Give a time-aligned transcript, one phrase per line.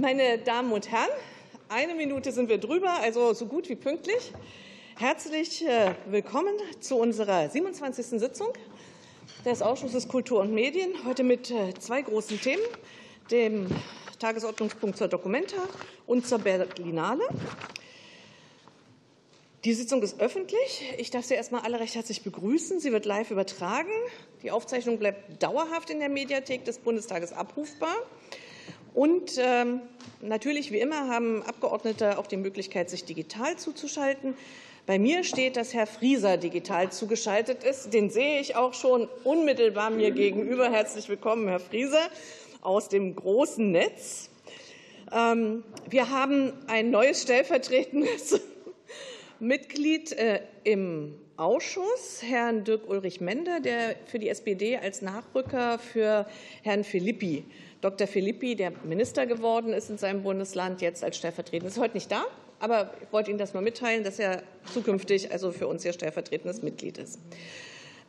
[0.00, 1.10] meine Damen und Herren,
[1.68, 4.32] eine Minute sind wir drüber, also so gut wie pünktlich.
[4.98, 8.18] Herzlich äh, willkommen zu unserer 27.
[8.18, 8.48] Sitzung
[9.44, 10.90] des Ausschusses Kultur und Medien.
[11.04, 12.62] Heute mit äh, zwei großen Themen,
[13.30, 13.66] dem
[14.18, 15.58] Tagesordnungspunkt zur Documenta
[16.06, 17.24] und zur Berlinale.
[19.64, 20.94] Die Sitzung ist öffentlich.
[20.96, 22.80] Ich darf Sie erst mal alle recht herzlich begrüßen.
[22.80, 23.92] Sie wird live übertragen.
[24.42, 27.94] Die Aufzeichnung bleibt dauerhaft in der Mediathek des Bundestages abrufbar.
[28.94, 29.80] Und ähm,
[30.20, 34.34] natürlich, wie immer, haben Abgeordnete auch die Möglichkeit, sich digital zuzuschalten.
[34.86, 37.94] Bei mir steht, dass Herr Frieser digital zugeschaltet ist.
[37.94, 40.70] Den sehe ich auch schon unmittelbar mir gegenüber.
[40.70, 42.08] Herzlich willkommen, Herr Frieser,
[42.62, 44.30] aus dem großen Netz.
[45.12, 48.40] Ähm, wir haben ein neues stellvertretendes
[49.38, 56.26] Mitglied äh, im Ausschuss, Herrn Dirk Ulrich Mender, der für die SPD als Nachrücker für
[56.62, 57.44] Herrn Philippi
[57.80, 58.06] Dr.
[58.06, 62.24] Philippi, der Minister geworden ist in seinem Bundesland, jetzt als stellvertretender ist heute nicht da,
[62.58, 66.62] aber ich wollte Ihnen das mal mitteilen, dass er zukünftig also für uns hier stellvertretendes
[66.62, 67.18] Mitglied ist.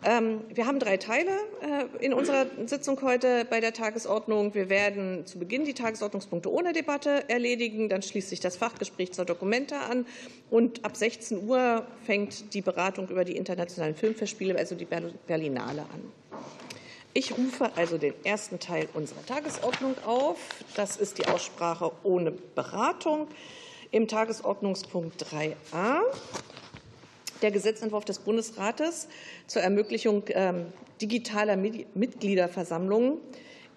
[0.04, 1.30] Ähm, wir haben drei Teile
[1.62, 4.56] äh, in unserer Sitzung heute bei der Tagesordnung.
[4.56, 7.88] Wir werden zu Beginn die Tagesordnungspunkte ohne Debatte erledigen.
[7.88, 10.08] Dann schließt sich das Fachgespräch zur Dokumente an.
[10.50, 14.88] Und ab 16 Uhr fängt die Beratung über die internationalen Filmfestspiele, also die
[15.28, 16.12] Berlinale, an.
[17.14, 20.38] Ich rufe also den ersten Teil unserer Tagesordnung auf.
[20.76, 23.28] Das ist die Aussprache ohne Beratung.
[23.92, 26.00] Im Tagesordnungspunkt 3a
[27.42, 29.10] der Gesetzentwurf des Bundesrates
[29.48, 30.68] zur Ermöglichung ähm,
[31.02, 33.18] digitaler Mitgliederversammlungen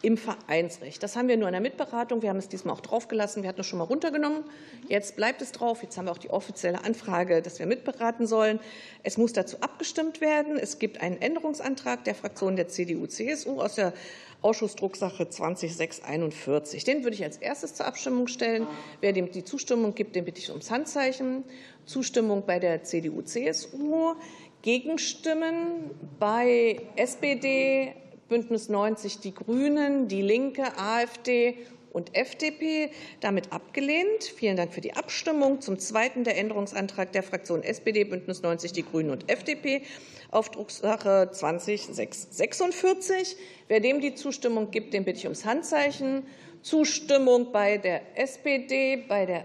[0.04, 1.02] im Vereinsrecht.
[1.02, 2.20] Das haben wir nur in der Mitberatung.
[2.20, 3.42] Wir haben es diesmal auch draufgelassen.
[3.42, 4.44] Wir hatten es schon mal runtergenommen.
[4.86, 5.82] Jetzt bleibt es drauf.
[5.82, 8.60] Jetzt haben wir auch die offizielle Anfrage, dass wir mitberaten sollen.
[9.02, 10.58] Es muss dazu abgestimmt werden.
[10.58, 13.94] Es gibt einen Änderungsantrag der Fraktion der CDU-CSU aus der
[14.42, 16.84] Ausschussdrucksache 20641.
[16.84, 18.66] Den würde ich als erstes zur Abstimmung stellen.
[19.00, 21.44] Wer dem die Zustimmung gibt, den bitte ich ums Handzeichen.
[21.86, 24.16] Zustimmung bei der CDU-CSU.
[24.60, 27.94] Gegenstimmen bei SPD,
[28.28, 31.58] Bündnis 90 Die Grünen, Die Linke, AfD
[31.92, 32.90] und FDP
[33.20, 34.24] damit abgelehnt.
[34.24, 35.60] Vielen Dank für die Abstimmung.
[35.60, 39.82] Zum zweiten der Änderungsantrag der Fraktion SPD, Bündnis 90 Die Grünen und FDP
[40.30, 43.36] auf Drucksache 20646.
[43.68, 46.24] Wer dem die Zustimmung gibt, den bitte ich ums Handzeichen.
[46.62, 49.44] Zustimmung bei der SPD, bei der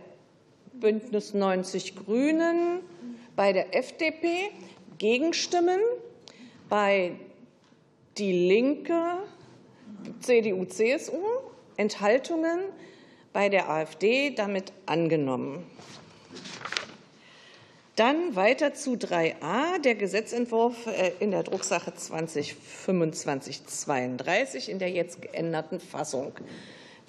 [0.73, 2.79] Bündnis 90 Grünen,
[3.35, 4.49] bei der FDP.
[4.97, 5.79] Gegenstimmen
[6.67, 7.13] bei
[8.19, 9.01] die Linke,
[10.19, 11.23] CDU, CSU,
[11.77, 12.59] Enthaltungen
[13.33, 15.65] bei der AfD damit angenommen.
[17.95, 25.81] Dann weiter zu 3a, der Gesetzentwurf äh, in der Drucksache 2025-32 in der jetzt geänderten
[25.81, 26.31] Fassung.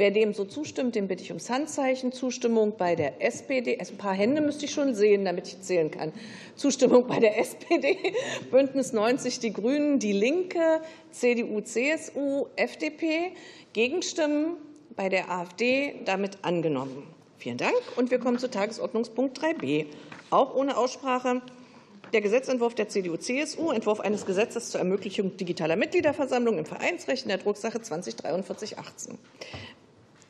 [0.01, 2.11] Wer dem so zustimmt, den bitte ich ums Handzeichen.
[2.11, 3.79] Zustimmung bei der SPD.
[3.79, 6.15] Ein paar Hände müsste ich schon sehen, damit ich zählen kann.
[6.57, 7.99] Zustimmung bei der SPD,
[8.51, 10.81] Bündnis 90, die Grünen, die Linke,
[11.11, 13.33] CDU, CSU, FDP.
[13.75, 14.57] Gegenstimmen
[14.97, 17.07] bei der AfD damit angenommen.
[17.37, 17.75] Vielen Dank.
[17.97, 19.85] Und wir kommen zu Tagesordnungspunkt 3b.
[20.31, 21.43] Auch ohne Aussprache.
[22.15, 27.39] Der Gesetzentwurf der CDU-CSU, Entwurf eines Gesetzes zur Ermöglichung digitaler Mitgliederversammlung im Vereinsrecht in der
[27.39, 29.19] Drucksache 204318.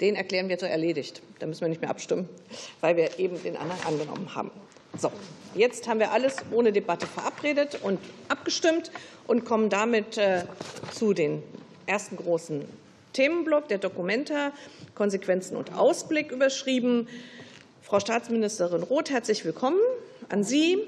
[0.01, 1.23] Den erklären wir so erledigt.
[1.39, 2.29] Da müssen wir nicht mehr abstimmen,
[2.81, 4.51] weil wir eben den anderen angenommen haben.
[4.99, 5.13] So,
[5.55, 8.91] jetzt haben wir alles ohne Debatte verabredet und abgestimmt
[9.27, 10.45] und kommen damit äh,
[10.93, 11.43] zu den
[11.87, 12.65] ersten großen
[13.13, 14.53] Themenblock der Dokumenta,
[14.95, 17.09] Konsequenzen und Ausblick überschrieben.
[17.83, 19.79] Frau Staatsministerin Roth, herzlich willkommen
[20.29, 20.79] an Sie.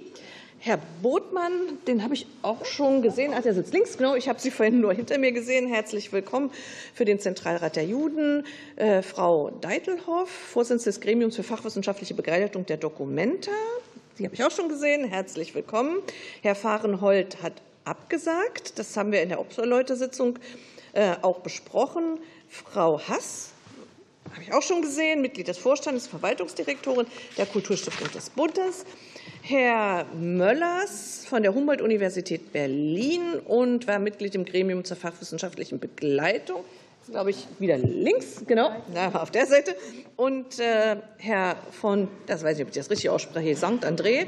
[0.64, 1.50] Herr Botmann,
[1.88, 3.32] den habe ich auch schon gesehen.
[3.34, 4.14] Ach, der sitzt links, genau.
[4.14, 5.66] Ich habe Sie vorhin nur hinter mir gesehen.
[5.66, 6.52] Herzlich willkommen
[6.94, 8.46] für den Zentralrat der Juden.
[8.76, 13.50] Äh, Frau Deitelhoff, Vorsitzende des Gremiums für fachwissenschaftliche Begleitung der Dokumenta.
[14.14, 15.04] Sie habe ich auch schon gesehen.
[15.04, 15.96] Herzlich willkommen.
[16.42, 18.78] Herr Fahrenhold hat abgesagt.
[18.78, 20.38] Das haben wir in der Obserleute-Sitzung
[20.92, 22.20] äh, auch besprochen.
[22.48, 23.50] Frau Hass
[24.32, 27.06] habe ich auch schon gesehen, Mitglied des Vorstandes, Verwaltungsdirektorin
[27.36, 28.84] der Kulturstiftung des Bundes.
[29.44, 36.60] Herr Möllers von der Humboldt-Universität Berlin und war Mitglied im Gremium zur fachwissenschaftlichen Begleitung.
[37.00, 38.70] Das ist, glaube ich, wieder links, genau,
[39.12, 39.74] auf der Seite.
[40.14, 43.84] Und äh, Herr von, das weiß ich, ob ich das richtig ausspreche, St.
[43.84, 44.26] André,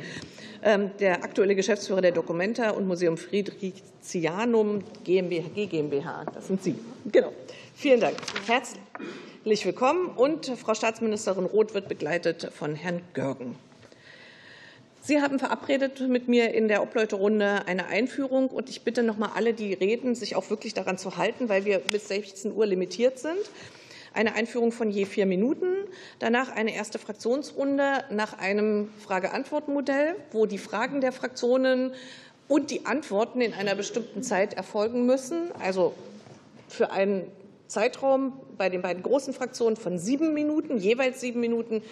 [0.64, 6.24] ähm, der aktuelle Geschäftsführer der Documenta und Museum Friedrichianum GmbH, GmbH.
[6.34, 6.74] Das sind Sie.
[7.12, 7.30] Genau.
[7.76, 8.16] Vielen Dank.
[8.48, 10.08] Herzlich willkommen.
[10.08, 13.54] Und Frau Staatsministerin Roth wird begleitet von Herrn Görgen.
[15.06, 19.32] Sie haben verabredet mit mir in der Obleuterunde eine Einführung und ich bitte noch mal
[19.34, 23.18] alle, die reden, sich auch wirklich daran zu halten, weil wir bis 16 Uhr limitiert
[23.18, 23.36] sind.
[24.14, 25.66] eine Einführung von je vier Minuten,
[26.20, 31.92] danach eine erste Fraktionsrunde nach einem Frage-Antwort-Modell, wo die Fragen der Fraktionen
[32.48, 35.92] und die Antworten in einer bestimmten Zeit erfolgen müssen, also
[36.68, 37.30] für einen
[37.66, 41.82] Zeitraum bei den beiden großen Fraktionen von sieben Minuten, jeweils sieben Minuten.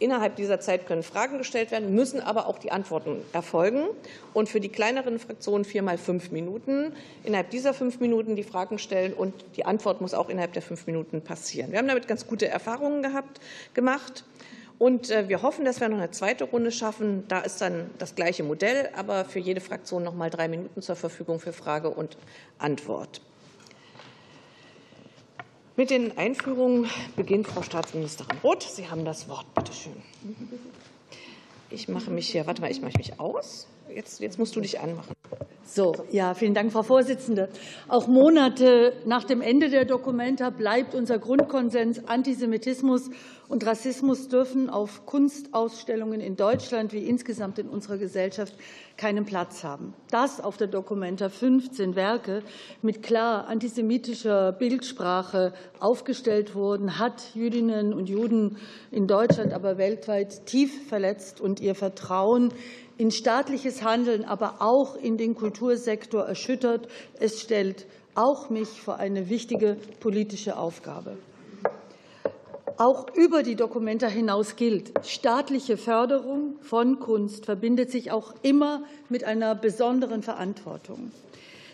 [0.00, 3.84] Innerhalb dieser Zeit können Fragen gestellt werden, müssen aber auch die Antworten erfolgen.
[4.32, 6.92] Und für die kleineren Fraktionen viermal fünf Minuten.
[7.24, 10.86] Innerhalb dieser fünf Minuten die Fragen stellen und die Antwort muss auch innerhalb der fünf
[10.86, 11.72] Minuten passieren.
[11.72, 13.40] Wir haben damit ganz gute Erfahrungen gehabt,
[13.74, 14.24] gemacht.
[14.78, 17.24] Und äh, wir hoffen, dass wir noch eine zweite Runde schaffen.
[17.26, 20.94] Da ist dann das gleiche Modell, aber für jede Fraktion noch mal drei Minuten zur
[20.94, 22.16] Verfügung für Frage und
[22.58, 23.20] Antwort.
[25.78, 28.64] Mit den Einführungen beginnt Frau Staatsministerin Roth.
[28.64, 29.46] Sie haben das Wort.
[29.54, 30.02] Bitte schön.
[31.70, 33.68] Ich mache mich hier, warte mal, ich mache mich aus.
[33.94, 35.14] Jetzt, jetzt musst du dich anmachen.
[35.64, 37.50] So, ja, vielen Dank, Frau Vorsitzende.
[37.88, 43.10] Auch Monate nach dem Ende der Dokumenta bleibt unser Grundkonsens, Antisemitismus
[43.48, 48.54] und Rassismus dürfen auf Kunstausstellungen in Deutschland wie insgesamt in unserer Gesellschaft
[48.96, 49.94] keinen Platz haben.
[50.10, 52.42] Dass auf der Dokumenta 15 Werke
[52.80, 58.56] mit klar antisemitischer Bildsprache aufgestellt wurden, hat Jüdinnen und Juden
[58.90, 62.52] in Deutschland, aber weltweit tief verletzt und ihr Vertrauen
[62.98, 66.88] in staatliches Handeln, aber auch in den Kultursektor erschüttert.
[67.18, 71.16] Es stellt auch mich vor eine wichtige politische Aufgabe.
[72.76, 79.24] Auch über die Dokumenta hinaus gilt, staatliche Förderung von Kunst verbindet sich auch immer mit
[79.24, 81.10] einer besonderen Verantwortung.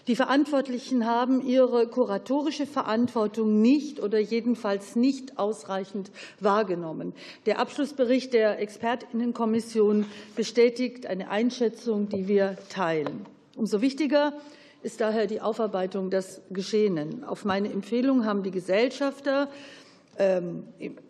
[0.06, 6.10] Die Verantwortlichen haben ihre kuratorische Verantwortung nicht oder jedenfalls nicht ausreichend
[6.40, 7.14] wahrgenommen.
[7.46, 10.04] Der Abschlussbericht der Expertinnenkommission
[10.36, 13.24] bestätigt eine Einschätzung, die wir teilen.
[13.56, 14.34] Umso wichtiger
[14.82, 17.24] ist daher die Aufarbeitung des Geschehenen.
[17.24, 19.48] Auf meine Empfehlung haben die Gesellschafter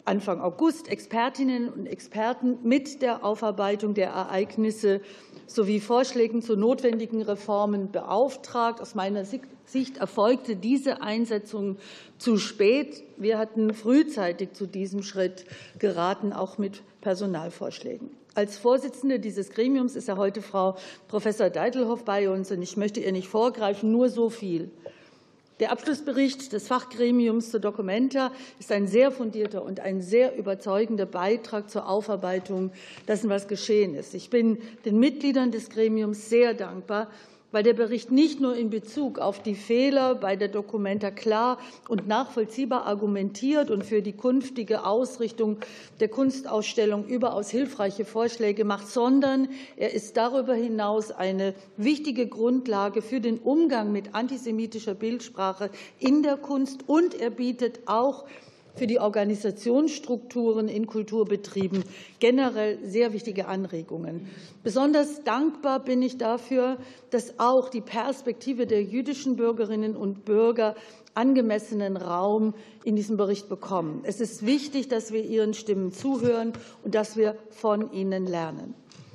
[0.04, 5.00] Anfang August Expertinnen und Experten mit der Aufarbeitung der Ereignisse
[5.46, 8.80] sowie Vorschlägen zu notwendigen Reformen beauftragt.
[8.80, 11.76] Aus meiner Sicht erfolgte diese Einsetzung
[12.18, 13.04] zu spät.
[13.16, 15.44] Wir hatten frühzeitig zu diesem Schritt
[15.78, 18.10] geraten, auch mit Personalvorschlägen.
[18.34, 20.76] Als Vorsitzende dieses Gremiums ist ja heute Frau
[21.06, 24.70] Professor Deitelhoff bei uns, und ich möchte ihr nicht vorgreifen, nur so viel.
[25.60, 31.70] Der Abschlussbericht des Fachgremiums zur Documenta ist ein sehr fundierter und ein sehr überzeugender Beitrag
[31.70, 32.72] zur Aufarbeitung
[33.06, 34.14] dessen, was geschehen ist.
[34.14, 37.08] Ich bin den Mitgliedern des Gremiums sehr dankbar,
[37.54, 41.56] weil der Bericht nicht nur in Bezug auf die Fehler bei der Documenta klar
[41.88, 45.58] und nachvollziehbar argumentiert und für die künftige Ausrichtung
[46.00, 53.20] der Kunstausstellung überaus hilfreiche Vorschläge macht, sondern er ist darüber hinaus eine wichtige Grundlage für
[53.20, 58.24] den Umgang mit antisemitischer Bildsprache in der Kunst und er bietet auch
[58.74, 61.84] für die Organisationsstrukturen in Kulturbetrieben
[62.18, 64.28] generell sehr wichtige Anregungen.
[64.62, 66.78] Besonders dankbar bin ich dafür,
[67.10, 70.74] dass auch die Perspektive der jüdischen Bürgerinnen und Bürger
[71.14, 74.00] angemessenen Raum in diesem Bericht bekommen.
[74.02, 78.74] Es ist wichtig, dass wir ihren Stimmen zuhören und dass wir von ihnen lernen.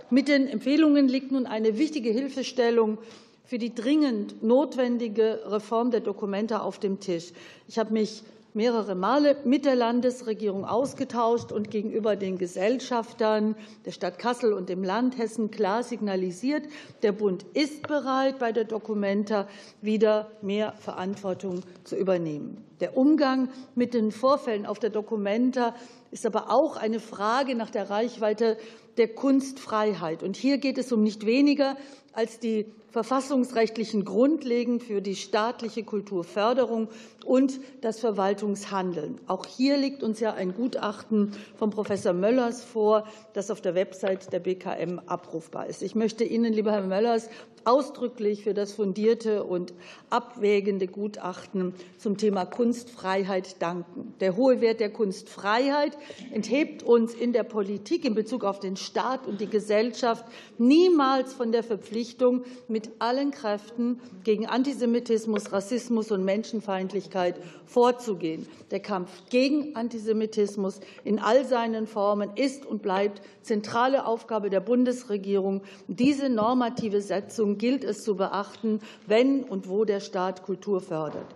[0.09, 2.97] Mit den Empfehlungen liegt nun eine wichtige Hilfestellung
[3.43, 7.33] für die dringend notwendige Reform der Dokumente auf dem Tisch.
[7.67, 8.23] Ich habe mich
[8.59, 14.83] mehrere Male mit der Landesregierung ausgetauscht und gegenüber den Gesellschaftern der Stadt Kassel und dem
[14.83, 16.63] Land Hessen klar signalisiert,
[17.01, 19.47] der Bund ist bereit, bei der Documenta
[19.81, 22.65] wieder mehr Verantwortung zu übernehmen.
[22.81, 25.73] Der Umgang mit den Vorfällen auf der Documenta
[26.11, 28.57] ist aber auch eine Frage nach der Reichweite
[28.97, 30.21] der Kunstfreiheit.
[30.21, 31.77] Und hier geht es um nicht weniger
[32.11, 36.87] als die verfassungsrechtlichen Grundlagen für die staatliche Kulturförderung
[37.25, 39.19] und das Verwaltungshandeln.
[39.27, 44.31] Auch hier liegt uns ja ein Gutachten von Professor Möllers vor, das auf der Website
[44.33, 45.83] der BKM abrufbar ist.
[45.83, 47.29] Ich möchte Ihnen, lieber Herr Möllers,
[47.65, 49.73] ausdrücklich für das fundierte und
[50.09, 54.13] abwägende Gutachten zum Thema Kunstfreiheit danken.
[54.19, 55.97] Der hohe Wert der Kunstfreiheit
[56.31, 60.25] enthebt uns in der Politik in Bezug auf den Staat und die Gesellschaft
[60.57, 67.35] niemals von der Verpflichtung, mit allen Kräften gegen Antisemitismus, Rassismus und Menschenfeindlichkeit
[67.65, 68.47] vorzugehen.
[68.71, 75.61] Der Kampf gegen Antisemitismus in all seinen Formen ist und bleibt zentrale Aufgabe der Bundesregierung.
[75.87, 81.27] Diese normative Setzung gilt es zu beachten, wenn und wo der Staat Kultur fördert.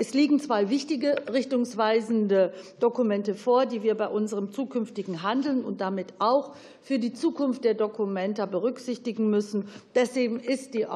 [0.00, 6.14] Es liegen zwei wichtige richtungsweisende Dokumente vor, die wir bei unserem zukünftigen Handeln und damit
[6.20, 9.66] auch für die Zukunft der Dokumenta berücksichtigen müssen.
[9.96, 10.86] Deswegen ist die,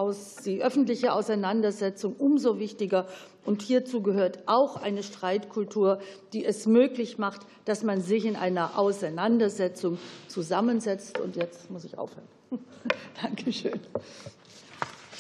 [0.44, 3.08] die öffentliche Auseinandersetzung umso wichtiger
[3.44, 5.98] Und hierzu gehört auch eine Streitkultur,
[6.32, 11.18] die es möglich macht, dass man sich in einer Auseinandersetzung zusammensetzt.
[11.18, 12.28] Und jetzt muss ich aufhören.
[13.22, 13.80] Dankeschön.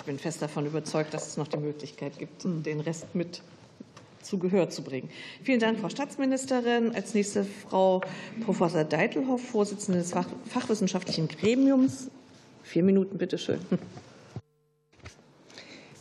[0.02, 3.40] Ich bin fest davon überzeugt, dass es noch die Möglichkeit gibt, den Rest mit
[4.20, 5.08] zu Gehör zu bringen.
[5.44, 6.92] Vielen Dank, Frau Staatsministerin.
[6.92, 8.00] Als nächste Frau
[8.44, 12.10] Professor Deitelhoff, Vorsitzende des Fachwissenschaftlichen Gremiums.
[12.64, 13.60] Vier Minuten, bitte schön.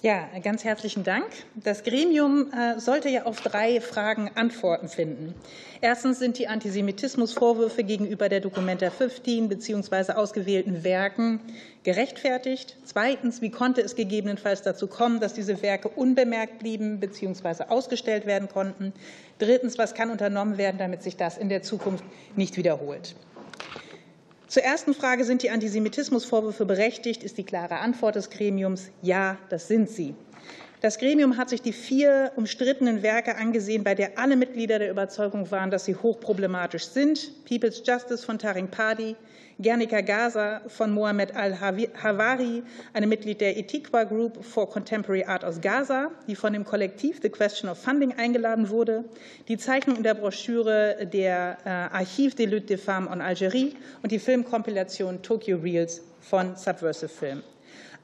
[0.03, 1.27] Ja, ganz herzlichen Dank.
[1.53, 5.35] Das Gremium äh, sollte ja auf drei Fragen Antworten finden.
[5.79, 10.13] Erstens sind die Antisemitismusvorwürfe gegenüber der Documenta 15 bzw.
[10.13, 11.39] ausgewählten Werken
[11.83, 12.77] gerechtfertigt.
[12.83, 17.65] Zweitens, wie konnte es gegebenenfalls dazu kommen, dass diese Werke unbemerkt blieben bzw.
[17.65, 18.93] ausgestellt werden konnten?
[19.37, 22.03] Drittens, was kann unternommen werden, damit sich das in der Zukunft
[22.35, 23.13] nicht wiederholt?
[24.51, 29.69] Zur ersten Frage, sind die Antisemitismusvorwürfe berechtigt, ist die klare Antwort des Gremiums, ja, das
[29.69, 30.13] sind sie.
[30.81, 35.49] Das Gremium hat sich die vier umstrittenen Werke angesehen, bei der alle Mitglieder der Überzeugung
[35.51, 37.31] waren, dass sie hochproblematisch sind.
[37.45, 39.15] People's Justice von Taring Padi,
[39.61, 42.63] Guernica Gaza von Mohamed Al-Havari,
[42.93, 47.29] einem Mitglied der Etiqua Group for Contemporary Art aus Gaza, die von dem Kollektiv The
[47.29, 49.05] Question of Funding eingeladen wurde,
[49.47, 54.11] die Zeichnung in der Broschüre der äh, Archiv des Luttes des Femmes en Algérie und
[54.11, 57.43] die Filmkompilation Tokyo Reels von Subversive Film.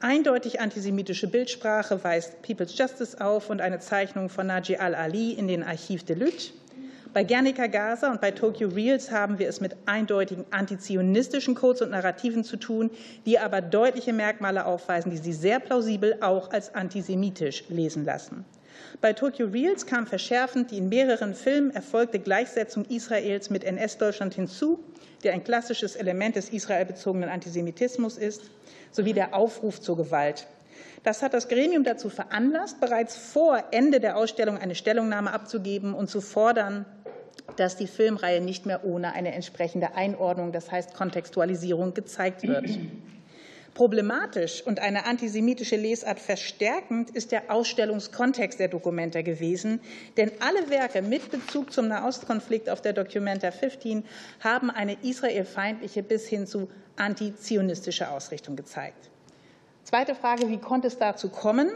[0.00, 5.64] Eindeutig antisemitische Bildsprache weist People's Justice auf und eine Zeichnung von Naji al-Ali in den
[5.64, 6.52] Archiv de Lutte.
[7.18, 11.90] Bei Guernica Gaza und bei Tokyo Reels haben wir es mit eindeutigen antizionistischen Codes und
[11.90, 12.92] Narrativen zu tun,
[13.26, 18.44] die aber deutliche Merkmale aufweisen, die sie sehr plausibel auch als antisemitisch lesen lassen.
[19.00, 24.78] Bei Tokyo Reels kam verschärfend die in mehreren Filmen erfolgte Gleichsetzung Israels mit NS-Deutschland hinzu,
[25.24, 28.42] der ein klassisches Element des israelbezogenen Antisemitismus ist,
[28.92, 30.46] sowie der Aufruf zur Gewalt.
[31.02, 36.10] Das hat das Gremium dazu veranlasst, bereits vor Ende der Ausstellung eine Stellungnahme abzugeben und
[36.10, 36.84] zu fordern,
[37.56, 42.68] dass die Filmreihe nicht mehr ohne eine entsprechende Einordnung, das heißt Kontextualisierung, gezeigt wird.
[43.74, 49.80] Problematisch und eine antisemitische Lesart verstärkend ist der Ausstellungskontext der Dokumenta gewesen,
[50.16, 54.04] denn alle Werke mit Bezug zum Nahostkonflikt auf der Documenta 15
[54.40, 59.10] haben eine israelfeindliche bis hin zu antizionistische Ausrichtung gezeigt.
[59.88, 61.70] Zweite Frage, wie konnte es dazu kommen?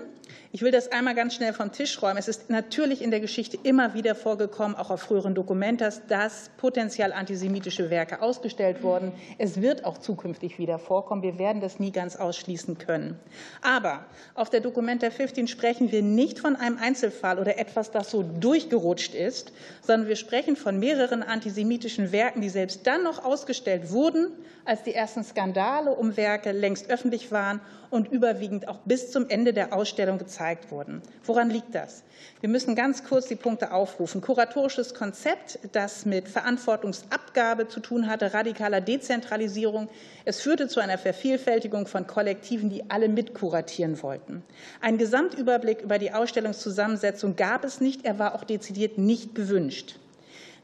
[0.52, 2.18] Ich will das einmal ganz schnell vom Tisch räumen.
[2.18, 7.14] Es ist natürlich in der Geschichte immer wieder vorgekommen, auch auf früheren Dokumentas, dass potenziell
[7.14, 9.12] antisemitische Werke ausgestellt wurden.
[9.38, 11.22] Es wird auch zukünftig wieder vorkommen.
[11.22, 13.18] Wir werden das nie ganz ausschließen können.
[13.62, 14.04] Aber
[14.34, 19.14] auf der Documenta 15 sprechen wir nicht von einem Einzelfall oder etwas, das so durchgerutscht
[19.14, 24.32] ist, sondern wir sprechen von mehreren antisemitischen Werken, die selbst dann noch ausgestellt wurden,
[24.66, 27.62] als die ersten Skandale um Werke längst öffentlich waren
[27.92, 31.02] und überwiegend auch bis zum Ende der Ausstellung gezeigt wurden.
[31.24, 32.04] Woran liegt das?
[32.40, 34.22] Wir müssen ganz kurz die Punkte aufrufen.
[34.22, 39.88] Kuratorisches Konzept, das mit Verantwortungsabgabe zu tun hatte, radikaler Dezentralisierung.
[40.24, 44.42] Es führte zu einer Vervielfältigung von Kollektiven, die alle mitkuratieren wollten.
[44.80, 48.06] Ein Gesamtüberblick über die Ausstellungszusammensetzung gab es nicht.
[48.06, 49.96] Er war auch dezidiert nicht gewünscht.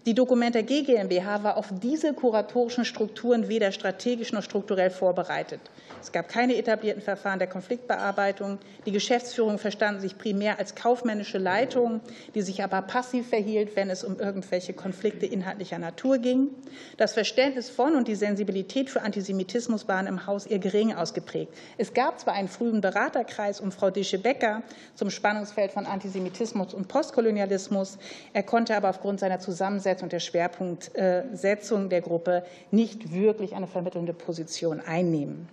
[0.07, 5.61] Die Dokumenta G GmbH war auf diese kuratorischen Strukturen weder strategisch noch strukturell vorbereitet.
[6.01, 8.59] Es gab keine etablierten Verfahren der Konfliktbearbeitung.
[8.87, 12.01] Die Geschäftsführung verstanden sich primär als kaufmännische Leitung,
[12.35, 16.51] die sich aber passiv verhielt, wenn es um irgendwelche Konflikte inhaltlicher Natur ging.
[16.97, 21.53] Das Verständnis von und die Sensibilität für Antisemitismus waren im Haus eher gering ausgeprägt.
[21.77, 24.63] Es gab zwar einen frühen Beraterkreis um Frau Dische-Becker
[24.95, 27.99] zum Spannungsfeld von Antisemitismus und Postkolonialismus.
[28.33, 34.13] Er konnte aber aufgrund seiner Zusammensetzung und der Schwerpunktsetzung der Gruppe nicht wirklich eine vermittelnde
[34.13, 35.49] Position einnehmen.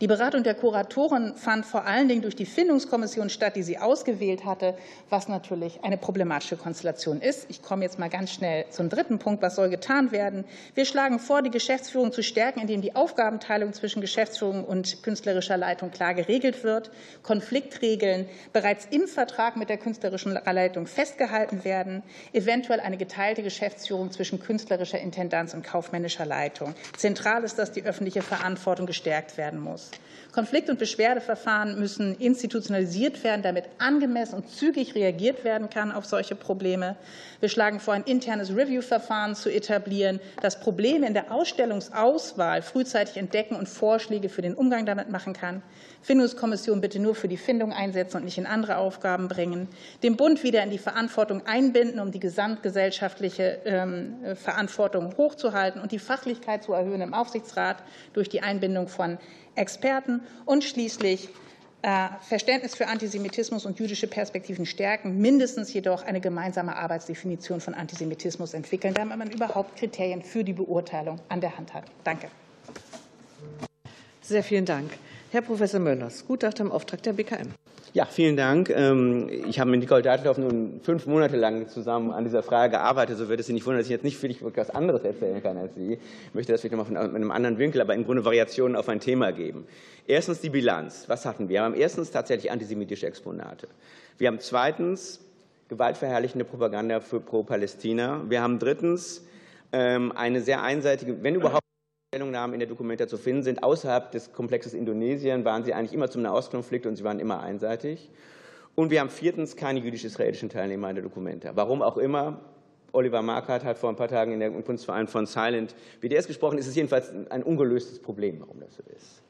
[0.00, 4.46] Die Beratung der Kuratoren fand vor allen Dingen durch die Findungskommission statt, die sie ausgewählt
[4.46, 4.74] hatte,
[5.10, 7.44] was natürlich eine problematische Konstellation ist.
[7.50, 9.42] Ich komme jetzt mal ganz schnell zum dritten Punkt.
[9.42, 10.46] Was soll getan werden?
[10.74, 15.90] Wir schlagen vor, die Geschäftsführung zu stärken, indem die Aufgabenteilung zwischen Geschäftsführung und künstlerischer Leitung
[15.90, 16.90] klar geregelt wird,
[17.22, 22.02] Konfliktregeln bereits im Vertrag mit der künstlerischen Leitung festgehalten werden,
[22.32, 26.74] eventuell eine geteilte Geschäftsführung zwischen künstlerischer Intendanz und kaufmännischer Leitung.
[26.96, 29.89] Zentral ist, dass die öffentliche Verantwortung gestärkt werden muss.
[30.32, 36.36] Konflikt- und Beschwerdeverfahren müssen institutionalisiert werden, damit angemessen und zügig reagiert werden kann auf solche
[36.36, 36.96] Probleme.
[37.40, 43.56] Wir schlagen vor, ein internes Review-Verfahren zu etablieren, das Probleme in der Ausstellungsauswahl frühzeitig entdecken
[43.56, 45.62] und Vorschläge für den Umgang damit machen kann.
[46.02, 49.68] Findungskommission bitte nur für die Findung einsetzen und nicht in andere Aufgaben bringen.
[50.02, 55.98] Den Bund wieder in die Verantwortung einbinden, um die gesamtgesellschaftliche ähm, Verantwortung hochzuhalten und die
[55.98, 59.18] Fachlichkeit zu erhöhen im Aufsichtsrat durch die Einbindung von
[59.56, 61.28] Experten und schließlich
[61.82, 68.54] äh, Verständnis für Antisemitismus und jüdische Perspektiven stärken, mindestens jedoch eine gemeinsame Arbeitsdefinition von Antisemitismus
[68.54, 71.84] entwickeln, damit man überhaupt Kriterien für die Beurteilung an der Hand hat.
[72.04, 72.28] Danke.
[74.20, 74.90] Sehr vielen Dank.
[75.32, 77.50] Herr Professor Möllers, Gutachter im Auftrag der BKM.
[77.92, 78.68] Ja, vielen Dank.
[78.68, 83.16] Ähm, ich habe mit Nicole Deitloff nun fünf Monate lang zusammen an dieser Frage gearbeitet.
[83.16, 85.40] So wird es Sie nicht wundern, dass ich jetzt nicht für dich etwas anderes erzählen
[85.40, 85.92] kann als Sie.
[85.92, 88.88] Ich möchte das vielleicht noch mal von einem anderen Winkel, aber im Grunde Variationen auf
[88.88, 89.68] ein Thema geben.
[90.08, 91.04] Erstens die Bilanz.
[91.06, 91.54] Was hatten wir?
[91.54, 93.68] Wir haben erstens tatsächlich antisemitische Exponate.
[94.18, 95.20] Wir haben zweitens
[95.68, 98.24] gewaltverherrlichende Propaganda für pro-Palästina.
[98.28, 99.24] Wir haben drittens
[99.70, 101.69] ähm, eine sehr einseitige, wenn überhaupt
[102.12, 103.62] Stellungnahmen in der Dokumenta zu finden sind.
[103.62, 108.10] Außerhalb des Komplexes Indonesien waren sie eigentlich immer zum Nahostkonflikt und sie waren immer einseitig.
[108.74, 111.52] Und wir haben viertens keine jüdisch-israelischen Teilnehmer in der Dokumenta.
[111.54, 112.40] Warum auch immer.
[112.90, 116.58] Oliver Markert hat vor ein paar Tagen in der Kunstverein von Silent BDS gesprochen.
[116.58, 119.22] Es ist jedenfalls ein ungelöstes Problem, warum das so ist.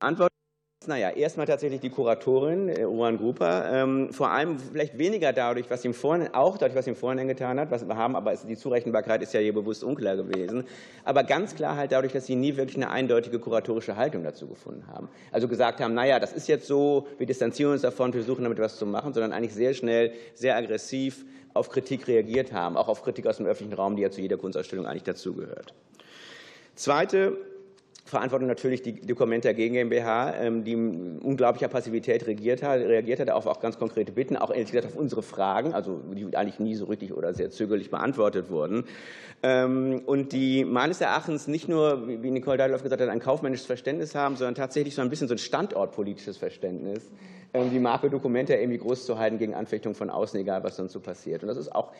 [0.00, 0.32] Antwort
[0.86, 2.84] naja, erstmal tatsächlich die Kuratorin, äh,
[3.16, 7.26] Grupa, ähm, vor allem vielleicht weniger dadurch, was ihm vorhin, auch dadurch, was ihm vorhin
[7.26, 10.64] getan hat, was wir haben, aber die Zurechenbarkeit ist ja hier bewusst unklar gewesen,
[11.04, 14.86] aber ganz klar halt dadurch, dass sie nie wirklich eine eindeutige kuratorische Haltung dazu gefunden
[14.86, 15.08] haben.
[15.32, 18.60] Also gesagt haben, naja, das ist jetzt so, wir distanzieren uns davon, wir versuchen damit
[18.60, 23.02] was zu machen, sondern eigentlich sehr schnell, sehr aggressiv auf Kritik reagiert haben, auch auf
[23.02, 25.74] Kritik aus dem öffentlichen Raum, die ja zu jeder Kunstausstellung eigentlich dazugehört.
[26.76, 27.36] Zweite
[28.08, 33.46] Verantwortung natürlich die Documenta GmbH, ähm, die mit unglaublicher Passivität reagiert hat, reagiert hat auf
[33.46, 36.86] auch ganz konkrete Bitten, auch ehrlich gesagt auf unsere Fragen, also die eigentlich nie so
[36.86, 38.84] richtig oder sehr zögerlich beantwortet wurden.
[39.42, 44.14] Ähm, und die meines Erachtens nicht nur, wie Nicole Deidloff gesagt hat, ein kaufmännisches Verständnis
[44.14, 47.10] haben, sondern tatsächlich so ein bisschen so ein standortpolitisches Verständnis,
[47.52, 50.92] ähm, die Marke Documenta irgendwie groß zu halten gegen Anfechtung von außen, egal was sonst
[50.92, 51.42] so passiert.
[51.42, 51.92] Und das ist auch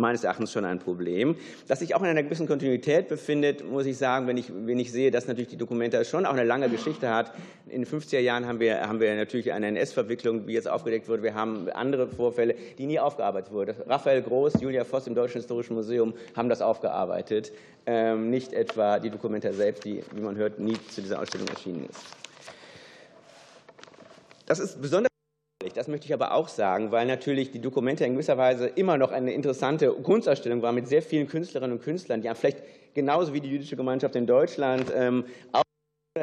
[0.00, 1.36] meines Erachtens schon ein Problem.
[1.68, 4.90] Das sich auch in einer gewissen Kontinuität befindet, muss ich sagen, wenn ich, wenn ich
[4.90, 7.32] sehe, dass natürlich die Dokumenta schon auch eine lange Geschichte hat.
[7.68, 11.22] In den 50er Jahren haben wir, haben wir natürlich eine NS-Verwicklung, wie jetzt aufgedeckt wurde.
[11.22, 13.76] Wir haben andere Vorfälle, die nie aufgearbeitet wurden.
[13.86, 17.52] Raphael Groß, Julia Voss im Deutschen Historischen Museum haben das aufgearbeitet.
[17.86, 21.86] Ähm, nicht etwa die Dokumenta selbst, die, wie man hört, nie zu dieser Ausstellung erschienen
[21.88, 22.00] ist.
[24.46, 25.09] Das ist besonders
[25.74, 29.12] das möchte ich aber auch sagen, weil natürlich die Dokumente in gewisser Weise immer noch
[29.12, 32.62] eine interessante Kunstausstellung war mit sehr vielen Künstlerinnen und Künstlern, die ja vielleicht
[32.94, 35.62] genauso wie die jüdische Gemeinschaft in Deutschland ähm, auch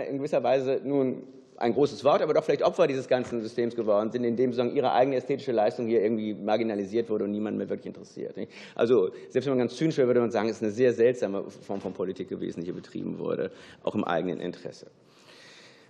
[0.09, 1.23] in gewisser Weise nun
[1.57, 4.91] ein großes Wort, aber doch vielleicht Opfer dieses ganzen Systems geworden sind, indem sozusagen ihre
[4.91, 8.35] eigene ästhetische Leistung hier irgendwie marginalisiert wurde und niemand mehr wirklich interessiert.
[8.75, 11.43] Also selbst wenn man ganz zynisch wäre, würde man sagen, es ist eine sehr seltsame
[11.49, 13.51] Form von Politik gewesen, die hier betrieben wurde,
[13.83, 14.87] auch im eigenen Interesse.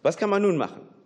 [0.04, 0.97] Was kann man nun machen?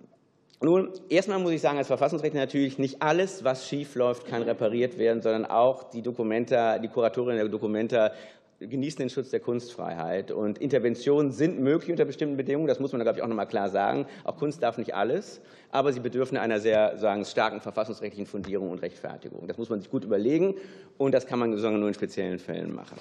[0.64, 5.00] Nun, erstmal muss ich sagen, als Verfassungsrechtler natürlich nicht alles, was schief läuft, kann repariert
[5.00, 8.12] werden, sondern auch die Dokumenta, die Kuratorin der Dokumenta
[8.60, 10.30] genießen den Schutz der Kunstfreiheit.
[10.30, 12.68] Und Interventionen sind möglich unter bestimmten Bedingungen.
[12.68, 14.06] Das muss man, glaube ich, auch noch mal klar sagen.
[14.24, 18.84] Auch Kunst darf nicht alles, aber sie bedürfen einer sehr sagen, starken verfassungsrechtlichen Fundierung und
[18.84, 19.48] Rechtfertigung.
[19.48, 20.54] Das muss man sich gut überlegen
[21.00, 22.98] und das kann man nur in speziellen Fällen machen.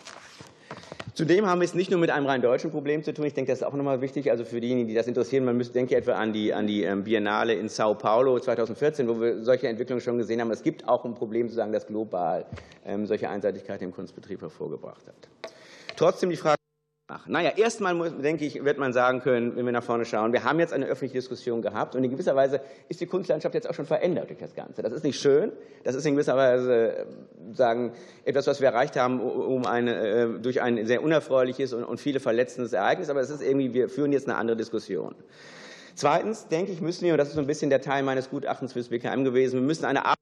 [1.14, 3.24] Zudem haben wir es nicht nur mit einem rein deutschen Problem zu tun.
[3.26, 4.30] Ich denke, das ist auch nochmal wichtig.
[4.30, 7.04] Also für diejenigen, die das interessieren, man müsste, denke etwa an die, an die ähm,
[7.04, 10.50] Biennale in Sao Paulo 2014, wo wir solche Entwicklungen schon gesehen haben.
[10.50, 12.46] Es gibt auch ein Problem, zu sagen, das global
[12.86, 15.52] ähm, solche Einseitigkeit im Kunstbetrieb hervorgebracht hat.
[15.96, 16.59] Trotzdem die Frage,
[17.10, 17.32] machen.
[17.32, 20.60] Naja, erstmal denke ich, wird man sagen können, wenn wir nach vorne schauen, wir haben
[20.60, 23.84] jetzt eine öffentliche Diskussion gehabt und in gewisser Weise ist die Kunstlandschaft jetzt auch schon
[23.84, 24.80] verändert durch das Ganze.
[24.82, 27.04] Das ist nicht schön, das ist in gewisser Weise äh,
[27.52, 27.92] sagen,
[28.24, 32.20] etwas, was wir erreicht haben um eine, äh, durch ein sehr unerfreuliches und, und viele
[32.20, 35.16] verletzendes Ereignis, aber es ist irgendwie, wir führen jetzt eine andere Diskussion.
[35.96, 38.72] Zweitens, denke ich, müssen wir, und das ist so ein bisschen der Teil meines Gutachtens
[38.72, 40.16] fürs BKM gewesen, wir müssen eine Art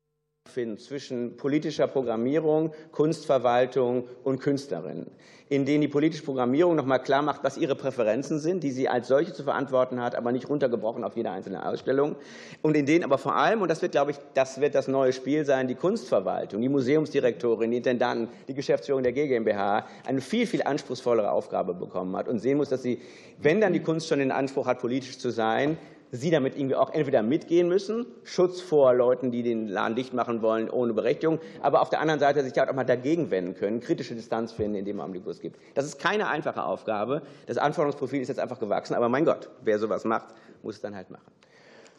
[0.50, 5.10] finden zwischen politischer Programmierung, Kunstverwaltung und Künstlerinnen
[5.48, 8.88] in denen die politische Programmierung noch mal klar macht, was ihre Präferenzen sind, die sie
[8.88, 12.16] als solche zu verantworten hat, aber nicht runtergebrochen auf jede einzelne Ausstellung.
[12.60, 15.12] Und in denen aber vor allem, und das wird, glaube ich, das wird das neue
[15.12, 20.62] Spiel sein, die Kunstverwaltung, die Museumsdirektorin, die Intendanten, die Geschäftsführung der GmbH eine viel, viel
[20.62, 23.00] anspruchsvollere Aufgabe bekommen hat und sehen muss, dass sie,
[23.40, 25.78] wenn dann die Kunst schon den Anspruch hat, politisch zu sein,
[26.10, 30.42] Sie damit irgendwie auch entweder mitgehen müssen, Schutz vor Leuten, die den Laden dicht machen
[30.42, 34.14] wollen, ohne Berechtigung, aber auf der anderen Seite sich auch mal dagegen wenden können, kritische
[34.14, 35.58] Distanz finden, indem man Omnibus gibt.
[35.74, 37.22] Das ist keine einfache Aufgabe.
[37.46, 40.28] Das Anforderungsprofil ist jetzt einfach gewachsen, aber mein Gott, wer sowas macht,
[40.62, 41.37] muss es dann halt machen.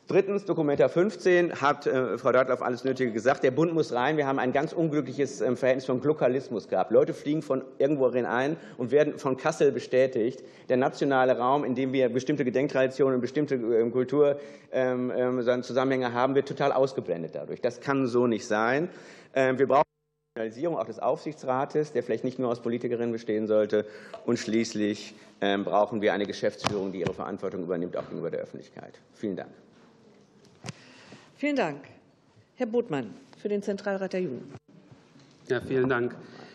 [0.10, 3.44] Drittens, Dokumenta 15 hat äh, Frau Deitloff alles Nötige gesagt.
[3.44, 4.18] Der Bund muss rein.
[4.18, 6.90] Wir haben ein ganz unglückliches äh, Verhältnis von Glokalismus gehabt.
[6.90, 10.44] Leute fliegen von irgendwohin ein und werden von Kassel bestätigt.
[10.68, 14.40] Der nationale Raum, in dem wir bestimmte Gedenktraditionen und bestimmte äh, Kulturzusammenhänge
[14.72, 17.62] ähm, ähm, haben, wird total ausgeblendet dadurch.
[17.62, 18.90] Das kann so nicht sein.
[19.36, 19.84] Ähm, wir brauchen
[20.36, 23.86] Regionalisierung auch des Aufsichtsrates, der vielleicht nicht nur aus Politikerinnen bestehen sollte.
[24.26, 29.00] Und schließlich brauchen wir eine Geschäftsführung, die ihre Verantwortung übernimmt, auch gegenüber der Öffentlichkeit.
[29.14, 29.50] Vielen Dank.
[31.40, 31.78] Vielen Dank.
[32.56, 34.44] Herr Botmann für den Zentralrat der Jugend.
[35.48, 36.14] Ja, vielen Dank.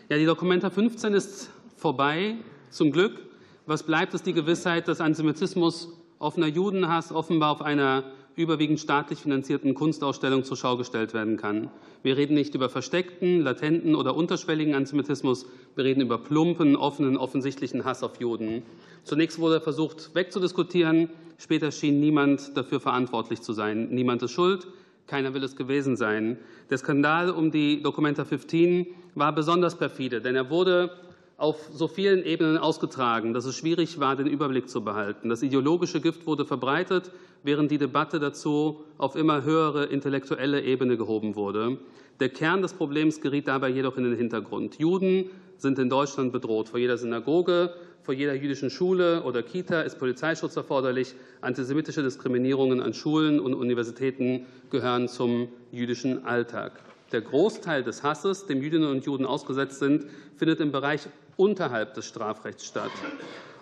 [0.09, 2.35] Ja, die Dokumenta 15 ist vorbei,
[2.69, 3.19] zum Glück.
[3.65, 8.03] Was bleibt, ist die Gewissheit, dass Antisemitismus, offener Judenhass offenbar auf einer
[8.35, 11.71] überwiegend staatlich finanzierten Kunstausstellung zur Schau gestellt werden kann.
[12.03, 17.85] Wir reden nicht über versteckten, latenten oder unterschwelligen Antisemitismus, wir reden über plumpen, offenen, offensichtlichen
[17.85, 18.61] Hass auf Juden.
[19.03, 23.89] Zunächst wurde versucht wegzudiskutieren, später schien niemand dafür verantwortlich zu sein.
[23.89, 24.67] Niemand ist schuld,
[25.07, 26.37] keiner will es gewesen sein.
[26.69, 30.91] Der Skandal um die Documenta 15 war besonders perfide, denn er wurde
[31.37, 35.29] auf so vielen Ebenen ausgetragen, dass es schwierig war, den Überblick zu behalten.
[35.29, 37.11] Das ideologische Gift wurde verbreitet,
[37.43, 41.77] während die Debatte dazu auf immer höhere intellektuelle Ebene gehoben wurde.
[42.21, 44.79] Der Kern des Problems geriet dabei jedoch in den Hintergrund.
[44.79, 46.69] Juden sind in Deutschland bedroht.
[46.69, 47.73] Vor jeder Synagoge,
[48.05, 51.15] vor jeder jüdischen Schule oder Kita ist Polizeischutz erforderlich.
[51.41, 56.73] Antisemitische Diskriminierungen an Schulen und Universitäten gehören zum jüdischen Alltag.
[57.11, 60.05] Der Großteil des Hasses, dem Jüdinnen und Juden ausgesetzt sind,
[60.37, 61.01] findet im Bereich
[61.35, 62.91] unterhalb des Strafrechts statt.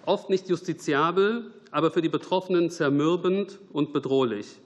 [0.05, 4.59] Oft nicht justiziabel, aber für die Betroffenen zermürbend und bedrohlich.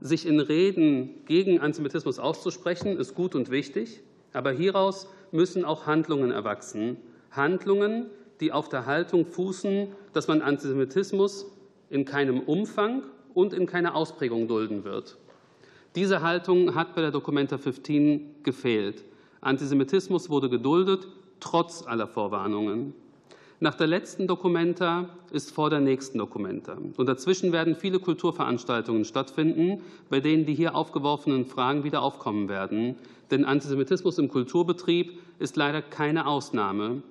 [0.00, 4.00] Sich in Reden gegen Antisemitismus auszusprechen, ist gut und wichtig,
[4.32, 6.96] aber hieraus müssen auch Handlungen erwachsen.
[7.30, 8.06] Handlungen,
[8.40, 11.46] die auf der Haltung fußen, dass man Antisemitismus
[11.90, 13.02] in keinem Umfang
[13.34, 15.18] und in keiner Ausprägung dulden wird.
[15.94, 19.04] Diese Haltung hat bei der Documenta 15 gefehlt.
[19.40, 21.08] Antisemitismus wurde geduldet,
[21.40, 22.94] trotz aller Vorwarnungen.
[23.62, 26.78] Nach der letzten Dokumenta ist vor der nächsten Dokumenta.
[26.96, 32.96] Und dazwischen werden viele Kulturveranstaltungen stattfinden, bei denen die hier aufgeworfenen Fragen wieder aufkommen werden.
[33.30, 37.02] Denn Antisemitismus im Kulturbetrieb ist leider keine Ausnahme.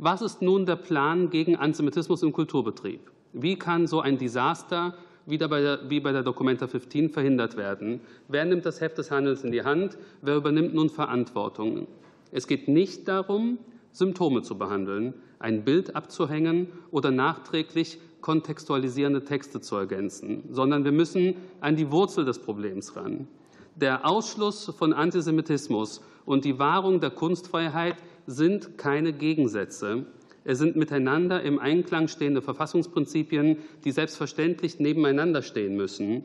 [0.00, 3.00] Was ist nun der Plan gegen Antisemitismus im Kulturbetrieb?
[3.32, 4.94] Wie kann so ein Desaster
[5.26, 8.00] wieder bei der, wie bei der Documenta 15 verhindert werden?
[8.28, 9.98] Wer nimmt das Heft des Handelns in die Hand?
[10.22, 11.88] Wer übernimmt nun Verantwortung?
[12.30, 13.58] Es geht nicht darum,
[13.90, 21.34] Symptome zu behandeln, ein Bild abzuhängen oder nachträglich kontextualisierende Texte zu ergänzen, sondern wir müssen
[21.60, 23.26] an die Wurzel des Problems ran.
[23.74, 27.96] Der Ausschluss von Antisemitismus und die Wahrung der Kunstfreiheit
[28.28, 30.04] sind keine Gegensätze.
[30.44, 36.24] Es sind miteinander im Einklang stehende Verfassungsprinzipien, die selbstverständlich nebeneinander stehen müssen.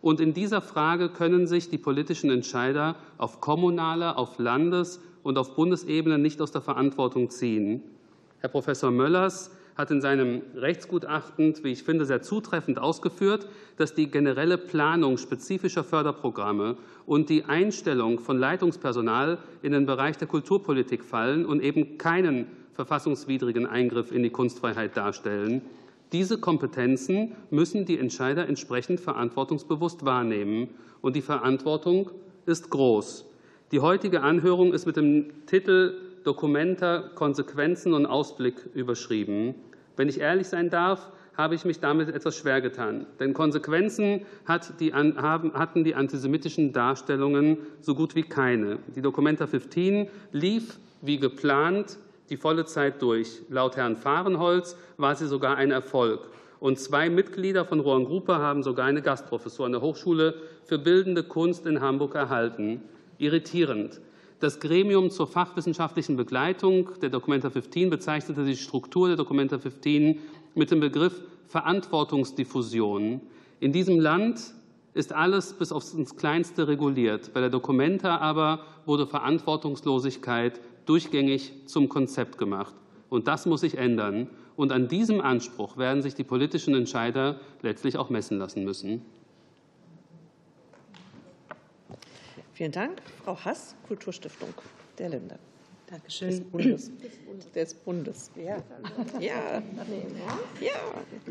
[0.00, 5.54] Und in dieser Frage können sich die politischen Entscheider auf kommunaler, auf Landes- und auf
[5.56, 7.82] Bundesebene nicht aus der Verantwortung ziehen.
[8.38, 14.10] Herr Professor Möllers hat in seinem Rechtsgutachten, wie ich finde, sehr zutreffend ausgeführt, dass die
[14.10, 21.46] generelle Planung spezifischer Förderprogramme und die Einstellung von Leitungspersonal in den Bereich der Kulturpolitik fallen
[21.46, 25.62] und eben keinen verfassungswidrigen Eingriff in die Kunstfreiheit darstellen.
[26.12, 30.68] Diese Kompetenzen müssen die Entscheider entsprechend verantwortungsbewusst wahrnehmen.
[31.00, 32.10] Und die Verantwortung
[32.46, 33.26] ist groß.
[33.70, 39.54] Die heutige Anhörung ist mit dem Titel Dokumenta Konsequenzen und Ausblick überschrieben.
[39.96, 43.06] Wenn ich ehrlich sein darf, habe ich mich damit etwas schwer getan.
[43.18, 48.78] Denn Konsequenzen hatten die antisemitischen Darstellungen so gut wie keine.
[48.94, 53.42] Die Documenta 15 lief wie geplant die volle Zeit durch.
[53.48, 56.28] Laut Herrn Fahrenholz war sie sogar ein Erfolg.
[56.60, 61.22] Und zwei Mitglieder von Rohan Gruppe haben sogar eine Gastprofessur an der Hochschule für Bildende
[61.22, 62.82] Kunst in Hamburg erhalten
[63.20, 64.00] irritierend.
[64.40, 70.18] Das Gremium zur fachwissenschaftlichen Begleitung der Documenta 15 bezeichnete die Struktur der Documenta 15
[70.54, 73.20] mit dem Begriff Verantwortungsdiffusion.
[73.60, 74.40] In diesem Land
[74.94, 77.34] ist alles bis aufs Kleinste reguliert.
[77.34, 82.74] Bei der Documenta aber wurde Verantwortungslosigkeit durchgängig zum Konzept gemacht.
[83.10, 84.30] Und das muss sich ändern.
[84.56, 89.02] Und an diesem Anspruch werden sich die politischen Entscheider letztlich auch messen lassen müssen.
[92.60, 93.00] Vielen Dank.
[93.24, 94.52] Frau Hass, Kulturstiftung
[94.98, 95.38] der Länder.
[95.86, 96.28] Dankeschön.
[96.28, 96.90] Des Bundes.
[97.54, 98.30] Des Bundes.
[98.36, 98.62] Ja.
[99.18, 99.62] Ja.
[100.60, 100.72] ja,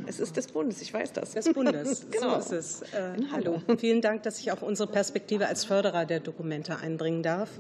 [0.08, 1.34] es ist des Bundes, ich weiß das.
[1.34, 2.42] Des Bundes, genau.
[2.42, 2.82] so ist es.
[2.94, 7.52] Äh, hallo, vielen Dank, dass ich auch unsere Perspektive als Förderer der Dokumente einbringen darf.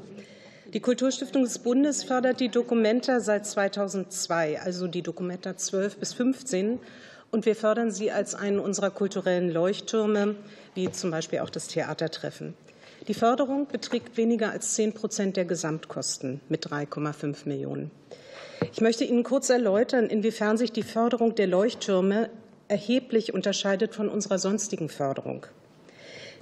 [0.74, 6.80] Die Kulturstiftung des Bundes fördert die Dokumenta seit 2002, also die Dokumenta 12 bis 15.
[7.30, 10.38] Und wir fördern sie als einen unserer kulturellen Leuchttürme,
[10.74, 12.56] wie zum Beispiel auch das Theatertreffen.
[13.08, 17.92] Die Förderung beträgt weniger als 10 Prozent der Gesamtkosten mit 3,5 Millionen.
[18.74, 22.30] Ich möchte Ihnen kurz erläutern, inwiefern sich die Förderung der Leuchttürme
[22.68, 25.46] erheblich unterscheidet von unserer sonstigen Förderung.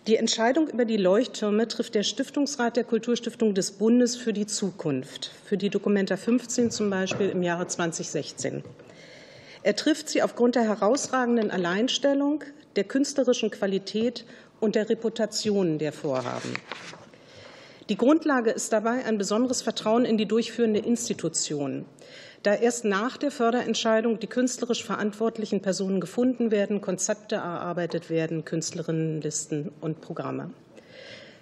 [0.08, 5.32] Die Entscheidung über die Leuchttürme trifft der Stiftungsrat der Kulturstiftung des Bundes für die Zukunft,
[5.46, 8.64] für die Dokumenta 15 zum Beispiel im Jahre 2016.
[9.64, 12.44] Er trifft sie aufgrund der herausragenden Alleinstellung,
[12.78, 14.24] der künstlerischen Qualität
[14.60, 16.54] und der Reputation der Vorhaben.
[17.90, 21.86] Die Grundlage ist dabei ein besonderes Vertrauen in die durchführende Institution,
[22.44, 29.72] da erst nach der Förderentscheidung die künstlerisch verantwortlichen Personen gefunden werden, Konzepte erarbeitet werden, Künstlerinnenlisten
[29.82, 30.52] und Programme.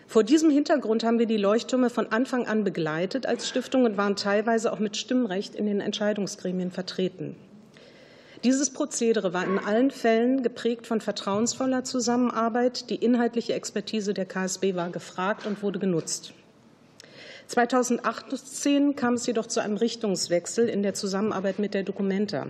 [0.08, 4.16] Vor diesem Hintergrund haben wir die Leuchttürme von Anfang an begleitet als Stiftung und waren
[4.16, 7.36] teilweise auch mit Stimmrecht in den Entscheidungsgremien vertreten.
[8.46, 12.92] Dieses Prozedere war in allen Fällen geprägt von vertrauensvoller Zusammenarbeit.
[12.92, 16.32] Die inhaltliche Expertise der KSB war gefragt und wurde genutzt.
[17.48, 22.46] 2018 kam es jedoch zu einem Richtungswechsel in der Zusammenarbeit mit der Documenta.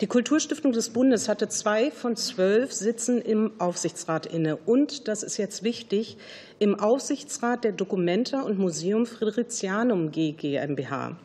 [0.00, 5.36] Die Kulturstiftung des Bundes hatte zwei von zwölf Sitzen im Aufsichtsrat inne und, das ist
[5.36, 6.16] jetzt wichtig,
[6.60, 11.16] im Aufsichtsrat der Documenta und Museum Fridericianum G GmbH.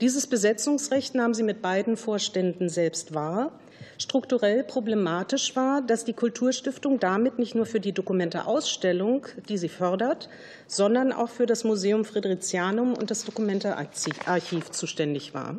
[0.00, 3.52] Dieses Besetzungsrecht nahm sie mit beiden Vorständen selbst wahr.
[3.98, 10.30] Strukturell problematisch war, dass die Kulturstiftung damit nicht nur für die Dokumente-Ausstellung, die sie fördert,
[10.66, 15.56] sondern auch für das Museum Fridericianum und das Dokumente-Archiv zuständig war.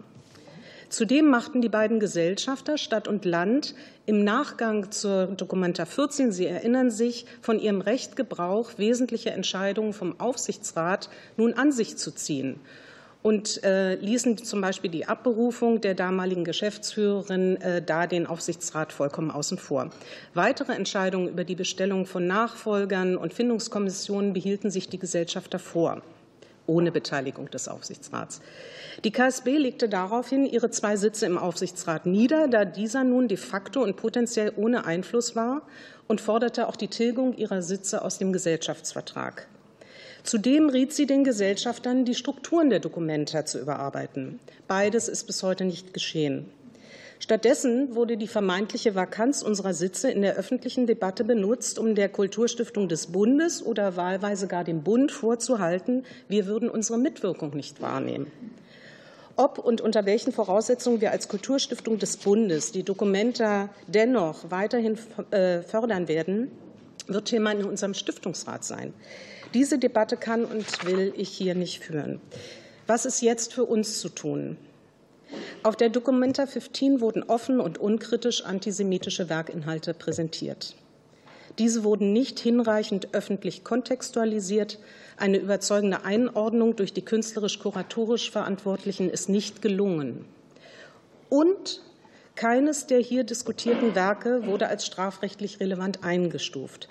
[0.90, 3.76] Zudem machten die beiden Gesellschafter Stadt und Land
[4.08, 10.20] im Nachgang zur Dokumenta 14, Sie erinnern sich, von ihrem Recht Gebrauch, wesentliche Entscheidungen vom
[10.20, 12.60] Aufsichtsrat nun an sich zu ziehen
[13.24, 19.32] und äh, ließen zum Beispiel die Abberufung der damaligen Geschäftsführerin äh, da den Aufsichtsrat vollkommen
[19.32, 19.92] außen vor.
[20.34, 26.02] Weitere Entscheidungen über die Bestellung von Nachfolgern und Findungskommissionen behielten sich die Gesellschafter vor
[26.68, 28.42] ohne Beteiligung des Aufsichtsrats.
[29.04, 33.82] Die KSB legte daraufhin ihre zwei Sitze im Aufsichtsrat nieder, da dieser nun de facto
[33.84, 35.64] und potenziell ohne Einfluss war
[36.08, 39.48] und forderte auch die Tilgung ihrer Sitze aus dem Gesellschaftsvertrag.
[40.24, 44.40] Zudem riet sie den Gesellschaftern, die Strukturen der Dokumenta zu überarbeiten.
[44.68, 46.46] Beides ist bis heute nicht geschehen.
[47.20, 52.90] Stattdessen wurde die vermeintliche Vakanz unserer Sitze in der öffentlichen Debatte benutzt, um der Kulturstiftung
[52.90, 58.32] des Bundes oder wahlweise gar dem Bund vorzuhalten, wir würden unsere Mitwirkung nicht wahrnehmen.
[59.36, 64.98] Ob und unter welchen Voraussetzungen wir als Kulturstiftung des Bundes die Dokumenta dennoch weiterhin
[65.30, 66.52] äh, fördern werden,
[67.08, 68.94] wird Thema in unserem Stiftungsrat sein.
[69.54, 72.22] Diese Debatte kann und will ich hier nicht führen.
[72.88, 74.58] Was ist jetzt für uns zu tun?
[75.64, 80.76] Auf der Documenta 15 wurden offen und unkritisch antisemitische Werkinhalte präsentiert.
[81.60, 84.80] Diese wurden nicht hinreichend öffentlich kontextualisiert.
[85.18, 90.26] Eine überzeugende Einordnung durch die künstlerisch-kuratorisch Verantwortlichen ist nicht gelungen.
[91.30, 91.82] Und
[92.36, 96.88] keines der hier diskutierten Werke wurde als strafrechtlich relevant eingestuft.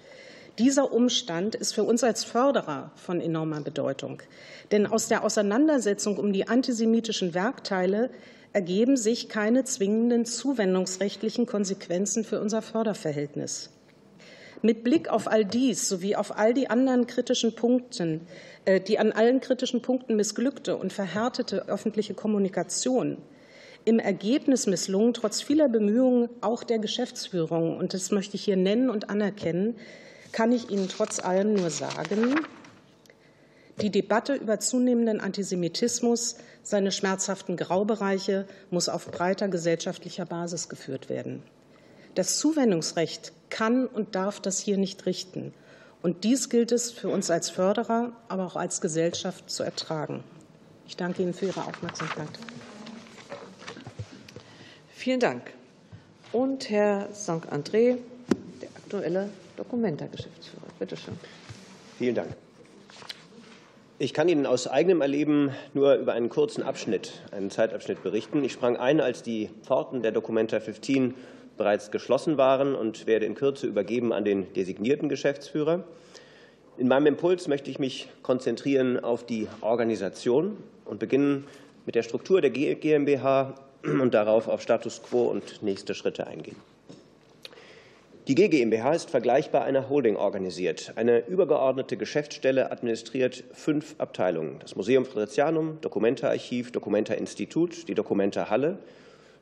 [0.61, 4.21] Dieser Umstand ist für uns als Förderer von enormer Bedeutung.
[4.73, 8.11] Denn aus der Auseinandersetzung um die antisemitischen Werkteile
[8.53, 13.71] ergeben sich keine zwingenden zuwendungsrechtlichen Konsequenzen für unser Förderverhältnis.
[14.61, 18.21] Mit Blick auf all dies sowie auf all die anderen kritischen Punkten,
[18.67, 23.17] äh, die an allen kritischen Punkten missglückte und verhärtete öffentliche Kommunikation,
[23.87, 28.91] im Ergebnis misslungen, trotz vieler Bemühungen auch der Geschäftsführung, und das möchte ich hier nennen
[28.91, 29.77] und anerkennen,
[30.33, 32.37] kann ich Ihnen trotz allem nur sagen,
[33.81, 41.43] die Debatte über zunehmenden Antisemitismus, seine schmerzhaften Graubereiche muss auf breiter gesellschaftlicher Basis geführt werden.
[42.15, 45.55] Das Zuwendungsrecht kann und darf das hier nicht richten.
[46.03, 50.25] Und dies gilt es für uns als Förderer, aber auch als Gesellschaft zu ertragen.
[50.87, 52.29] Ich danke Ihnen für Ihre Aufmerksamkeit.
[54.89, 55.43] Vielen Dank.
[56.33, 57.49] Und Herr St.
[57.51, 57.97] André,
[58.61, 60.63] der aktuelle Documenta-Geschäftsführer.
[60.79, 61.15] Bitte schön.
[61.99, 62.31] Vielen Dank.
[63.99, 68.43] Ich kann Ihnen aus eigenem Erleben nur über einen kurzen Abschnitt, einen Zeitabschnitt berichten.
[68.43, 71.15] Ich sprang ein, als die Pforten der Documenta 15
[71.59, 75.85] bereits geschlossen waren und werde in Kürze übergeben an den designierten Geschäftsführer.
[76.79, 81.47] In meinem Impuls möchte ich mich konzentrieren auf die Organisation und beginnen
[81.85, 86.57] mit der Struktur der GmbH und darauf auf Status quo und nächste Schritte eingehen.
[88.31, 90.93] Die GmbH ist vergleichbar einer Holding organisiert.
[90.95, 94.61] Eine übergeordnete Geschäftsstelle administriert fünf Abteilungen.
[94.61, 98.79] Das Museum Fridericianum, Dokumenta-Archiv, Dokumenta-Institut, die Dokumenta-Halle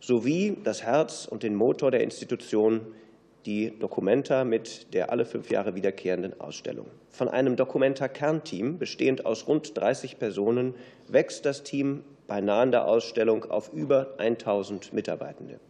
[0.01, 2.81] sowie das Herz und den Motor der Institution,
[3.45, 6.87] die Dokumenta mit der alle fünf Jahre wiederkehrenden Ausstellung.
[7.11, 10.75] Von einem Dokumenta-Kernteam, bestehend aus rund 30 Personen,
[11.09, 15.61] wächst das Team bei nahender Ausstellung auf über 1000 Mitarbeitende.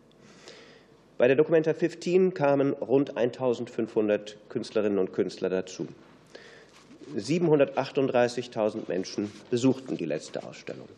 [1.18, 5.88] Bei der Documenta 15 kamen rund 1500 Künstlerinnen und Künstler dazu.
[7.16, 10.88] 738.000 Menschen besuchten die letzte Ausstellung.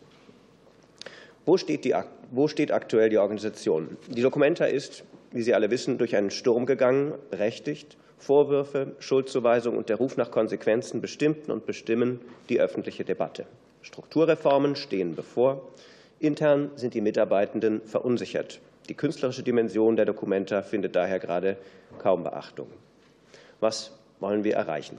[1.43, 1.95] Wo steht, die,
[2.29, 3.97] wo steht aktuell die Organisation?
[4.09, 9.89] Die Documenta ist, wie Sie alle wissen, durch einen Sturm gegangen, berechtigt, Vorwürfe, Schuldzuweisung und
[9.89, 13.47] der Ruf nach Konsequenzen bestimmten und bestimmen die öffentliche Debatte.
[13.81, 15.67] Strukturreformen stehen bevor.
[16.19, 18.61] Intern sind die Mitarbeitenden verunsichert.
[18.91, 21.55] Die künstlerische Dimension der Dokumenta findet daher gerade
[21.97, 22.67] kaum Beachtung.
[23.61, 24.97] Was wollen wir erreichen?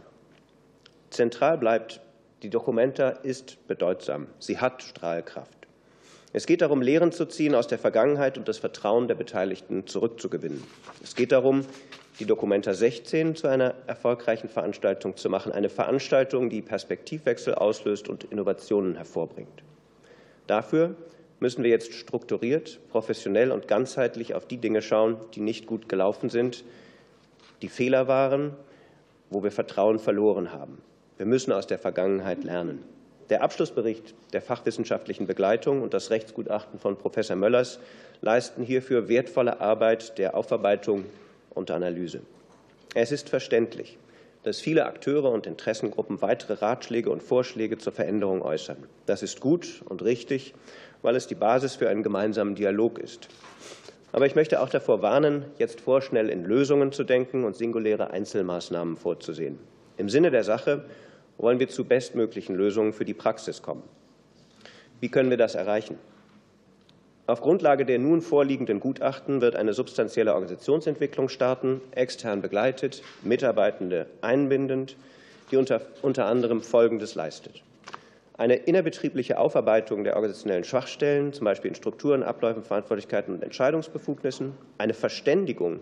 [1.11, 2.01] Zentral bleibt,
[2.43, 4.29] die Dokumenta ist bedeutsam.
[4.39, 5.69] Sie hat Strahlkraft.
[6.33, 10.65] Es geht darum, Lehren zu ziehen aus der Vergangenheit und das Vertrauen der Beteiligten zurückzugewinnen.
[11.03, 11.67] Es geht darum,
[12.19, 18.25] die Dokumenta 16 zu einer erfolgreichen Veranstaltung zu machen, eine Veranstaltung, die Perspektivwechsel auslöst und
[18.25, 19.63] Innovationen hervorbringt.
[20.47, 20.97] Dafür
[21.43, 26.31] müssen wir jetzt strukturiert, professionell und ganzheitlich auf die Dinge schauen, die nicht gut gelaufen
[26.31, 26.65] sind,
[27.61, 28.55] die Fehler waren,
[29.29, 30.79] wo wir Vertrauen verloren haben.
[31.19, 32.83] Wir müssen aus der Vergangenheit lernen.
[33.29, 37.81] Der Abschlussbericht der fachwissenschaftlichen Begleitung und das Rechtsgutachten von Professor Möllers
[38.21, 41.05] leisten hierfür wertvolle Arbeit der Aufarbeitung
[41.51, 42.21] und Analyse.
[42.95, 43.99] Es ist verständlich,
[44.43, 48.77] dass viele Akteure und Interessengruppen weitere Ratschläge und Vorschläge zur Veränderung äußern.
[49.07, 50.55] Das ist gut und richtig,
[51.03, 53.29] weil es die Basis für einen gemeinsamen Dialog ist.
[54.13, 58.97] Aber ich möchte auch davor warnen, jetzt vorschnell in Lösungen zu denken und singuläre Einzelmaßnahmen
[58.97, 59.59] vorzusehen.
[59.97, 60.85] Im Sinne der Sache
[61.39, 63.83] wollen wir zu bestmöglichen Lösungen für die Praxis kommen.
[65.01, 65.99] Wie können wir das erreichen?
[67.27, 74.97] Auf Grundlage der nun vorliegenden Gutachten wird eine substanzielle Organisationsentwicklung starten, extern begleitet, Mitarbeitende einbindend,
[75.51, 77.63] die unter, unter anderem Folgendes leistet.
[78.43, 84.95] Eine innerbetriebliche Aufarbeitung der organisationellen Schwachstellen, zum Beispiel in Strukturen, Abläufen, Verantwortlichkeiten und Entscheidungsbefugnissen, eine
[84.95, 85.79] Verständigung,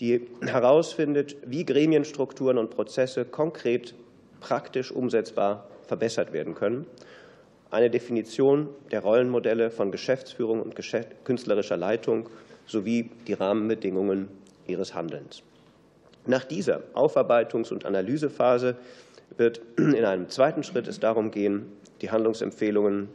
[0.00, 3.94] die herausfindet, wie Gremienstrukturen und Prozesse konkret
[4.40, 6.86] praktisch umsetzbar verbessert werden können
[7.70, 10.74] eine Definition der Rollenmodelle von Geschäftsführung und
[11.24, 12.30] künstlerischer Leitung
[12.66, 14.28] sowie die Rahmenbedingungen
[14.66, 15.42] ihres Handelns.
[16.24, 18.76] Nach dieser Aufarbeitungs- und Analysephase
[19.36, 21.66] wird in einem zweiten Schritt es darum gehen,
[22.00, 23.08] die Handlungsempfehlungen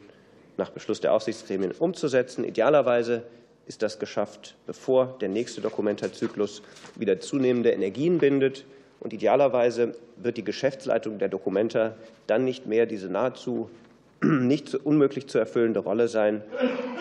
[0.58, 2.44] nach Beschluss der Aufsichtsgremien umzusetzen.
[2.44, 3.24] Idealerweise
[3.66, 6.64] ist das geschafft, bevor der nächste Dokumentarzyklus
[6.96, 8.66] wieder zunehmende Energien bindet.
[9.00, 11.96] Und idealerweise wird die Geschäftsleitung der Dokumenta
[12.28, 13.70] dann nicht mehr diese nahezu
[14.22, 16.44] nicht unmöglich zu erfüllende Rolle sein,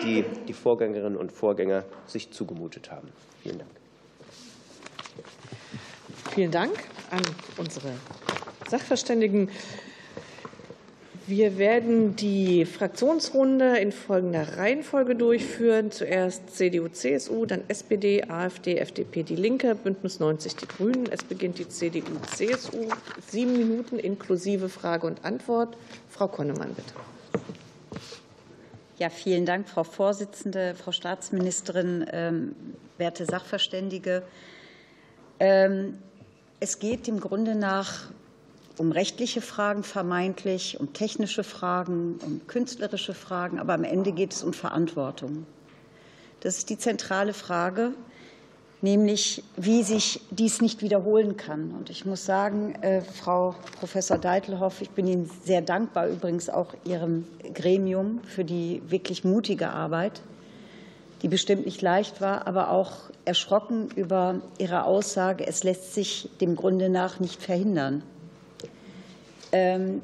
[0.03, 3.09] die die Vorgängerinnen und Vorgänger sich zugemutet haben.
[3.43, 3.71] Vielen Dank.
[6.33, 6.71] Vielen Dank
[7.11, 7.21] an
[7.57, 7.89] unsere
[8.69, 9.49] Sachverständigen.
[11.27, 15.91] Wir werden die Fraktionsrunde in folgender Reihenfolge durchführen.
[15.91, 21.05] Zuerst CDU, CSU, dann SPD, AfD, FDP, Die Linke, Bündnis 90, Die Grünen.
[21.11, 22.87] Es beginnt die CDU, CSU.
[23.27, 25.77] Sieben Minuten inklusive Frage und Antwort.
[26.09, 26.93] Frau Konnemann, bitte.
[28.97, 32.55] Ja, vielen Dank, Frau Vorsitzende, Frau Staatsministerin, ähm,
[32.97, 34.23] werte Sachverständige.
[35.39, 35.99] Ähm,
[36.59, 38.09] es geht im Grunde nach
[38.79, 44.43] um rechtliche Fragen vermeintlich, um technische Fragen, um künstlerische Fragen, aber am Ende geht es
[44.43, 45.45] um Verantwortung.
[46.39, 47.91] Das ist die zentrale Frage,
[48.81, 51.71] nämlich wie sich dies nicht wiederholen kann.
[51.71, 56.73] Und ich muss sagen, äh, Frau Professor Deitelhoff, ich bin Ihnen sehr dankbar, übrigens auch
[56.85, 60.21] Ihrem Gremium für die wirklich mutige Arbeit,
[61.21, 66.55] die bestimmt nicht leicht war, aber auch erschrocken über Ihre Aussage, es lässt sich dem
[66.55, 68.03] Grunde nach nicht verhindern.
[69.51, 70.01] Ähm,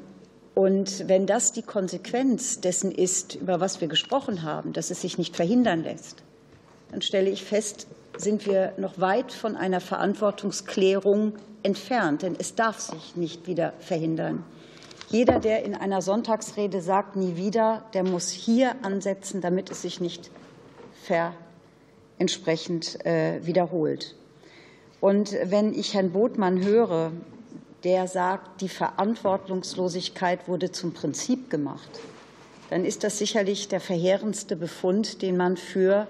[0.54, 5.18] und wenn das die Konsequenz dessen ist, über was wir gesprochen haben, dass es sich
[5.18, 6.22] nicht verhindern lässt,
[6.90, 12.80] dann stelle ich fest, sind wir noch weit von einer Verantwortungsklärung entfernt, denn es darf
[12.80, 14.44] sich nicht wieder verhindern.
[15.08, 20.00] Jeder, der in einer Sonntagsrede sagt, nie wieder, der muss hier ansetzen, damit es sich
[20.00, 20.30] nicht
[21.04, 21.32] ver
[22.18, 24.16] entsprechend äh, wiederholt.
[25.00, 27.12] Und wenn ich Herrn Botmann höre,
[27.86, 31.88] der sagt, die Verantwortungslosigkeit wurde zum Prinzip gemacht,
[32.68, 36.08] dann ist das sicherlich der verheerendste Befund, den man für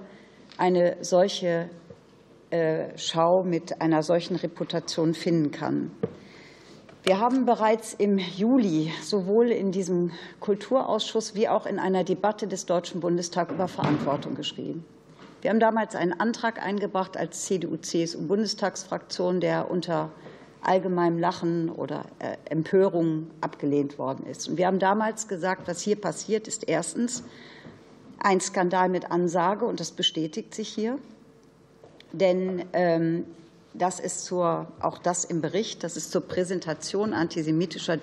[0.56, 1.68] eine solche
[2.48, 5.90] äh, Schau mit einer solchen Reputation finden kann.
[7.04, 12.64] Wir haben bereits im Juli sowohl in diesem Kulturausschuss wie auch in einer Debatte des
[12.64, 14.82] Deutschen Bundestags über Verantwortung geschrieben.
[15.42, 20.10] Wir haben damals einen Antrag eingebracht als CDU-CSU-Bundestagsfraktion, der unter
[20.66, 24.48] allgemeinem Lachen oder äh, Empörung abgelehnt worden ist.
[24.48, 27.22] Und wir haben damals gesagt, was hier passiert, ist erstens
[28.18, 30.98] ein Skandal mit Ansage, und das bestätigt sich hier.
[32.12, 33.24] Denn ähm,
[33.74, 37.98] das ist zur, auch das im Bericht, das ist zur Präsentation antisemitischer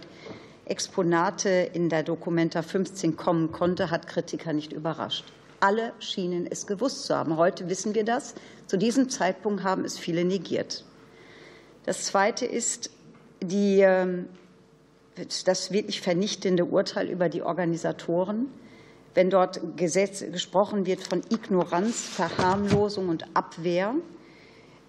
[0.66, 5.26] Exponate in der Dokumenta 15 kommen konnte, hat Kritiker nicht überrascht.
[5.60, 7.38] Alle schienen es gewusst zu haben.
[7.38, 8.36] Heute wissen wir das.
[8.68, 10.86] Zu diesem Zeitpunkt haben es viele negiert.
[11.86, 12.92] Das Zweite ist
[13.42, 14.28] die, ähm,
[15.46, 18.48] das wirklich vernichtende Urteil über die Organisatoren.
[19.14, 23.94] Wenn dort Gesetz, gesprochen wird von Ignoranz, Verharmlosung und Abwehr,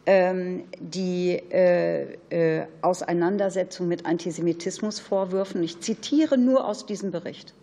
[0.06, 7.54] ähm, die äh, äh, Auseinandersetzung mit Antisemitismusvorwürfen, ich zitiere nur aus diesem Bericht,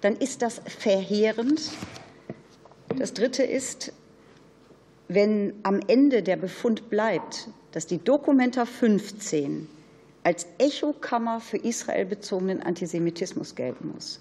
[0.00, 1.70] dann ist das verheerend.
[2.98, 3.92] Das Dritte ist,
[5.08, 9.68] wenn am Ende der Befund bleibt, dass die Dokumenta 15
[10.22, 14.20] als Echokammer für Israel bezogenen Antisemitismus gelten muss,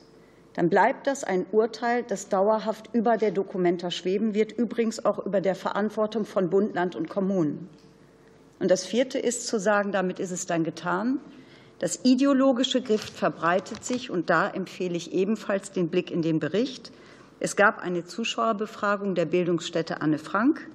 [0.54, 5.42] dann bleibt das ein Urteil, das dauerhaft über der Dokumenta schweben wird, übrigens auch über
[5.42, 7.70] der Verantwortung von Bund, Land und Kommunen.
[8.60, 11.20] Und das Vierte ist zu sagen, damit ist es dann getan.
[11.80, 16.92] Das ideologische Gift verbreitet sich, und da empfehle ich ebenfalls den Blick in den Bericht.
[17.40, 20.68] Es gab eine Zuschauerbefragung der Bildungsstätte Anne Frank.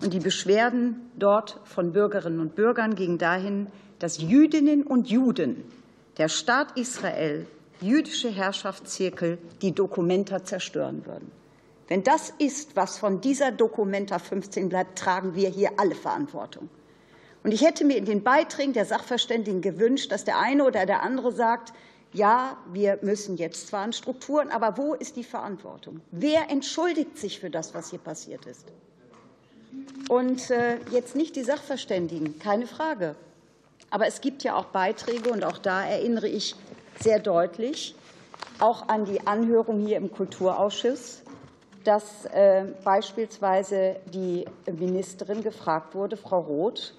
[0.00, 3.68] Und die Beschwerden dort von Bürgerinnen und Bürgern gingen dahin,
[3.98, 5.64] dass Jüdinnen und Juden,
[6.18, 7.46] der Staat Israel,
[7.80, 11.30] jüdische Herrschaftszirkel die Dokumenta zerstören würden.
[11.88, 16.68] Wenn das ist, was von dieser Dokumenta 15 bleibt, tragen wir hier alle Verantwortung.
[17.44, 21.02] Und ich hätte mir in den Beiträgen der Sachverständigen gewünscht, dass der eine oder der
[21.02, 21.72] andere sagt,
[22.12, 26.00] ja, wir müssen jetzt zwar an Strukturen, aber wo ist die Verantwortung?
[26.10, 28.66] Wer entschuldigt sich für das, was hier passiert ist?
[30.08, 33.16] Und äh, jetzt nicht die Sachverständigen, keine Frage.
[33.90, 36.54] Aber es gibt ja auch Beiträge, und auch da erinnere ich
[37.00, 37.94] sehr deutlich
[38.58, 41.22] auch an die Anhörung hier im Kulturausschuss,
[41.84, 46.94] dass äh, beispielsweise die Ministerin gefragt wurde, Frau Roth,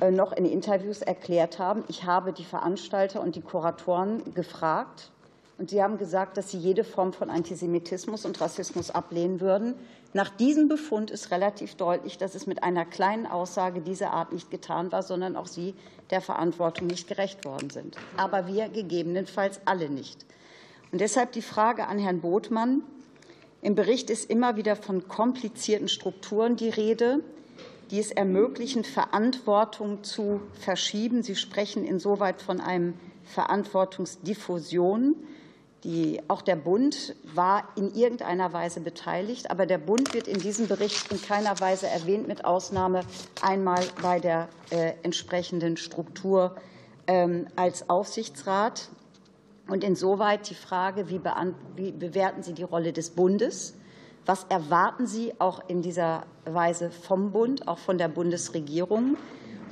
[0.00, 5.10] äh, noch in Interviews erklärt haben, ich habe die Veranstalter und die Kuratoren gefragt,
[5.58, 9.74] und sie haben gesagt, dass sie jede Form von Antisemitismus und Rassismus ablehnen würden.
[10.12, 14.50] Nach diesem Befund ist relativ deutlich, dass es mit einer kleinen Aussage dieser Art nicht
[14.50, 15.74] getan war, sondern auch sie
[16.10, 17.96] der Verantwortung nicht gerecht worden sind.
[18.16, 20.26] Aber wir gegebenenfalls alle nicht.
[20.90, 22.82] Und deshalb die Frage an Herrn Botmann.
[23.62, 27.22] Im Bericht ist immer wieder von komplizierten Strukturen die Rede,
[27.92, 31.22] die es ermöglichen, Verantwortung zu verschieben.
[31.22, 32.94] Sie sprechen insoweit von einem
[33.24, 35.14] Verantwortungsdiffusion.
[35.84, 40.68] Die, auch der Bund war in irgendeiner Weise beteiligt, aber der Bund wird in diesem
[40.68, 43.00] Bericht in keiner Weise erwähnt, mit Ausnahme
[43.40, 46.56] einmal bei der äh, entsprechenden Struktur
[47.06, 48.90] ähm, als Aufsichtsrat.
[49.68, 51.20] Und insoweit die Frage, wie,
[51.76, 53.74] wie bewerten Sie die Rolle des Bundes?
[54.26, 59.16] Was erwarten Sie auch in dieser Weise vom Bund, auch von der Bundesregierung?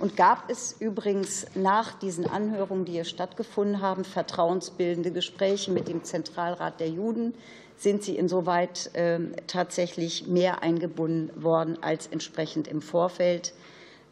[0.00, 6.04] Und gab es übrigens nach diesen Anhörungen, die hier stattgefunden haben, vertrauensbildende Gespräche mit dem
[6.04, 7.34] Zentralrat der Juden?
[7.76, 13.52] Sind Sie insoweit äh, tatsächlich mehr eingebunden worden als entsprechend im Vorfeld?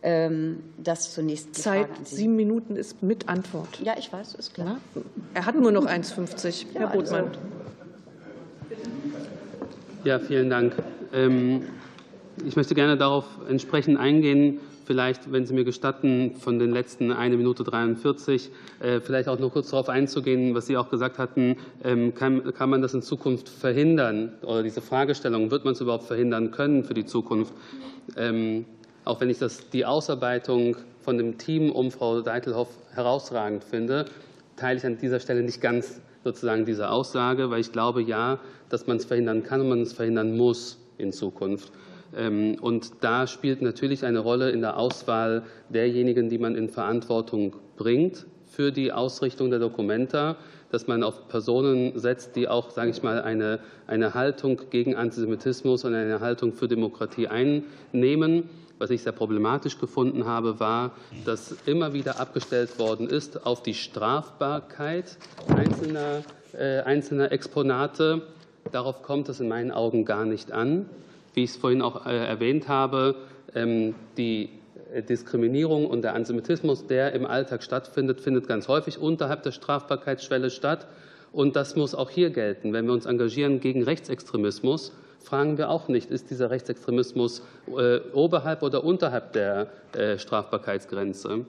[0.02, 3.80] Ähm, das zunächst die Zeit sieben Minuten ist mit Antwort.
[3.80, 4.78] Ja, ich weiß, ist klar.
[4.94, 5.02] Ja,
[5.34, 6.66] er hat nur noch 1,50.
[6.74, 7.24] Ja, Herr Botmann.
[7.24, 7.38] Also.
[10.04, 10.74] Ja, vielen Dank.
[11.12, 11.62] Ähm,
[12.44, 17.36] ich möchte gerne darauf entsprechend eingehen, vielleicht, wenn Sie mir gestatten, von den letzten 1
[17.36, 22.14] Minute 43, äh, vielleicht auch noch kurz darauf einzugehen, was Sie auch gesagt hatten, ähm,
[22.14, 24.32] kann, man das in Zukunft verhindern?
[24.42, 27.52] Oder diese Fragestellung, wird man es überhaupt verhindern können für die Zukunft?
[28.16, 28.64] Ähm,
[29.04, 34.06] auch wenn ich das, die Ausarbeitung von dem Team um Frau Deitelhoff herausragend finde,
[34.56, 38.86] teile ich an dieser Stelle nicht ganz sozusagen diese Aussage, weil ich glaube, ja, dass
[38.86, 41.72] man es verhindern kann und man es verhindern muss in Zukunft.
[42.14, 47.56] Ähm, und da spielt natürlich eine Rolle in der Auswahl derjenigen, die man in Verantwortung
[47.76, 50.36] bringt für die Ausrichtung der Dokumenta,
[50.70, 55.84] dass man auf Personen setzt, die auch, sage ich mal, eine, eine Haltung gegen Antisemitismus
[55.84, 58.48] und eine Haltung für Demokratie einnehmen.
[58.78, 60.92] Was ich sehr problematisch gefunden habe, war,
[61.24, 65.16] dass immer wieder abgestellt worden ist auf die Strafbarkeit
[65.48, 68.22] einzelner, äh, einzelner Exponate.
[68.72, 70.86] Darauf kommt es in meinen Augen gar nicht an
[71.36, 73.14] wie ich es vorhin auch äh, erwähnt habe,
[73.54, 74.48] ähm, die
[75.08, 80.86] Diskriminierung und der Antisemitismus, der im Alltag stattfindet, findet ganz häufig unterhalb der Strafbarkeitsschwelle statt.
[81.32, 82.72] Und das muss auch hier gelten.
[82.72, 87.42] Wenn wir uns engagieren gegen Rechtsextremismus, fragen wir auch nicht, ist dieser Rechtsextremismus
[87.76, 91.44] äh, oberhalb oder unterhalb der äh, Strafbarkeitsgrenze.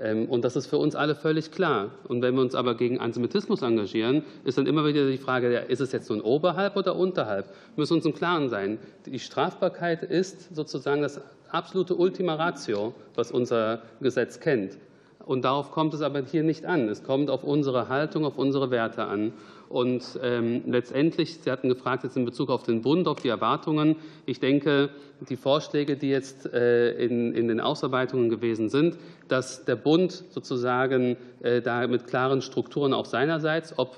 [0.00, 1.90] Ähm, und das ist für uns alle völlig klar.
[2.08, 5.80] Und wenn wir uns aber gegen Antisemitismus engagieren, ist dann immer wieder die Frage, ist
[5.80, 7.46] es jetzt nun oberhalb oder unterhalb?
[7.46, 8.78] Wir müssen uns im Klaren sein.
[9.06, 11.20] Die Strafbarkeit ist sozusagen das
[11.50, 14.78] absolute Ultima Ratio, was unser Gesetz kennt.
[15.24, 16.88] Und darauf kommt es aber hier nicht an.
[16.88, 19.32] Es kommt auf unsere Haltung, auf unsere Werte an.
[19.72, 23.96] Und ähm, letztendlich, Sie hatten gefragt jetzt in Bezug auf den Bund, auf die Erwartungen.
[24.26, 24.90] Ich denke,
[25.30, 28.98] die Vorschläge, die jetzt äh, in, in den Ausarbeitungen gewesen sind,
[29.28, 33.96] dass der Bund sozusagen äh, da mit klaren Strukturen auch seinerseits, ob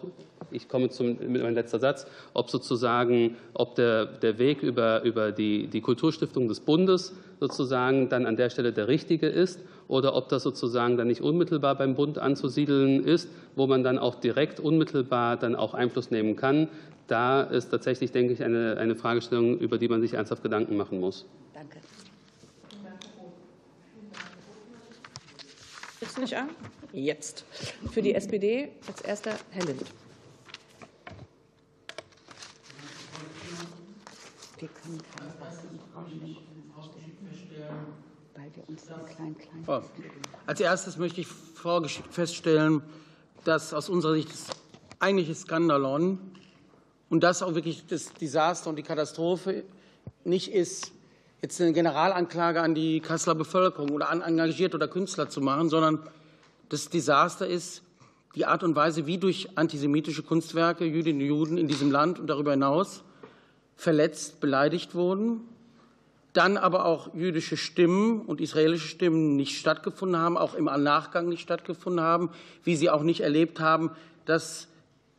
[0.54, 5.66] ich komme zum, meinem letzter Satz, ob sozusagen, ob der, der Weg über, über die,
[5.66, 10.42] die Kulturstiftung des Bundes sozusagen dann an der Stelle der richtige ist oder ob das
[10.42, 15.54] sozusagen dann nicht unmittelbar beim Bund anzusiedeln ist, wo man dann auch direkt unmittelbar dann
[15.54, 16.68] auch Einfluss nehmen kann.
[17.06, 21.00] Da ist tatsächlich, denke ich, eine, eine Fragestellung, über die man sich ernsthaft Gedanken machen
[21.00, 21.26] muss.
[21.52, 21.78] Danke.
[26.00, 26.48] Ist nicht an?
[26.92, 27.44] Jetzt.
[27.90, 29.82] Für die SPD als erster Herr Lind.
[34.68, 35.30] Können keine
[35.92, 36.36] Fragen
[38.34, 39.64] weil wir uns klein, klein.
[39.66, 39.80] Oh.
[40.46, 41.26] Als erstes möchte ich
[42.10, 42.82] feststellen,
[43.44, 44.46] dass aus unserer Sicht das
[44.98, 46.18] eigentliche Skandalon
[47.10, 49.64] und das auch wirklich das Desaster und die Katastrophe
[50.24, 50.92] nicht ist,
[51.42, 56.00] jetzt eine Generalanklage an die Kasseler Bevölkerung oder an Engagierte oder Künstler zu machen, sondern
[56.68, 57.82] das Desaster ist
[58.34, 62.26] die Art und Weise, wie durch antisemitische Kunstwerke Jüdinnen und Juden in diesem Land und
[62.26, 63.04] darüber hinaus
[63.76, 65.40] verletzt, beleidigt wurden,
[66.32, 71.42] dann aber auch jüdische Stimmen und israelische Stimmen nicht stattgefunden haben, auch im Nachgang nicht
[71.42, 72.30] stattgefunden haben,
[72.64, 73.90] wie sie auch nicht erlebt haben,
[74.24, 74.68] dass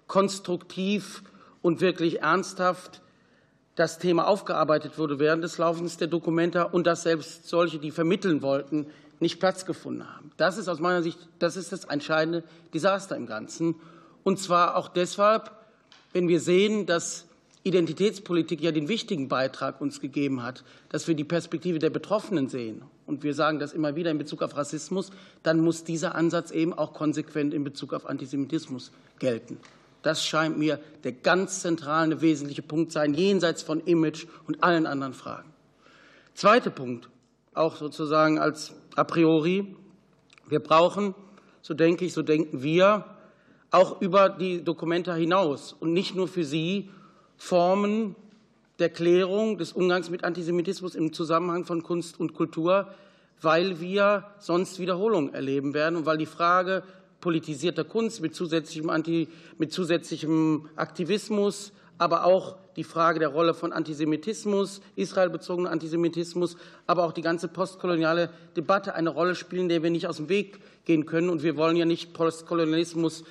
[0.07, 1.23] konstruktiv
[1.61, 3.01] und wirklich ernsthaft
[3.75, 8.41] das Thema aufgearbeitet wurde während des Laufens der Dokumente und dass selbst solche, die vermitteln
[8.41, 8.87] wollten,
[9.19, 10.31] nicht Platz gefunden haben.
[10.37, 12.43] Das ist aus meiner Sicht das, ist das entscheidende
[12.73, 13.75] Desaster im Ganzen.
[14.23, 15.51] Und zwar auch deshalb,
[16.13, 17.25] wenn wir sehen, dass
[17.65, 22.83] Identitätspolitik ja den wichtigen Beitrag uns gegeben hat, dass wir die Perspektive der Betroffenen sehen.
[23.07, 25.09] Und wir sagen das immer wieder in Bezug auf Rassismus,
[25.41, 29.57] dann muss dieser Ansatz eben auch konsequent in Bezug auf Antisemitismus gelten.
[30.03, 35.13] Das scheint mir der ganz zentrale, wesentliche Punkt sein, jenseits von Image und allen anderen
[35.13, 35.51] Fragen.
[36.35, 37.09] Zweiter Punkt,
[37.55, 39.75] auch sozusagen als a priori.
[40.47, 41.15] Wir brauchen,
[41.63, 43.05] so denke ich, so denken wir,
[43.71, 46.91] auch über die Dokumente hinaus und nicht nur für Sie
[47.45, 48.15] Formen
[48.79, 52.87] der Klärung des Umgangs mit Antisemitismus im Zusammenhang von Kunst und Kultur,
[53.39, 56.81] weil wir sonst Wiederholungen erleben werden und weil die Frage
[57.21, 59.27] politisierter Kunst mit zusätzlichem, Anti,
[59.59, 67.13] mit zusätzlichem Aktivismus, aber auch die Frage der Rolle von Antisemitismus, israelbezogenen Antisemitismus, aber auch
[67.13, 71.29] die ganze postkoloniale Debatte eine Rolle spielen, der wir nicht aus dem Weg gehen können.
[71.29, 73.23] Und wir wollen ja nicht Postkolonialismus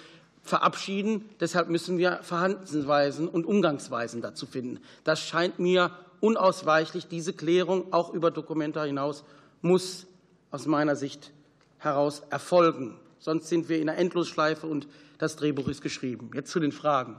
[0.45, 1.29] verabschieden.
[1.41, 4.81] Deshalb müssen wir Verhaltensweisen und Umgangsweisen dazu finden.
[5.03, 5.91] Das scheint mir
[6.21, 7.09] unausweichlich.
[7.09, 9.25] Diese Klärung auch über Dokumente hinaus
[9.63, 10.07] muss
[10.51, 11.33] aus meiner Sicht
[11.79, 12.99] heraus erfolgen.
[13.19, 14.87] Sonst sind wir in einer Endlosschleife und
[15.19, 16.31] das Drehbuch ist geschrieben.
[16.35, 17.17] Jetzt zu den Fragen.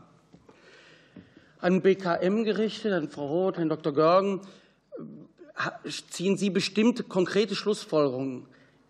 [1.60, 3.92] An BKM gerichtet, an Frau Roth, Herrn Dr.
[3.92, 4.42] Görgen,
[6.10, 8.46] ziehen Sie bestimmte konkrete Schlussfolgerungen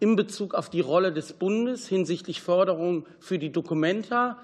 [0.05, 4.37] in Bezug auf die Rolle des Bundes hinsichtlich Förderung für die Dokumenta,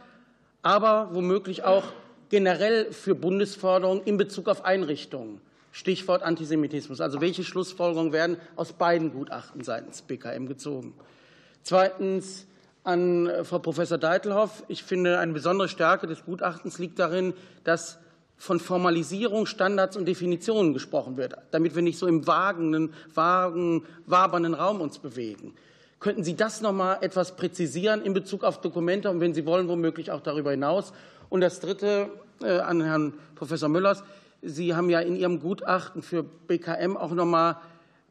[0.64, 1.84] aber womöglich auch
[2.30, 5.40] generell für Bundesförderung in Bezug auf Einrichtungen.
[5.72, 7.00] Stichwort Antisemitismus.
[7.00, 10.96] Also welche Schlussfolgerungen werden aus beiden Gutachten seitens BKM gezogen?
[11.62, 12.48] Zweitens
[12.84, 14.64] an Frau Professor Deitelhoff.
[14.68, 18.00] Ich finde, eine besondere Stärke des Gutachtens liegt darin, dass
[18.42, 24.56] von Formalisierung, Standards und Definitionen gesprochen wird, damit wir nicht so im vagenen, vagen, wabernden
[24.56, 25.54] Raum uns bewegen.
[26.00, 29.68] Könnten Sie das noch mal etwas präzisieren in Bezug auf Dokumente und wenn Sie wollen,
[29.68, 30.92] womöglich auch darüber hinaus?
[31.30, 32.10] Und das Dritte
[32.42, 34.04] äh, an Herrn Professor Müllers.
[34.42, 37.58] Sie haben ja in Ihrem Gutachten für BKM auch noch mal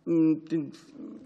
[0.07, 0.72] hm, den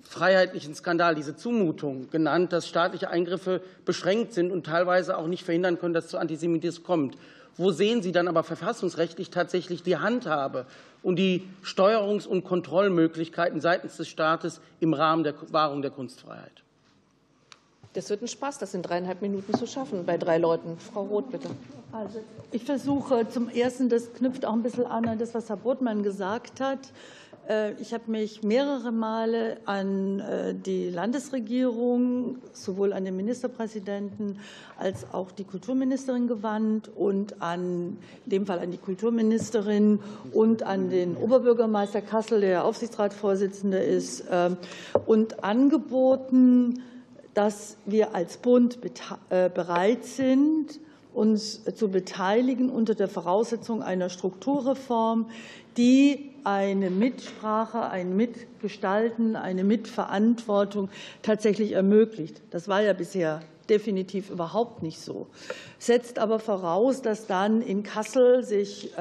[0.00, 5.78] freiheitlichen Skandal, diese Zumutung genannt, dass staatliche Eingriffe beschränkt sind und teilweise auch nicht verhindern
[5.78, 7.18] können, dass es zu Antisemitismus kommt.
[7.57, 10.66] Wo sehen Sie dann aber verfassungsrechtlich tatsächlich die Handhabe
[11.02, 16.64] und die Steuerungs- und Kontrollmöglichkeiten seitens des Staates im Rahmen der Wahrung der Kunstfreiheit?
[17.92, 20.76] Das wird ein Spaß, das in dreieinhalb Minuten zu schaffen bei drei Leuten.
[20.78, 21.48] Frau Roth, bitte.
[21.92, 25.57] Also, ich versuche zum Ersten, das knüpft auch ein bisschen an an das, was Herr
[25.57, 26.80] Brotmann gesagt hat.
[27.49, 34.38] Äh, ich habe mich mehrere Male an äh, die Landesregierung, sowohl an den Ministerpräsidenten
[34.78, 40.01] als auch die Kulturministerin gewandt und an, in dem Fall an die Kulturministerin
[40.32, 44.51] und an den Oberbürgermeister Kassel, der Aufsichtsratsvorsitzende ist, äh,
[45.07, 46.82] und angeboten,
[47.34, 48.78] dass wir als Bund
[49.28, 50.78] bereit sind,
[51.12, 55.26] uns zu beteiligen unter der Voraussetzung einer Strukturreform,
[55.76, 60.90] die eine Mitsprache, ein Mitgestalten, eine Mitverantwortung
[61.22, 62.42] tatsächlich ermöglicht.
[62.50, 65.26] Das war ja bisher definitiv überhaupt nicht so.
[65.78, 68.92] Setzt aber voraus, dass dann in Kassel sich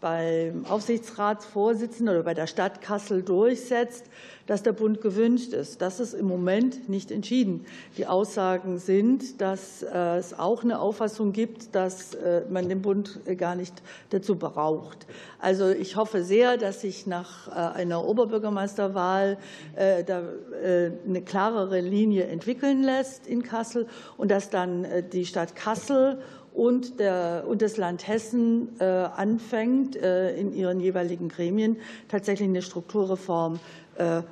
[0.00, 4.04] beim Aufsichtsratsvorsitzenden oder bei der Stadt Kassel durchsetzt,
[4.46, 5.80] dass der Bund gewünscht ist.
[5.80, 7.64] Das ist im Moment nicht entschieden.
[7.96, 13.20] Die Aussagen sind, dass äh, es auch eine Auffassung gibt, dass äh, man den Bund
[13.38, 15.06] gar nicht dazu braucht.
[15.38, 19.38] Also ich hoffe sehr, dass sich nach äh, einer Oberbürgermeisterwahl
[19.76, 23.86] eine klarere Linie entwickeln lässt in Kassel
[24.16, 26.18] und dass dann die Stadt Kassel
[26.54, 31.76] und, der, und das Land Hessen äh, anfängt, äh, in ihren jeweiligen Gremien
[32.08, 33.58] tatsächlich eine Strukturreform äh,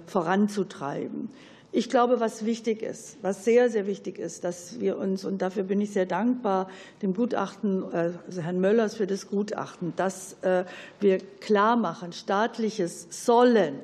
[0.07, 1.31] voranzutreiben.
[1.75, 5.63] Ich glaube, was wichtig ist, was sehr, sehr wichtig ist, dass wir uns, und dafür
[5.63, 6.69] bin ich sehr dankbar
[7.01, 10.37] dem Gutachten, also Herrn Möllers für das Gutachten, dass
[11.01, 13.77] wir klar machen, staatliches Sollen,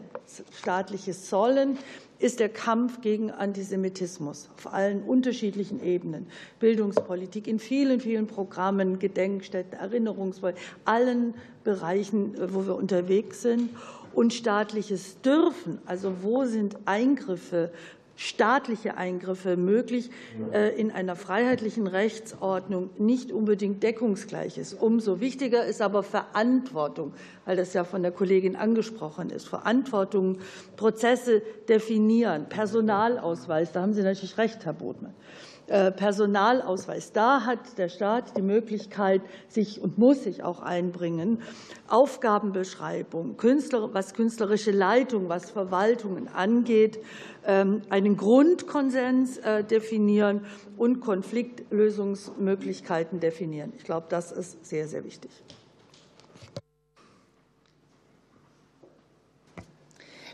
[0.53, 1.79] staatliches Sollen
[2.19, 6.27] ist der Kampf gegen Antisemitismus auf allen unterschiedlichen Ebenen,
[6.61, 13.71] Bildungspolitik in vielen, vielen Programmen, Gedenkstätten, Erinnerungspolitik, allen Bereichen, wo wir unterwegs sind.
[14.19, 17.71] Und staatliches Dürfen, also wo sind Eingriffe
[18.19, 20.11] staatliche Eingriffe möglich
[20.53, 24.75] äh, in einer freiheitlichen Rechtsordnung nicht unbedingt deckungsgleich ist.
[24.75, 27.13] Umso wichtiger ist aber Verantwortung,
[27.45, 29.47] weil das ja von der Kollegin angesprochen ist.
[29.47, 30.39] Verantwortung,
[30.77, 35.15] Prozesse definieren, Personalausweis, da haben Sie natürlich recht, Herr Bodmann.
[35.69, 37.13] Äh, Personalausweis.
[37.13, 41.43] Da hat der Staat die Möglichkeit, sich und muss sich auch einbringen.
[41.89, 43.37] Aufgabenbeschreibung,
[43.93, 46.99] was künstlerische Leitung, was Verwaltungen angeht,
[47.45, 50.47] ähm, einen Grundkonsens äh, definieren
[50.79, 53.75] und Konfliktlösungsmöglichkeiten definieren.
[53.77, 55.31] Ich glaube, das ist sehr, sehr wichtig.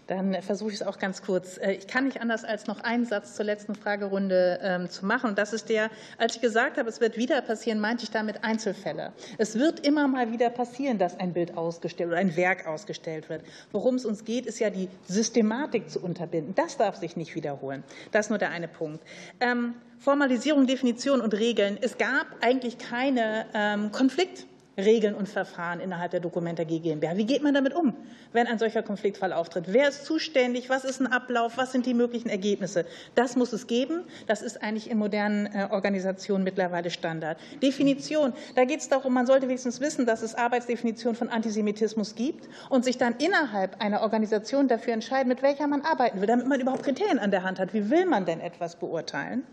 [0.06, 1.58] Dann versuche ich es auch ganz kurz.
[1.58, 5.30] Äh, ich kann nicht anders, als noch einen Satz zur letzten Fragerunde ähm, zu machen.
[5.30, 8.44] Und das ist der, als ich gesagt habe, es wird wieder passieren, meinte ich damit
[8.44, 9.12] Einzelfälle.
[9.38, 13.42] Es wird immer mal wieder passieren, dass ein Bild ausgestellt oder ein Werk ausgestellt wird.
[13.72, 16.54] Worum es uns geht, ist ja die Systematik zu unterbinden.
[16.54, 17.82] Das darf sich nicht wiederholen.
[18.12, 19.02] Das ist nur der eine Punkt.
[19.40, 21.78] Ähm, Formalisierung, Definition und Regeln.
[21.80, 24.46] Es gab eigentlich keine ähm, Konflikt
[24.76, 27.16] Regeln und Verfahren innerhalb der Dokumenta GmbH.
[27.16, 27.94] Wie geht man damit um,
[28.34, 29.64] wenn ein solcher Konfliktfall auftritt?
[29.68, 30.68] Wer ist zuständig?
[30.68, 31.56] Was ist ein Ablauf?
[31.56, 32.84] Was sind die möglichen Ergebnisse?
[33.14, 34.04] Das muss es geben.
[34.26, 37.38] Das ist eigentlich in modernen äh, Organisationen mittlerweile Standard.
[37.62, 38.34] Definition.
[38.54, 42.84] Da geht es darum, man sollte wenigstens wissen, dass es Arbeitsdefinitionen von Antisemitismus gibt und
[42.84, 46.82] sich dann innerhalb einer Organisation dafür entscheiden, mit welcher man arbeiten will, damit man überhaupt
[46.82, 47.72] Kriterien an der Hand hat.
[47.72, 49.44] Wie will man denn etwas beurteilen?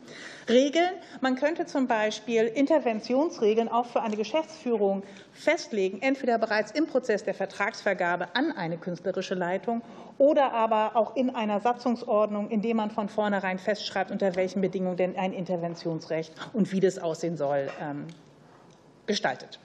[0.49, 0.91] Regeln.
[1.21, 5.03] Man könnte zum Beispiel Interventionsregeln auch für eine Geschäftsführung
[5.33, 9.81] festlegen, entweder bereits im Prozess der Vertragsvergabe an eine künstlerische Leitung
[10.17, 15.17] oder aber auch in einer Satzungsordnung, indem man von vornherein festschreibt, unter welchen Bedingungen denn
[15.17, 18.05] ein Interventionsrecht und wie das aussehen soll, ähm,
[19.05, 19.59] gestaltet.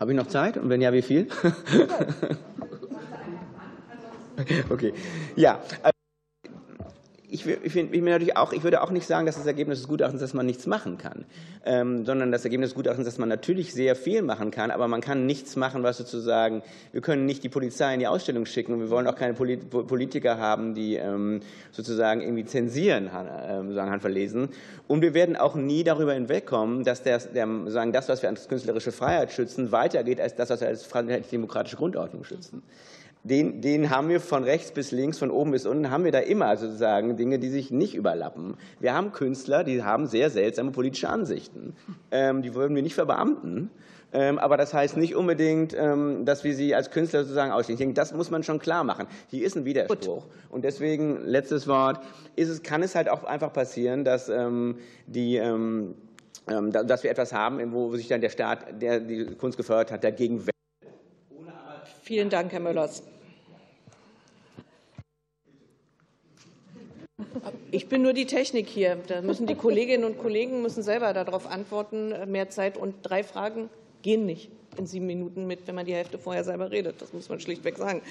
[0.00, 0.56] Habe ich noch Zeit?
[0.56, 1.28] Und wenn ja, wie viel?
[4.70, 4.92] okay.
[5.36, 5.60] Ja
[7.36, 10.20] ich, ich, ich, natürlich auch, ich würde auch nicht sagen, dass das Ergebnis des Gutachtens,
[10.20, 11.24] dass man nichts machen kann,
[11.64, 15.00] ähm, sondern das Ergebnis des Gutachtens, dass man natürlich sehr viel machen kann, aber man
[15.00, 16.62] kann nichts machen, was sozusagen,
[16.92, 20.38] wir können nicht die Polizei in die Ausstellung schicken und wir wollen auch keine Politiker
[20.38, 21.40] haben, die ähm,
[21.72, 24.48] sozusagen irgendwie zensieren, äh, sagen handverlesen.
[24.88, 28.48] Und wir werden auch nie darüber hinwegkommen, dass der, der, sagen, das, was wir als
[28.48, 30.88] künstlerische Freiheit schützen, weitergeht als das, was wir als
[31.30, 32.62] demokratische Grundordnung schützen
[33.28, 36.20] den, den haben wir von rechts bis links, von oben bis unten, haben wir da
[36.20, 38.54] immer sozusagen Dinge, die sich nicht überlappen.
[38.78, 41.74] Wir haben Künstler, die haben sehr seltsame politische Ansichten.
[42.12, 43.70] Ähm, die wollen wir nicht verbeamten.
[44.12, 47.94] Ähm, aber das heißt nicht unbedingt, ähm, dass wir sie als Künstler sozusagen ausschließen.
[47.94, 49.08] Das muss man schon klar machen.
[49.26, 50.24] Hier ist ein Widerspruch.
[50.48, 51.98] Und deswegen, letztes Wort,
[52.36, 55.42] ist es, kann es halt auch einfach passieren, dass, ähm, die,
[56.46, 60.38] dass wir etwas haben, wo sich dann der Staat, der die Kunst gefördert hat, dagegen
[60.38, 60.52] wendet.
[62.02, 63.02] Vielen Dank, Herr Möllers.
[67.70, 68.98] Ich bin nur die Technik hier.
[69.06, 72.12] Da müssen die Kolleginnen und Kollegen müssen selber darauf antworten.
[72.30, 73.68] Mehr Zeit und drei Fragen
[74.02, 77.00] gehen nicht in sieben Minuten mit, wenn man die Hälfte vorher selber redet.
[77.00, 78.02] Das muss man schlichtweg sagen.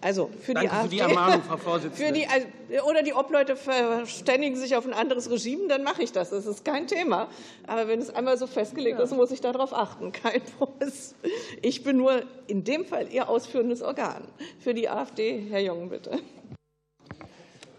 [0.00, 2.12] Also für Danke die AfD, für die Ermahnung, Frau Vorsitzende.
[2.12, 6.30] Die, also, oder die Obleute verständigen sich auf ein anderes Regime, dann mache ich das.
[6.30, 7.28] Das ist kein Thema.
[7.66, 9.04] Aber wenn es einmal so festgelegt ja.
[9.04, 10.12] ist, muss ich darauf achten.
[10.12, 11.14] Kein Promis.
[11.62, 14.24] Ich bin nur in dem Fall Ihr ausführendes Organ.
[14.60, 16.18] Für die AfD, Herr Jung, bitte.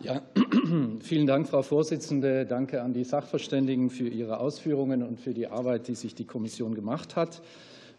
[0.01, 0.21] Ja,
[0.99, 2.45] vielen Dank, Frau Vorsitzende.
[2.45, 6.75] Danke an die Sachverständigen für ihre Ausführungen und für die Arbeit, die sich die Kommission
[6.75, 7.41] gemacht hat.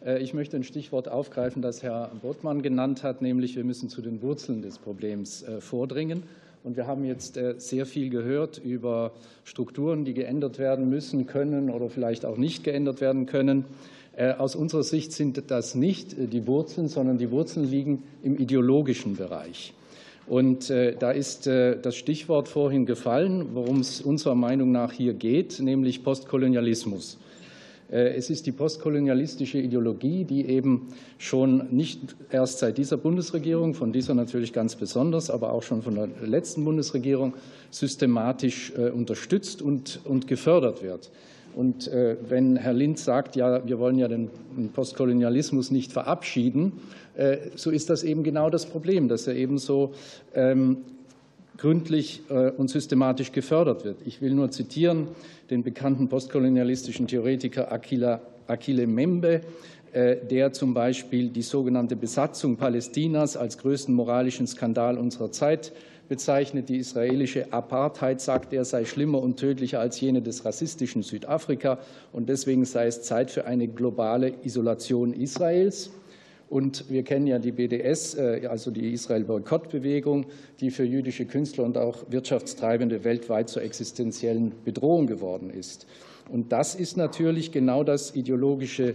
[0.05, 4.03] Äh, ich möchte ein Stichwort aufgreifen, das Herr Bottmann genannt hat, nämlich wir müssen zu
[4.03, 6.25] den Wurzeln des Problems äh, vordringen.
[6.65, 9.13] Und wir haben jetzt äh, sehr viel gehört über
[9.45, 13.65] Strukturen, die geändert werden müssen, können oder vielleicht auch nicht geändert werden können.
[14.39, 19.75] Aus unserer Sicht sind das nicht die Wurzeln, sondern die Wurzeln liegen im ideologischen Bereich.
[20.27, 26.03] Und da ist das Stichwort vorhin gefallen, worum es unserer Meinung nach hier geht, nämlich
[26.03, 27.19] Postkolonialismus.
[27.91, 33.93] Äh, es ist die postkolonialistische Ideologie, die eben schon nicht erst seit dieser Bundesregierung, von
[33.93, 37.35] dieser natürlich ganz besonders, aber auch schon von der letzten Bundesregierung
[37.71, 41.11] systematisch äh, unterstützt und, und gefördert wird.
[41.57, 44.31] Und äh, wenn Herr Linz sagt, ja, wir wollen ja den
[44.73, 46.73] Postkolonialismus nicht verabschieden,
[47.55, 49.95] so ist das eben genau das Problem, dass er eben so
[50.35, 50.85] ähm,
[51.57, 52.21] gründlich
[52.59, 53.97] und systematisch gefördert wird.
[54.05, 55.09] Ich will nur zitieren
[55.49, 59.41] den bekannten postkolonialistischen Theoretiker Achille Membe,
[59.97, 65.73] äh, der zum Beispiel die sogenannte Besatzung Palästinas als größten moralischen Skandal unserer Zeit
[66.09, 66.69] bezeichnet.
[66.69, 71.79] Die israelische Apartheid, sagt er, sei schlimmer und tödlicher als jene des rassistischen Südafrika.
[72.13, 75.91] Und deswegen sei es Zeit für eine globale Isolation Israels.
[76.49, 80.27] Und wir kennen ja die BDS, äh, also die Israel-Boykott-Bewegung,
[80.61, 85.87] die für jüdische Künstler und auch Wirtschaftstreibende weltweit zur existenziellen Bedrohung geworden ist.
[86.29, 88.95] Und das ist natürlich genau das ideologische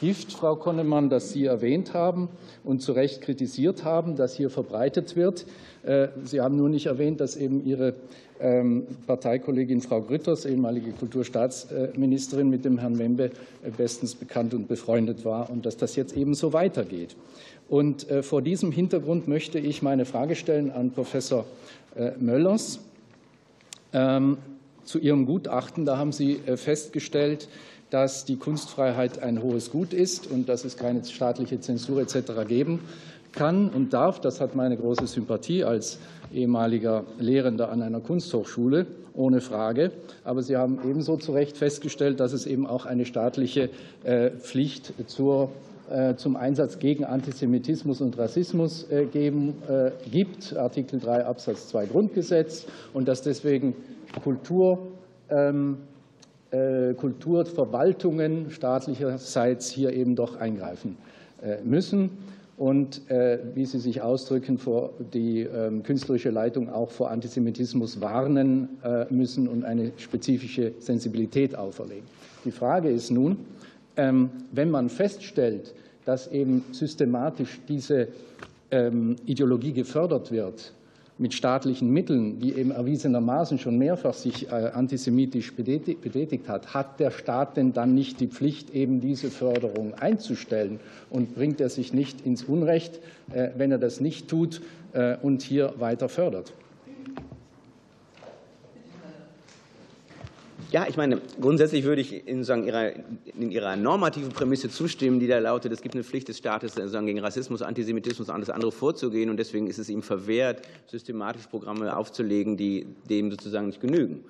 [0.00, 2.28] Gift, Frau Konnemann, das Sie erwähnt haben
[2.64, 5.46] und zu Recht kritisiert haben, das hier verbreitet wird.
[5.84, 7.94] Äh, Sie haben nur nicht erwähnt, dass eben Ihre
[8.38, 13.30] ähm, Parteikollegin Frau Grütters, ehemalige Kulturstaatsministerin, mit dem Herrn Membe
[13.64, 17.16] äh, bestens bekannt und befreundet war und dass das jetzt eben so weitergeht.
[17.68, 21.46] Und äh, vor diesem Hintergrund möchte ich meine Frage stellen an Professor
[22.20, 22.78] Möllers
[23.94, 24.36] ähm,
[24.84, 25.86] zu Ihrem Gutachten.
[25.86, 27.48] Da haben Sie festgestellt,
[27.96, 32.46] dass die Kunstfreiheit ein hohes Gut ist und dass es keine staatliche Zensur etc.
[32.46, 32.80] geben
[33.32, 34.20] kann und darf.
[34.20, 35.98] Das hat meine große Sympathie als
[36.30, 38.84] ehemaliger Lehrender an einer Kunsthochschule,
[39.14, 39.92] ohne Frage.
[40.24, 43.70] Aber Sie haben ebenso zu Recht festgestellt, dass es eben auch eine staatliche
[44.04, 45.48] äh, Pflicht zur
[45.88, 49.54] äh, zum Einsatz gegen Antisemitismus und Rassismus äh, geben,
[50.12, 53.74] gibt, Artikel 3 Absatz 2 Grundgesetz, und dass deswegen
[54.22, 54.88] Kultur,
[55.30, 55.78] ähm,
[56.50, 60.96] Kulturverwaltungen staatlicherseits hier eben doch eingreifen
[61.64, 62.10] müssen
[62.56, 68.68] und, äh, wie Sie sich ausdrücken, vor die ähm, künstlerische Leitung auch vor Antisemitismus warnen
[68.82, 72.04] äh, müssen und eine spezifische Sensibilität auferlegen.
[72.44, 73.38] Die Frage ist nun,
[73.96, 75.74] ähm, wenn man feststellt,
[76.06, 78.08] dass eben systematisch diese
[78.70, 80.72] ähm, Ideologie gefördert wird,
[81.18, 87.10] mit staatlichen Mitteln, die eben erwiesenermaßen schon mehrfach sich äh, antisemitisch betätigt hat, hat der
[87.10, 90.78] Staat denn dann nicht die Pflicht, eben diese Förderung einzustellen?
[91.08, 93.00] Und bringt er sich nicht ins Unrecht,
[93.32, 94.60] äh, wenn er das nicht tut
[94.92, 96.52] äh, und hier weiter fördert?
[100.72, 102.92] Ja, ich meine, grundsätzlich würde ich in, ihrer,
[103.38, 107.20] in Ihrer normativen Prämisse zustimmen, die da lautet, es gibt eine Pflicht des Staates, gegen
[107.20, 109.30] Rassismus, Antisemitismus und alles andere vorzugehen.
[109.30, 114.24] Und deswegen ist es ihm verwehrt, systematisch Programme aufzulegen, die dem sozusagen nicht genügen.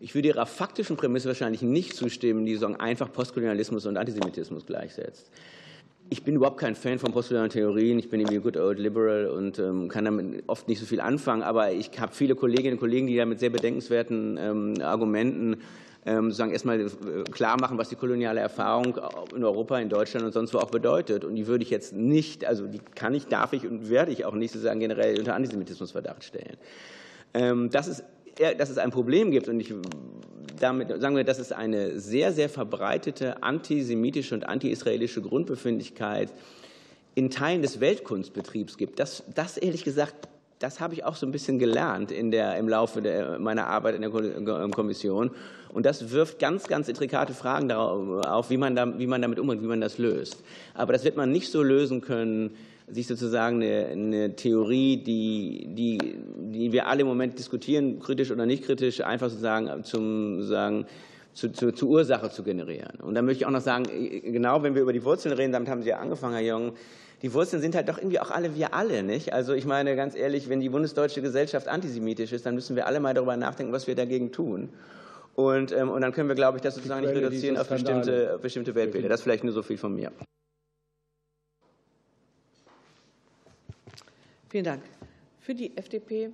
[0.00, 5.30] Ich würde Ihrer faktischen Prämisse wahrscheinlich nicht zustimmen, die sagen, einfach Postkolonialismus und Antisemitismus gleichsetzt.
[6.10, 7.98] Ich bin überhaupt kein Fan von postkolonialen Theorien.
[7.98, 11.42] Ich bin irgendwie good old liberal und ähm, kann damit oft nicht so viel anfangen.
[11.42, 15.56] Aber ich habe viele Kolleginnen und Kollegen, die da mit sehr bedenkenswerten ähm, Argumenten
[16.06, 16.88] ähm, sozusagen erstmal äh,
[17.30, 18.98] klar machen, was die koloniale Erfahrung
[19.34, 21.24] in Europa, in Deutschland und sonst wo auch bedeutet.
[21.24, 24.24] Und die würde ich jetzt nicht, also die kann ich, darf ich und werde ich
[24.24, 26.56] auch nicht sozusagen generell unter Antisemitismusverdacht stellen.
[27.70, 28.04] Das ist
[28.38, 29.74] dass es ein Problem gibt und ich
[30.60, 36.32] damit sagen wir, dass es eine sehr, sehr verbreitete antisemitische und anti-israelische Grundbefindlichkeit
[37.14, 38.98] in Teilen des Weltkunstbetriebs gibt.
[38.98, 40.28] Das, das ehrlich gesagt,
[40.58, 43.94] das habe ich auch so ein bisschen gelernt in der, im Laufe der, meiner Arbeit
[43.94, 44.10] in der
[44.70, 45.30] Kommission.
[45.72, 49.38] Und das wirft ganz, ganz intrikate Fragen darauf auf, wie man, da, wie man damit
[49.38, 50.42] umgeht, wie man das löst.
[50.74, 52.56] Aber das wird man nicht so lösen können,
[52.90, 55.98] sich sozusagen eine, eine Theorie, die, die,
[56.36, 60.86] die wir alle im Moment diskutieren, kritisch oder nicht kritisch, einfach sozusagen zum sagen,
[61.34, 63.00] zu, zu, zur Ursache zu generieren.
[63.00, 63.84] Und da möchte ich auch noch sagen,
[64.24, 66.72] genau wenn wir über die Wurzeln reden, damit haben Sie ja angefangen, Herr Jung,
[67.22, 69.32] die Wurzeln sind halt doch irgendwie auch alle wir alle, nicht?
[69.32, 73.00] Also ich meine ganz ehrlich, wenn die bundesdeutsche Gesellschaft antisemitisch ist, dann müssen wir alle
[73.00, 74.68] mal darüber nachdenken, was wir dagegen tun.
[75.34, 78.40] Und, ähm, und dann können wir, glaube ich, das sozusagen nicht reduzieren auf bestimmte, auf
[78.40, 79.08] bestimmte Weltbilder.
[79.08, 80.10] Das ist vielleicht nur so viel von mir.
[84.48, 84.82] Vielen Dank.
[85.40, 86.30] Für die FDP.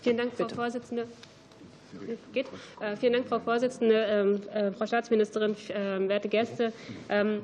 [0.00, 0.54] Vielen Dank, Frau Bitte.
[0.54, 1.06] Vorsitzende.
[2.32, 2.46] Geht.
[2.80, 6.72] Äh, vielen Dank, Frau Vorsitzende, ähm, äh, Frau Staatsministerin, äh, werte Gäste.
[7.08, 7.42] Ähm,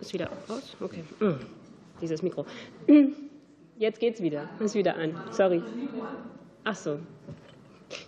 [0.00, 0.76] ist wieder raus?
[0.80, 1.04] Okay.
[2.00, 2.44] dieses Mikro.
[3.78, 4.48] Jetzt geht's wieder.
[4.58, 5.14] Ist wieder an.
[5.30, 5.62] Sorry.
[6.64, 6.98] Ach so.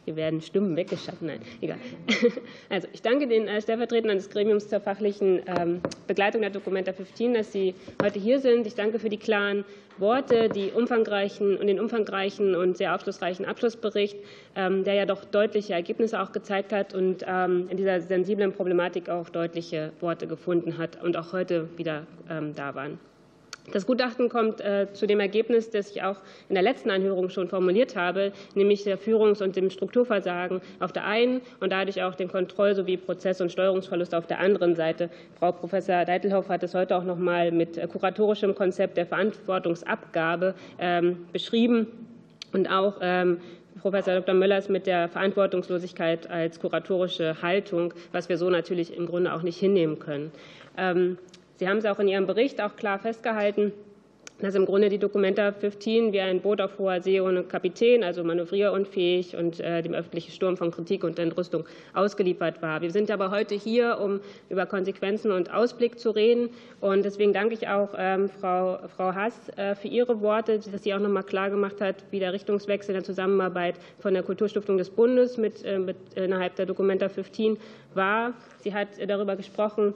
[0.04, 1.22] Hier werden Stimmen weggeschafft.
[1.22, 1.78] Nein, egal.
[2.68, 7.34] Also, ich danke den äh, Stellvertretern des Gremiums zur fachlichen ähm, Begleitung der Dokumenta 15,
[7.34, 8.66] dass Sie heute hier sind.
[8.66, 9.64] Ich danke für die klaren
[9.98, 14.16] Worte, die umfangreichen und den umfangreichen und sehr aufschlussreichen Abschlussbericht,
[14.56, 19.08] ähm, der ja doch deutliche Ergebnisse auch gezeigt hat und ähm, in dieser sensiblen Problematik
[19.08, 22.06] auch deutliche Worte gefunden hat und auch heute wieder
[22.54, 22.98] da waren.
[23.70, 26.16] Das Gutachten kommt äh, zu dem Ergebnis, das ich auch
[26.48, 31.06] in der letzten Anhörung schon formuliert habe, nämlich der Führungs- und dem Strukturversagen auf der
[31.06, 35.10] einen und dadurch auch dem Kontroll- sowie Prozess- und Steuerungsverlust auf der anderen Seite.
[35.38, 40.54] Frau Professor Deitelhoff hat es heute auch noch mal mit äh, kuratorischem Konzept der Verantwortungsabgabe
[40.78, 41.86] ähm, beschrieben
[42.52, 43.38] und auch ähm,
[43.80, 44.34] Professor Dr.
[44.34, 49.58] Möllers mit der Verantwortungslosigkeit als kuratorische Haltung, was wir so natürlich im Grunde auch nicht
[49.58, 50.30] hinnehmen können.
[50.76, 51.16] Ähm,
[51.62, 53.72] Sie haben es auch in Ihrem Bericht auch klar festgehalten,
[54.40, 58.24] dass im Grunde die Documenta 15 wie ein Boot auf hoher See ohne Kapitän, also
[58.24, 62.80] manövrierunfähig und äh, dem öffentlichen Sturm von Kritik und Entrüstung ausgeliefert war.
[62.82, 66.50] Wir sind aber heute hier, um über Konsequenzen und Ausblick zu reden.
[66.80, 70.92] Und deswegen danke ich auch ähm, Frau, Frau Haas äh, für ihre Worte, dass sie
[70.92, 74.78] auch noch mal klar gemacht hat, wie der Richtungswechsel in der Zusammenarbeit von der Kulturstiftung
[74.78, 77.56] des Bundes mit, äh, mit innerhalb der Documenta 15
[77.94, 78.32] war.
[78.64, 79.94] Sie hat darüber gesprochen,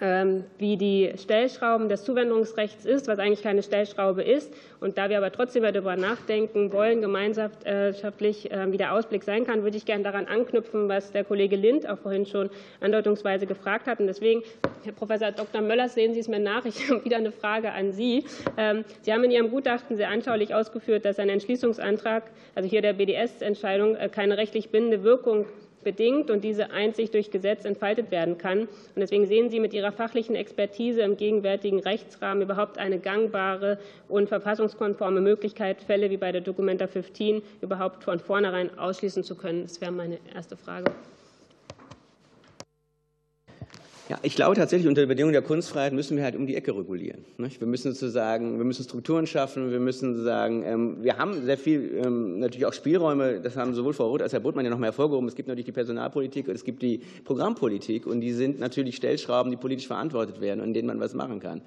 [0.00, 4.52] wie die Stellschrauben des Zuwendungsrechts ist, was eigentlich keine Stellschraube ist.
[4.80, 9.64] Und da wir aber trotzdem darüber nachdenken wollen, gemeinschaftlich, ähm, wie der Ausblick sein kann,
[9.64, 12.48] würde ich gerne daran anknüpfen, was der Kollege Lind auch vorhin schon
[12.80, 13.98] andeutungsweise gefragt hat.
[13.98, 14.42] Und deswegen,
[14.84, 15.62] Herr Professor Dr.
[15.62, 16.64] Möllers, sehen Sie es mir nach.
[16.64, 18.24] Ich habe wieder eine Frage an Sie.
[18.56, 22.92] Ähm, Sie haben in Ihrem Gutachten sehr anschaulich ausgeführt, dass ein Entschließungsantrag, also hier der
[22.92, 25.46] BDS-Entscheidung, äh, keine rechtlich bindende Wirkung
[25.84, 28.60] bedingt und diese einzig durch Gesetz entfaltet werden kann.
[28.60, 34.28] Und deswegen sehen Sie mit Ihrer fachlichen Expertise im gegenwärtigen Rechtsrahmen überhaupt eine gangbare und
[34.28, 39.62] verfassungskonforme Möglichkeit, Fälle wie bei der Documenta 15 überhaupt von vornherein ausschließen zu können?
[39.62, 40.92] Das wäre meine erste Frage.
[44.08, 47.26] Ja, ich glaube tatsächlich, unter Bedingungen der Kunstfreiheit müssen wir halt um die Ecke regulieren.
[47.36, 52.00] Wir müssen sozusagen, wir müssen Strukturen schaffen, wir müssen sagen, ähm, wir haben sehr viel
[52.02, 54.86] ähm, natürlich auch Spielräume, das haben sowohl Frau Roth als Herr Buttmann ja noch mal
[54.86, 55.28] hervorgehoben.
[55.28, 59.50] Es gibt natürlich die Personalpolitik und es gibt die Programmpolitik und die sind natürlich Stellschrauben,
[59.50, 61.60] die politisch verantwortet werden und in denen man was machen kann.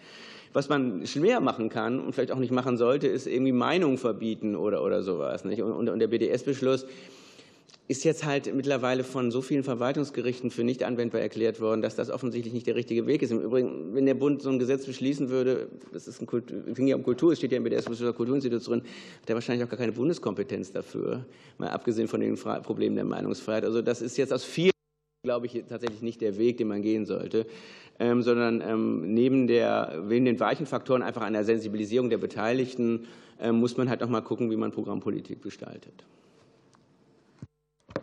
[0.54, 4.56] Was man schwer machen kann und vielleicht auch nicht machen sollte, ist irgendwie Meinung verbieten
[4.56, 5.44] oder, oder sowas.
[5.46, 6.88] Und, und der BDS-Beschluss,
[7.92, 12.10] ist jetzt halt mittlerweile von so vielen Verwaltungsgerichten für nicht anwendbar erklärt worden, dass das
[12.10, 13.32] offensichtlich nicht der richtige Weg ist.
[13.32, 16.88] Im Übrigen, wenn der Bund so ein Gesetz beschließen würde, das ist ein Kultur, ging
[16.88, 17.86] ja um Kultur, es steht ja im BDS
[18.16, 18.82] Kulturinstitut drin,
[19.22, 21.26] hat er wahrscheinlich auch gar keine Bundeskompetenz dafür,
[21.58, 23.66] mal abgesehen von den Problemen der Meinungsfreiheit.
[23.66, 24.72] Also das ist jetzt aus vielen
[25.24, 27.46] glaube ich, tatsächlich nicht der Weg, den man gehen sollte,
[28.00, 33.08] ähm, sondern ähm, neben, der, neben den weichen Faktoren einfach einer Sensibilisierung der Beteiligten
[33.39, 36.06] ähm, muss man halt auch mal gucken, wie man Programmpolitik gestaltet.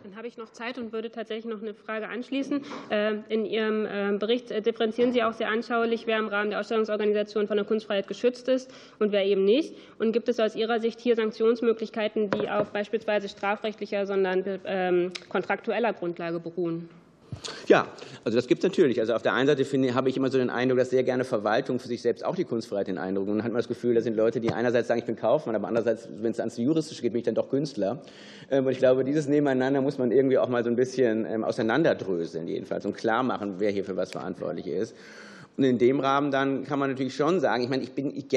[0.03, 2.61] Dann habe ich noch Zeit und würde tatsächlich noch eine Frage anschließen.
[2.89, 6.59] Äh, in Ihrem äh, Bericht äh, differenzieren Sie auch sehr anschaulich, wer im Rahmen der
[6.59, 9.75] Ausstellungsorganisation von der Kunstfreiheit geschützt ist und wer eben nicht.
[9.97, 15.93] Und gibt es aus Ihrer Sicht hier Sanktionsmöglichkeiten, die auf beispielsweise strafrechtlicher, sondern ähm, kontraktueller
[15.93, 16.89] Grundlage beruhen?
[17.67, 17.87] Ja,
[18.23, 18.99] also das gibt es natürlich.
[18.99, 21.23] Also auf der einen Seite finde, habe ich immer so den Eindruck, dass sehr gerne
[21.23, 23.27] Verwaltung für sich selbst auch die Kunstfreiheit den Eindruck.
[23.27, 25.55] Und dann hat man das Gefühl, da sind Leute, die einerseits sagen, ich bin Kaufmann,
[25.55, 28.01] aber andererseits, wenn es ans Juristische geht, bin ich dann doch Künstler.
[28.49, 31.43] Ähm, und ich glaube, dieses Nebeneinander muss man irgendwie auch mal so ein bisschen ähm,
[31.43, 34.95] auseinanderdröseln, jedenfalls, und klar machen, wer hier für was verantwortlich ist.
[35.57, 38.27] Und in dem Rahmen dann kann man natürlich schon sagen, ich meine, ich bin, ich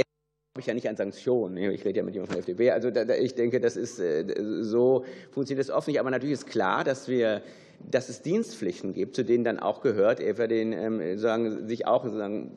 [0.59, 1.57] ich ja nicht an Sanktionen.
[1.57, 2.71] Ich rede ja mit jemandem von der FDP.
[2.73, 2.91] Also
[3.21, 4.25] ich denke, das ist äh,
[4.61, 5.99] so funktioniert das oft nicht.
[5.99, 7.43] Aber natürlich ist klar, dass wir
[7.91, 12.07] dass es Dienstpflichten gibt, zu denen dann auch gehört, etwa den, ähm, sagen, sich auch
[12.07, 12.53] sagen,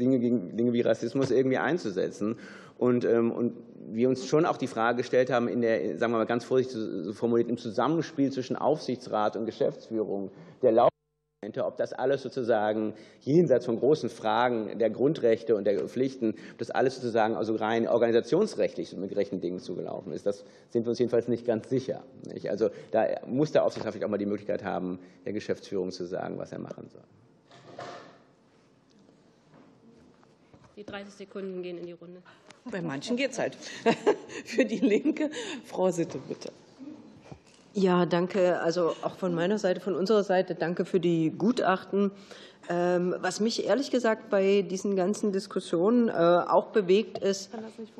[0.00, 2.38] Dinge, gegen, Dinge wie Rassismus irgendwie einzusetzen.
[2.76, 3.52] Und, ähm, und
[3.92, 7.14] wir uns schon auch die Frage gestellt haben, in der, sagen wir mal ganz vorsichtig
[7.14, 10.90] formuliert, im Zusammenspiel zwischen Aufsichtsrat und Geschäftsführung der Lauf
[11.58, 16.70] ob das alles sozusagen jenseits von großen Fragen der Grundrechte und der Pflichten, ob das
[16.70, 21.28] alles sozusagen also rein organisationsrechtlich mit gerechten Dingen zugelaufen ist, das sind wir uns jedenfalls
[21.28, 22.02] nicht ganz sicher.
[22.48, 26.52] Also da muss der Aufsichtsrat auch mal die Möglichkeit haben, der Geschäftsführung zu sagen, was
[26.52, 27.02] er machen soll.
[30.76, 32.20] Die 30 Sekunden gehen in die Runde.
[32.64, 33.56] Bei manchen geht es halt.
[34.44, 35.30] Für die Linke,
[35.64, 36.50] Frau Sitte, bitte.
[37.74, 38.60] Ja, danke.
[38.60, 42.12] Also auch von meiner Seite, von unserer Seite, danke für die Gutachten.
[42.70, 47.50] Ähm, was mich ehrlich gesagt bei diesen ganzen Diskussionen äh, auch bewegt, ist,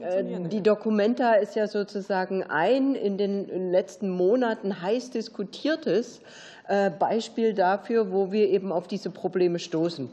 [0.00, 6.20] äh, die Documenta ist ja sozusagen ein in den letzten Monaten heiß diskutiertes
[6.68, 10.08] äh, Beispiel dafür, wo wir eben auf diese Probleme stoßen.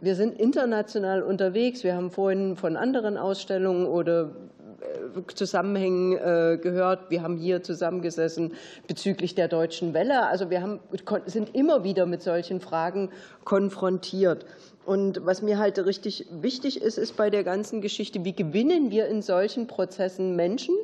[0.00, 1.82] wir sind international unterwegs.
[1.82, 4.30] Wir haben vorhin von anderen Ausstellungen oder
[5.34, 7.10] Zusammenhängen äh, gehört.
[7.10, 8.54] Wir haben hier zusammengesessen
[8.86, 10.26] bezüglich der Deutschen Welle.
[10.26, 10.80] Also wir haben,
[11.26, 13.10] sind immer wieder mit solchen Fragen
[13.44, 14.46] konfrontiert.
[14.86, 19.06] Und was mir halt richtig wichtig ist, ist bei der ganzen Geschichte, wie gewinnen wir
[19.06, 20.74] in solchen Prozessen Menschen,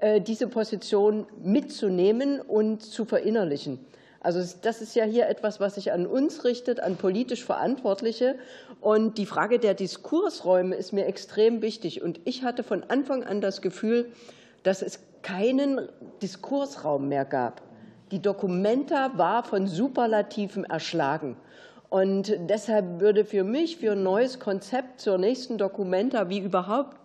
[0.00, 3.78] äh, diese Position mitzunehmen und zu verinnerlichen.
[4.20, 8.36] Also das ist ja hier etwas, was sich an uns richtet, an politisch Verantwortliche.
[8.80, 12.02] Und die Frage der Diskursräume ist mir extrem wichtig.
[12.02, 14.12] Und ich hatte von Anfang an das Gefühl,
[14.62, 15.88] dass es keinen
[16.22, 17.62] Diskursraum mehr gab.
[18.10, 21.36] Die Documenta war von Superlativen erschlagen.
[21.88, 26.96] Und deshalb würde für mich für ein neues Konzept zur nächsten Documenta wie überhaupt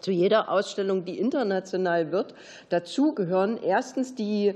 [0.00, 2.34] zu jeder Ausstellung, die international wird,
[2.68, 4.54] dazugehören erstens die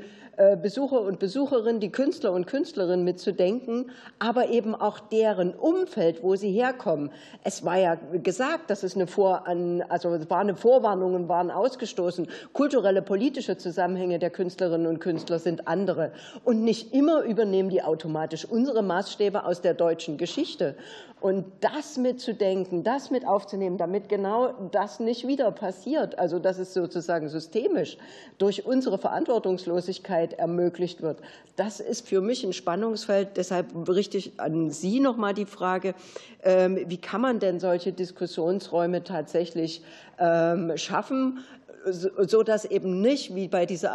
[0.61, 6.51] Besucher und Besucherinnen, die Künstler und Künstlerinnen mitzudenken, aber eben auch deren Umfeld, wo sie
[6.51, 7.11] herkommen.
[7.43, 9.47] Es war ja gesagt, dass es eine Vor
[9.89, 12.28] also es war eine Vorwarnungen waren ausgestoßen.
[12.53, 16.12] Kulturelle, politische Zusammenhänge der Künstlerinnen und Künstler sind andere.
[16.45, 20.76] Und nicht immer übernehmen die automatisch unsere Maßstäbe aus der deutschen Geschichte.
[21.25, 26.75] Und das mitzudenken, das mit aufzunehmen, damit genau das nicht wieder passiert, also dass es
[26.75, 27.97] sozusagen systemisch
[28.37, 31.22] durch unsere Verantwortungslosigkeit ermöglicht wird,
[31.57, 33.39] das ist für mich ein Spannungsfeld.
[33.39, 35.95] Deshalb richte ich an Sie noch mal die Frage,
[36.43, 39.83] ähm, wie kann man denn solche Diskussionsräume tatsächlich
[40.18, 41.39] ähm, schaffen?
[41.87, 43.95] so dass eben nicht wie bei dieser,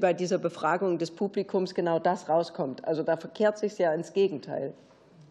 [0.00, 2.84] bei dieser Befragung des Publikums genau das rauskommt.
[2.84, 4.74] Also da verkehrt sich ja ins Gegenteil.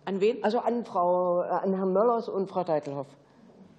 [0.05, 0.43] An wen?
[0.43, 3.07] Also an, Frau, äh, an Herrn Möllers und Frau Deitelhoff.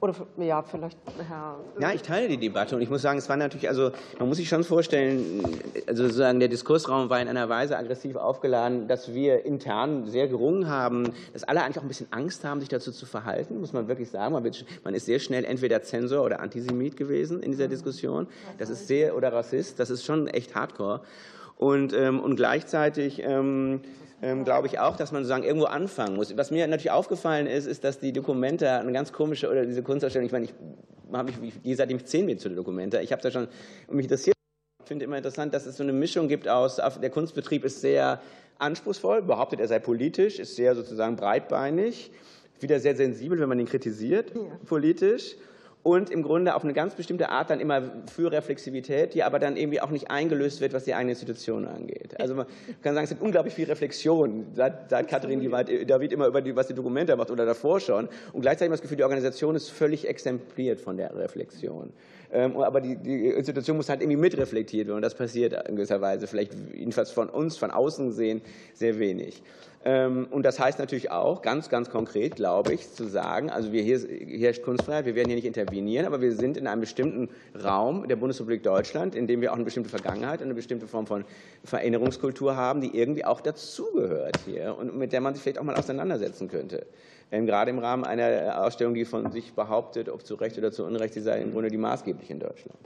[0.02, 0.98] Oder ja, vielleicht
[1.28, 1.60] Herr.
[1.78, 4.38] Ja, ich teile die Debatte und ich muss sagen, es war natürlich, also man muss
[4.38, 5.44] sich schon vorstellen,
[5.86, 10.68] also sozusagen der Diskursraum war in einer Weise aggressiv aufgeladen, dass wir intern sehr gerungen
[10.68, 13.86] haben, dass alle eigentlich auch ein bisschen Angst haben, sich dazu zu verhalten, muss man
[13.86, 14.32] wirklich sagen.
[14.32, 18.26] Man, wird, man ist sehr schnell entweder Zensor oder Antisemit gewesen in dieser Diskussion.
[18.58, 19.78] Das ist sehr oder Rassist.
[19.78, 21.02] Das ist schon echt Hardcore.
[21.58, 23.82] Und, ähm, und gleichzeitig ähm,
[24.22, 26.34] ähm, glaube ich auch, dass man sozusagen irgendwo anfangen muss.
[26.36, 30.26] Was mir natürlich aufgefallen ist, ist, dass die Dokumente eine ganz komische, oder diese Kunstausstellung,
[30.26, 30.54] ich meine, ich
[31.12, 33.48] habe mich, die seitdem ich zehn bin zu den Dokumente, ich habe da schon,
[33.90, 34.36] mich interessiert,
[34.80, 38.20] ich finde immer interessant, dass es so eine Mischung gibt aus, der Kunstbetrieb ist sehr
[38.58, 42.12] anspruchsvoll, behauptet er sei politisch, ist sehr sozusagen breitbeinig,
[42.60, 44.32] wieder sehr sensibel, wenn man ihn kritisiert,
[44.66, 45.36] politisch
[45.82, 49.56] und im Grunde auf eine ganz bestimmte Art dann immer für Reflexivität, die aber dann
[49.56, 52.20] irgendwie auch nicht eingelöst wird, was die eigene Institution angeht.
[52.20, 52.46] Also man
[52.82, 55.40] kann sagen, es gibt unglaublich viel Reflexion, seit, seit Katharin
[55.86, 58.08] David immer über die, was die Dokumente macht oder davor schon.
[58.32, 61.92] Und gleichzeitig das Gefühl, die Organisation ist völlig exempliert von der Reflexion.
[62.32, 66.00] Ähm, aber die, die, Institution muss halt irgendwie mitreflektiert werden und das passiert in gewisser
[66.00, 68.40] Weise, vielleicht jedenfalls von uns, von außen gesehen,
[68.72, 69.42] sehr wenig.
[69.84, 73.82] Ähm, und das heißt natürlich auch, ganz, ganz konkret, glaube ich, zu sagen, also wir
[73.82, 77.28] hier herrscht Kunstfreiheit, wir werden hier nicht intervenieren, aber wir sind in einem bestimmten
[77.62, 81.24] Raum der Bundesrepublik Deutschland, in dem wir auch eine bestimmte Vergangenheit, eine bestimmte Form von
[81.64, 85.76] Vererinnerungskultur haben, die irgendwie auch dazugehört hier und mit der man sich vielleicht auch mal
[85.76, 86.86] auseinandersetzen könnte.
[87.32, 90.84] Ähm, gerade im Rahmen einer Ausstellung, die von sich behauptet, ob zu Recht oder zu
[90.84, 92.78] Unrecht, sie sei im Grunde die maßgeblich in Deutschland.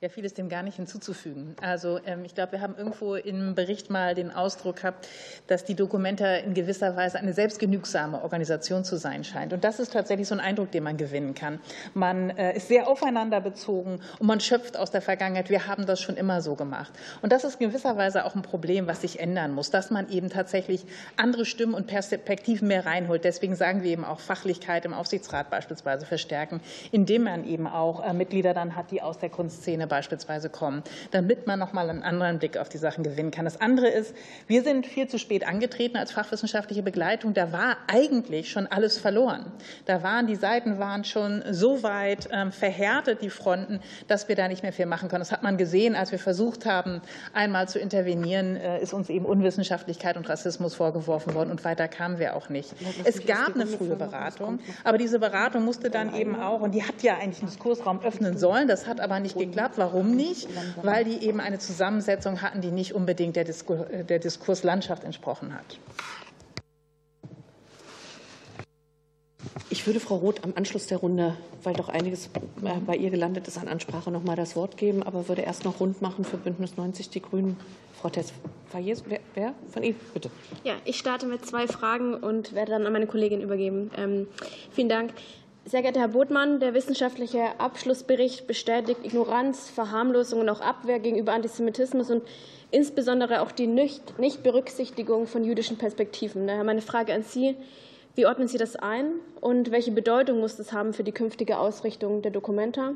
[0.00, 1.56] Ja, vieles dem gar nicht hinzuzufügen.
[1.60, 5.08] Also ähm, ich glaube, wir haben irgendwo im Bericht mal den Ausdruck gehabt,
[5.48, 9.52] dass die Dokumenta in gewisser Weise eine selbstgenügsame Organisation zu sein scheint.
[9.52, 11.58] Und das ist tatsächlich so ein Eindruck, den man gewinnen kann.
[11.94, 15.50] Man äh, ist sehr aufeinander bezogen und man schöpft aus der Vergangenheit.
[15.50, 16.92] Wir haben das schon immer so gemacht.
[17.20, 20.08] Und das ist in gewisser Weise auch ein Problem, was sich ändern muss, dass man
[20.10, 20.86] eben tatsächlich
[21.16, 23.24] andere Stimmen und Perspektiven mehr reinholt.
[23.24, 26.60] Deswegen sagen wir eben auch Fachlichkeit im Aufsichtsrat beispielsweise verstärken,
[26.92, 31.46] indem man eben auch äh, Mitglieder dann hat, die aus der Kunstszene beispielsweise kommen, damit
[31.46, 33.44] man noch mal einen anderen Blick auf die Sachen gewinnen kann.
[33.44, 34.14] Das andere ist,
[34.46, 37.34] wir sind viel zu spät angetreten als fachwissenschaftliche Begleitung.
[37.34, 39.46] Da war eigentlich schon alles verloren.
[39.86, 44.48] Da waren die Seiten waren schon so weit ähm, verhärtet, die Fronten, dass wir da
[44.48, 45.20] nicht mehr viel machen können.
[45.20, 47.00] Das hat man gesehen, als wir versucht haben,
[47.32, 52.18] einmal zu intervenieren, äh, ist uns eben Unwissenschaftlichkeit und Rassismus vorgeworfen worden und weiter kamen
[52.18, 52.74] wir auch nicht.
[53.04, 57.02] Es gab eine frühe Beratung, aber diese Beratung musste dann eben auch, und die hat
[57.02, 59.77] ja eigentlich einen Diskursraum öffnen sollen, das hat aber nicht geklappt.
[59.78, 60.48] Warum nicht?
[60.82, 65.78] Weil die eben eine Zusammensetzung hatten, die nicht unbedingt der, Diskur der Diskurslandschaft entsprochen hat.
[69.70, 73.46] Ich würde Frau Roth am Anschluss der Runde, weil doch einiges äh, bei ihr gelandet
[73.46, 76.38] ist, an Ansprache noch mal das Wort geben, aber würde erst noch rund machen für
[76.38, 77.56] Bündnis 90 Die Grünen.
[78.00, 78.32] Frau Tess,
[78.72, 79.96] wer, wer von Ihnen?
[80.14, 80.30] Bitte.
[80.64, 83.90] Ja, ich starte mit zwei Fragen und werde dann an meine Kollegin übergeben.
[83.96, 84.26] Ähm,
[84.70, 85.12] vielen Dank.
[85.68, 92.10] Sehr geehrter Herr Botmann, der wissenschaftliche Abschlussbericht bestätigt Ignoranz, Verharmlosung und auch Abwehr gegenüber Antisemitismus
[92.10, 92.22] und
[92.70, 96.46] insbesondere auch die Nichtberücksichtigung von jüdischen Perspektiven.
[96.46, 97.54] Daher meine Frage an Sie.
[98.14, 99.10] Wie ordnen Sie das ein
[99.42, 102.94] und welche Bedeutung muss das haben für die künftige Ausrichtung der Dokumenta?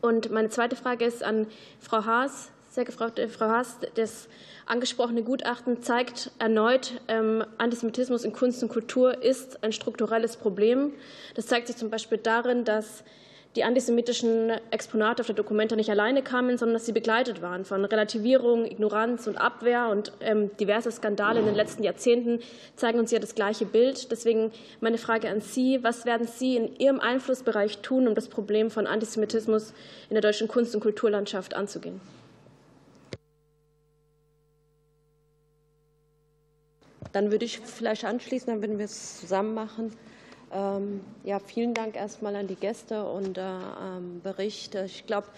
[0.00, 1.46] Und meine zweite Frage ist an
[1.78, 2.52] Frau Haas.
[2.70, 4.30] Sehr geehrte Frau Haas, das
[4.72, 10.94] angesprochene Gutachten zeigt erneut, ähm, Antisemitismus in Kunst und Kultur ist ein strukturelles Problem.
[11.34, 13.04] Das zeigt sich zum Beispiel darin, dass
[13.54, 17.84] die antisemitischen Exponate auf der Dokumenta nicht alleine kamen, sondern dass sie begleitet waren von
[17.84, 19.88] Relativierung, Ignoranz und Abwehr.
[19.90, 22.40] Und ähm, diverse Skandale in den letzten Jahrzehnten
[22.74, 24.10] zeigen uns ja das gleiche Bild.
[24.10, 25.80] Deswegen meine Frage an Sie.
[25.82, 29.74] Was werden Sie in Ihrem Einflussbereich tun, um das Problem von Antisemitismus
[30.08, 32.00] in der deutschen Kunst- und Kulturlandschaft anzugehen?
[37.12, 39.92] Dann würde ich vielleicht anschließen, dann würden wir es zusammen machen.
[40.52, 43.42] Ähm, ja, vielen Dank erstmal an die Gäste und äh,
[44.22, 44.84] Berichte.
[44.84, 45.28] Ich glaube,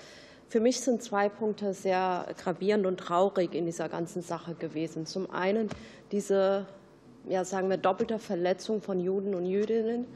[0.49, 5.07] für mich sind zwei Punkte sehr gravierend und traurig in dieser ganzen Sache gewesen.
[5.07, 5.69] Zum einen
[6.13, 6.67] diese,
[7.29, 10.07] ja, sagen wir, doppelte Verletzung von Juden und Jüdinnen,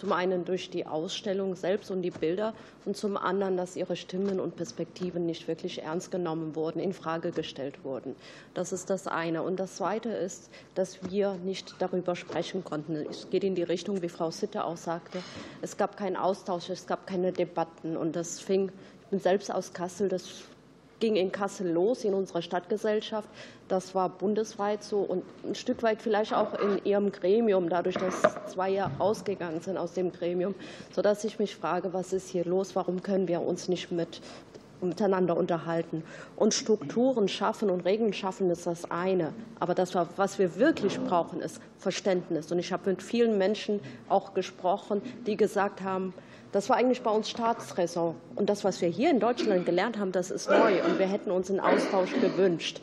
[0.00, 2.54] zum einen durch die Ausstellung selbst und die Bilder
[2.86, 7.32] und zum anderen, dass ihre Stimmen und Perspektiven nicht wirklich ernst genommen wurden, in Frage
[7.32, 8.16] gestellt wurden.
[8.54, 9.42] Das ist das eine.
[9.42, 12.96] Und das zweite ist, dass wir nicht darüber sprechen konnten.
[13.10, 15.22] Es geht in die Richtung, wie Frau Sitte auch sagte.
[15.60, 17.98] Es gab keinen Austausch, es gab keine Debatten.
[17.98, 18.72] Und das fing,
[19.02, 20.44] ich bin selbst aus Kassel, das
[21.00, 23.28] ging in Kassel los, in unserer Stadtgesellschaft.
[23.68, 28.22] Das war bundesweit so und ein Stück weit vielleicht auch in Ihrem Gremium, dadurch, dass
[28.46, 30.54] zwei Jahre ausgegangen sind aus dem Gremium,
[30.92, 32.76] sodass ich mich frage, was ist hier los?
[32.76, 34.20] Warum können wir uns nicht mit
[34.82, 36.02] miteinander unterhalten.
[36.36, 39.32] Und Strukturen schaffen und Regeln schaffen ist das eine.
[39.58, 42.50] Aber das, was wir wirklich brauchen, ist Verständnis.
[42.50, 46.14] Und ich habe mit vielen Menschen auch gesprochen, die gesagt haben,
[46.52, 48.16] das war eigentlich bei uns Staatsräson.
[48.34, 50.82] Und das, was wir hier in Deutschland gelernt haben, das ist neu.
[50.84, 52.80] Und wir hätten uns einen Austausch gewünscht.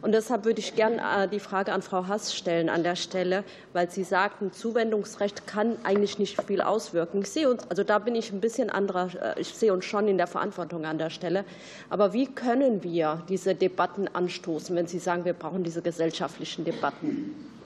[0.00, 3.42] Und deshalb würde ich gerne äh, die Frage an Frau Hass stellen an der Stelle,
[3.72, 7.22] weil Sie sagten, Zuwendungsrecht kann eigentlich nicht viel auswirken.
[7.22, 10.06] Ich sehe uns, also da bin ich ein bisschen anderer, äh, ich sehe uns schon
[10.06, 11.44] in der Verantwortung an der Stelle.
[11.90, 17.57] Aber wie können wir diese Debatten anstoßen, wenn Sie sagen, wir brauchen diese gesellschaftlichen Debatten?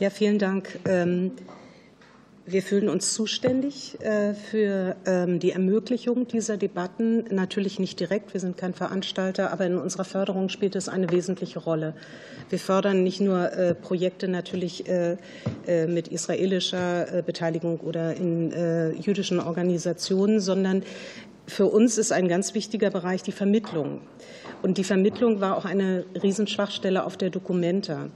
[0.00, 0.78] Ja, vielen Dank.
[0.86, 1.32] Ähm,
[2.46, 7.24] wir fühlen uns zuständig äh, für ähm, die Ermöglichung dieser Debatten.
[7.30, 11.58] Natürlich nicht direkt, wir sind kein Veranstalter, aber in unserer Förderung spielt es eine wesentliche
[11.58, 11.92] Rolle.
[12.48, 15.18] Wir fördern nicht nur äh, Projekte natürlich äh,
[15.86, 20.82] mit israelischer Beteiligung oder in jüdischen Organisationen, sondern
[21.46, 24.00] für uns ist ein ganz wichtiger Bereich die Vermittlung.
[24.62, 28.08] Und die Vermittlung war auch eine Riesenschwachstelle auf der Documenta.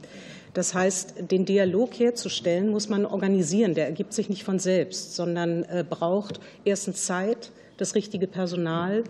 [0.54, 3.74] Das heißt, den Dialog herzustellen, muss man organisieren.
[3.74, 9.02] Der ergibt sich nicht von selbst, sondern äh, braucht erstens Zeit, das richtige Personal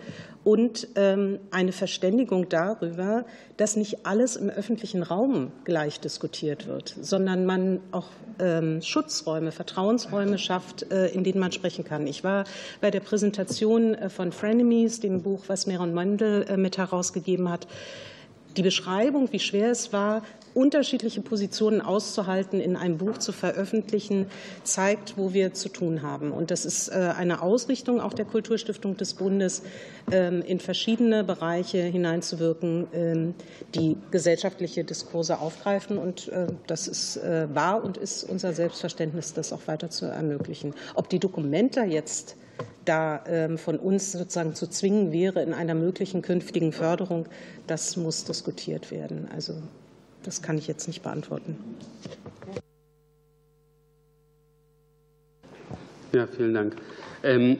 [0.42, 3.24] und ähm, eine Verständigung darüber,
[3.56, 10.38] dass nicht alles im öffentlichen Raum gleich diskutiert wird, sondern man auch ähm, Schutzräume, Vertrauensräume
[10.38, 12.06] schafft, äh, in denen man sprechen kann.
[12.06, 12.44] Ich war
[12.80, 17.66] bei der Präsentation äh, von Frenemies, dem Buch, was Meron Mendel mit herausgegeben hat,
[18.56, 20.22] die Beschreibung, wie schwer es war,
[20.54, 24.26] unterschiedliche Positionen auszuhalten, in einem Buch zu veröffentlichen,
[24.62, 26.30] zeigt, wo wir zu tun haben.
[26.32, 29.62] Und das ist äh, eine Ausrichtung auch der Kulturstiftung des Bundes,
[30.10, 33.34] ähm, in verschiedene Bereiche hineinzuwirken, ähm,
[33.74, 35.98] die gesellschaftliche Diskurse aufgreifen.
[35.98, 40.74] Und äh, das ist äh, wahr und ist unser Selbstverständnis, das auch weiter zu ermöglichen.
[40.94, 42.36] Ob die Dokumenta jetzt
[42.84, 47.26] da ähm, von uns sozusagen zu zwingen wäre in einer möglichen künftigen Förderung,
[47.66, 49.28] das muss diskutiert werden.
[49.34, 49.54] Also
[50.24, 51.56] das kann ich jetzt nicht beantworten.
[56.12, 56.76] Ja, vielen Dank.
[57.22, 57.58] Ähm,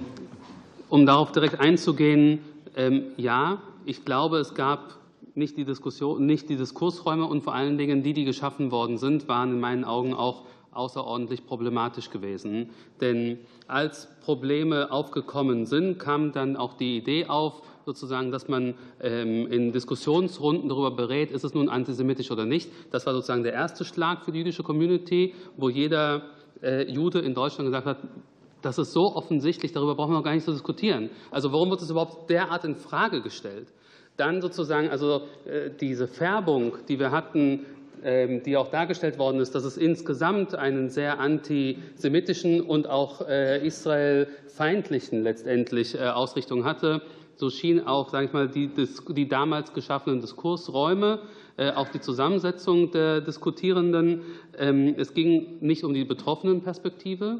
[0.88, 2.38] um darauf direkt einzugehen,
[2.76, 4.96] ähm, ja, ich glaube, es gab
[5.34, 9.26] nicht die Diskussion, nicht die Diskursräume und vor allen Dingen die, die geschaffen worden sind,
[9.26, 12.70] waren in meinen Augen auch außerordentlich problematisch gewesen.
[13.00, 19.46] Denn als Probleme aufgekommen sind, kam dann auch die Idee auf, sozusagen, dass man ähm,
[19.50, 22.70] in Diskussionsrunden darüber berät, ist es nun antisemitisch oder nicht.
[22.90, 26.22] Das war sozusagen der erste Schlag für die jüdische Community, wo jeder
[26.62, 27.98] äh, Jude in Deutschland gesagt hat,
[28.62, 31.10] das ist so offensichtlich, darüber brauchen wir gar nicht zu diskutieren.
[31.30, 33.68] Also warum wird es überhaupt derart in Frage gestellt?
[34.16, 37.66] Dann sozusagen also äh, diese Färbung, die wir hatten
[38.02, 43.66] ähm, die auch dargestellt worden ist, dass es insgesamt einen sehr antisemitischen und auch äh,
[43.66, 47.00] israelfeindlichen letztendlich Ausrichtung hatte,
[47.36, 48.70] So schien auch, sage ich mal, die,
[49.08, 51.20] die damals geschaffenen Diskursräume
[51.56, 54.22] äh, auch die Zusammensetzung der Diskutierenden.
[54.58, 57.38] Ähm, es ging nicht um die betroffenen Perspektive.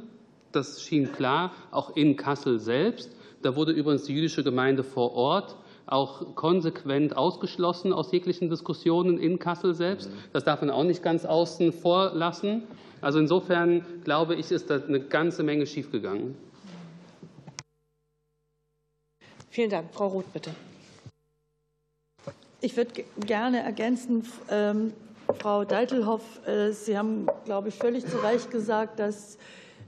[0.53, 3.11] Das schien klar, auch in Kassel selbst.
[3.43, 5.57] Da wurde übrigens die jüdische Gemeinde vor Ort
[5.87, 10.11] auch konsequent ausgeschlossen aus jeglichen Diskussionen in Kassel selbst.
[10.33, 12.63] Das darf man auch nicht ganz außen vor lassen.
[13.01, 16.37] Also insofern glaube ich, ist da eine ganze Menge schiefgegangen.
[19.55, 19.95] Vielen Dank.
[19.95, 20.51] Frau Roth, bitte.
[22.61, 24.93] Ich würde gerne ergänzen, ähm,
[25.39, 29.37] Frau Deitelhoff, äh, Sie haben, glaube ich, völlig zu Recht gesagt, dass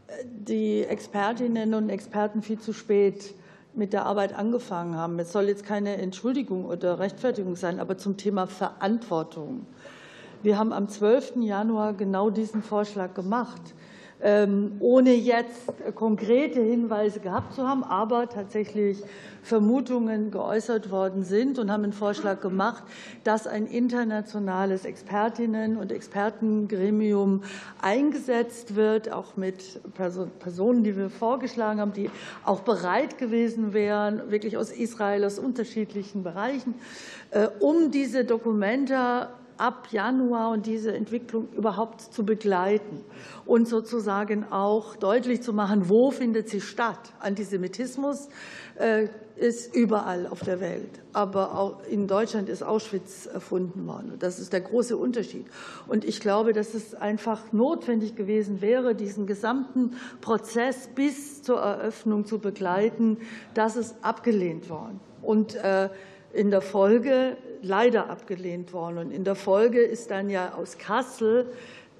[0.06, 3.34] äh, die Expertinnen und Experten viel zu spät
[3.74, 5.18] mit der Arbeit angefangen haben.
[5.18, 9.66] Es soll jetzt keine Entschuldigung oder Rechtfertigung sein, aber zum Thema Verantwortung.
[10.44, 11.38] Wir haben am 12.
[11.40, 13.74] Januar genau diesen Vorschlag gemacht.
[14.22, 19.02] Ähm, ohne jetzt konkrete Hinweise gehabt zu haben, aber tatsächlich
[19.42, 22.82] Vermutungen geäußert worden sind und haben einen Vorschlag gemacht,
[23.24, 27.42] dass ein internationales Expertinnen- und Expertengremium
[27.80, 29.80] eingesetzt wird, auch mit
[30.38, 32.10] Personen, die wir vorgeschlagen haben, die
[32.44, 36.74] auch bereit gewesen wären, wirklich aus Israel, aus unterschiedlichen Bereichen,
[37.30, 39.28] äh, um diese Dokumente
[39.58, 43.04] ab Januar und diese Entwicklung überhaupt zu begleiten
[43.44, 46.98] und sozusagen auch deutlich zu machen, wo findet sie statt.
[47.20, 48.28] Antisemitismus
[48.76, 54.14] äh, ist überall auf der Welt, aber auch in Deutschland ist Auschwitz erfunden worden.
[54.18, 55.46] Das ist der große Unterschied.
[55.86, 62.24] Und ich glaube, dass es einfach notwendig gewesen wäre, diesen gesamten Prozess bis zur Eröffnung
[62.24, 63.18] zu begleiten.
[63.52, 65.00] Das ist abgelehnt worden.
[65.20, 65.90] Und äh,
[66.36, 68.98] in der Folge leider abgelehnt worden.
[68.98, 71.46] Und in der Folge ist dann ja aus Kassel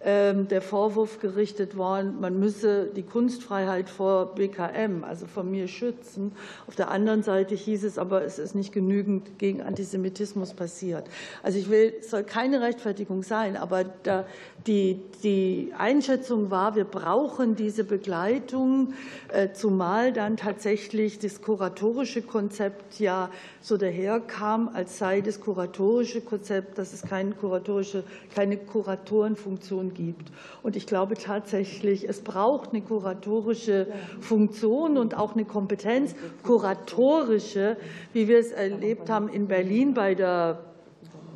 [0.05, 6.33] der Vorwurf gerichtet worden, man müsse die Kunstfreiheit vor BKM, also vor mir, schützen.
[6.67, 11.09] Auf der anderen Seite hieß es aber, es ist nicht genügend gegen Antisemitismus passiert.
[11.43, 14.27] Also ich will, es soll keine Rechtfertigung sein, aber da,
[14.67, 18.93] die, die Einschätzung war, wir brauchen diese Begleitung,
[19.29, 26.79] äh, zumal dann tatsächlich das kuratorische Konzept ja so daherkam, als sei das kuratorische Konzept,
[26.79, 28.05] dass es keine kuratorische,
[28.35, 30.31] keine Kuratorenfunktion gibt.
[30.63, 33.89] Und ich glaube tatsächlich, es braucht eine kuratorische
[34.21, 37.77] Funktion und auch eine Kompetenz, kuratorische,
[38.13, 40.61] wie wir es erlebt haben in Berlin bei der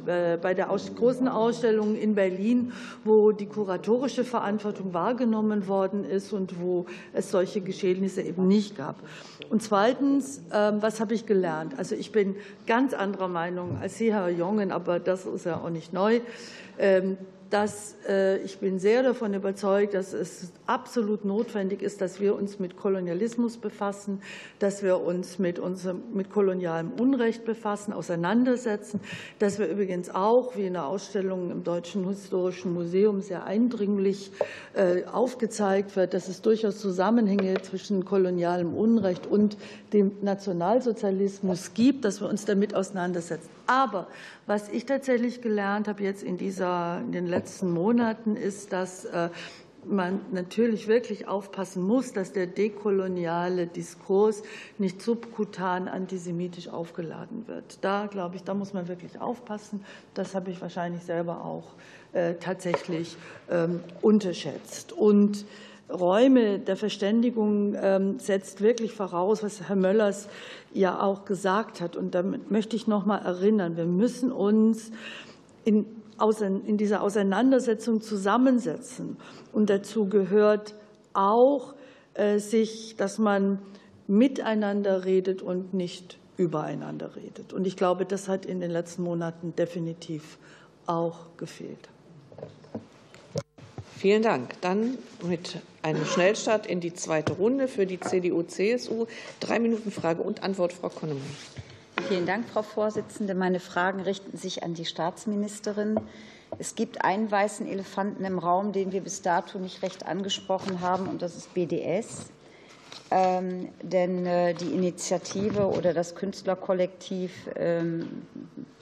[0.06, 2.72] äh, bei der großen Ausstellung in Berlin,
[3.04, 8.96] wo die kuratorische Verantwortung wahrgenommen worden ist und wo es solche Geschehnisse eben nicht gab.
[9.50, 11.78] Und zweitens, ähm, was habe ich gelernt?
[11.78, 15.70] Also ich bin ganz anderer Meinung als Sie, Herr Jongen, aber das ist ja auch
[15.70, 16.20] nicht neu.
[17.50, 22.60] Dass äh, ich bin sehr davon überzeugt, dass es absolut notwendig ist, dass wir uns
[22.60, 24.22] mit Kolonialismus befassen,
[24.60, 29.00] dass wir uns mit, unserem, mit kolonialem Unrecht befassen, auseinandersetzen,
[29.40, 34.30] dass wir übrigens auch, wie in der Ausstellung im Deutschen Historischen Museum sehr eindringlich
[34.74, 39.56] äh, aufgezeigt wird, dass es durchaus Zusammenhänge zwischen kolonialem Unrecht und
[39.92, 43.59] dem Nationalsozialismus gibt, dass wir uns damit auseinandersetzen.
[43.70, 44.08] Aber
[44.46, 49.28] was ich tatsächlich gelernt habe jetzt in, dieser, in den letzten Monaten, ist, dass äh,
[49.84, 54.42] man natürlich wirklich aufpassen muss, dass der dekoloniale Diskurs
[54.78, 57.78] nicht subkutan antisemitisch aufgeladen wird.
[57.82, 59.84] Da glaube ich, da muss man wirklich aufpassen.
[60.14, 61.74] Das habe ich wahrscheinlich selber auch
[62.12, 63.16] äh, tatsächlich
[63.48, 64.92] ähm, unterschätzt.
[64.92, 65.46] Und
[65.92, 70.28] Räume der Verständigung ähm, setzt wirklich voraus, was Herr Möllers
[70.72, 71.96] ja auch gesagt hat.
[71.96, 74.90] Und damit möchte ich noch mal erinnern, wir müssen uns
[75.64, 75.86] in,
[76.66, 79.16] in dieser Auseinandersetzung zusammensetzen.
[79.52, 80.74] Und dazu gehört
[81.12, 81.74] auch,
[82.14, 83.58] äh, sich, dass man
[84.06, 87.52] miteinander redet und nicht übereinander redet.
[87.52, 90.38] Und ich glaube, das hat in den letzten Monaten definitiv
[90.86, 91.88] auch gefehlt.
[93.96, 94.60] Vielen Dank.
[94.62, 99.06] Dann mit einem Schnellstart in die zweite Runde für die CDU-CSU.
[99.40, 101.22] Drei Minuten Frage und Antwort, Frau Konnemann.
[102.08, 103.34] Vielen Dank, Frau Vorsitzende.
[103.34, 106.00] Meine Fragen richten sich an die Staatsministerin.
[106.58, 111.08] Es gibt einen weißen Elefanten im Raum, den wir bis dato nicht recht angesprochen haben,
[111.08, 112.30] und das ist BDS.
[113.12, 118.22] Ähm, denn äh, die Initiative oder das Künstlerkollektiv ähm,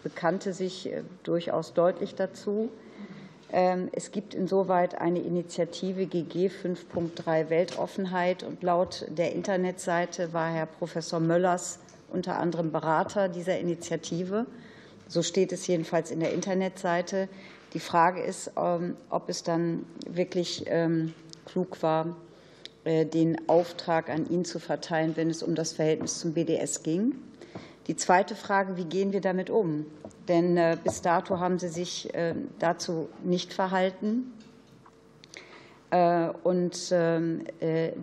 [0.03, 2.71] bekannte sich äh, durchaus deutlich dazu.
[3.51, 10.67] Ähm, es gibt insoweit eine Initiative GG 5.3 Weltoffenheit und laut der Internetseite war Herr
[10.67, 11.79] Professor Möllers
[12.11, 14.47] unter anderem Berater dieser Initiative.
[15.09, 17.29] So steht es jedenfalls in der Internetseite.
[17.73, 21.15] Die Frage ist, ähm, ob es dann wirklich ähm,
[21.47, 22.17] klug war,
[22.85, 27.15] äh, den Auftrag an ihn zu verteilen, wenn es um das Verhältnis zum BDS ging.
[27.89, 29.87] Die zweite Frage, wie gehen wir damit um?
[30.29, 34.33] Denn äh, bis dato haben Sie sich äh, dazu nicht verhalten.
[35.91, 37.45] Und ähm,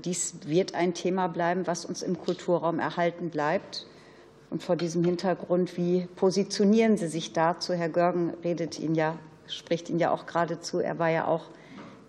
[0.03, 3.85] dies wird ein Thema bleiben, was uns im Kulturraum erhalten bleibt.
[4.49, 7.73] Und vor diesem Hintergrund, wie positionieren Sie sich dazu?
[7.73, 10.79] Herr Görgen redet Ihnen ja, spricht Ihnen ja auch geradezu.
[10.79, 11.43] Er war ja auch,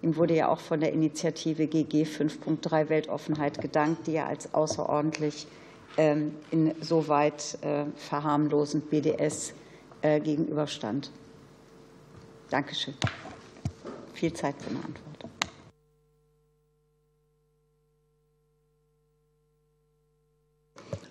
[0.00, 5.46] ihm wurde ja auch von der Initiative GG 5.3 Weltoffenheit gedankt, die ja als außerordentlich
[6.50, 9.54] insoweit äh, verharmlosend BDS
[10.02, 11.10] äh, gegenüberstand.
[12.50, 12.94] Dankeschön.
[14.12, 15.06] Viel Zeit für eine Antwort.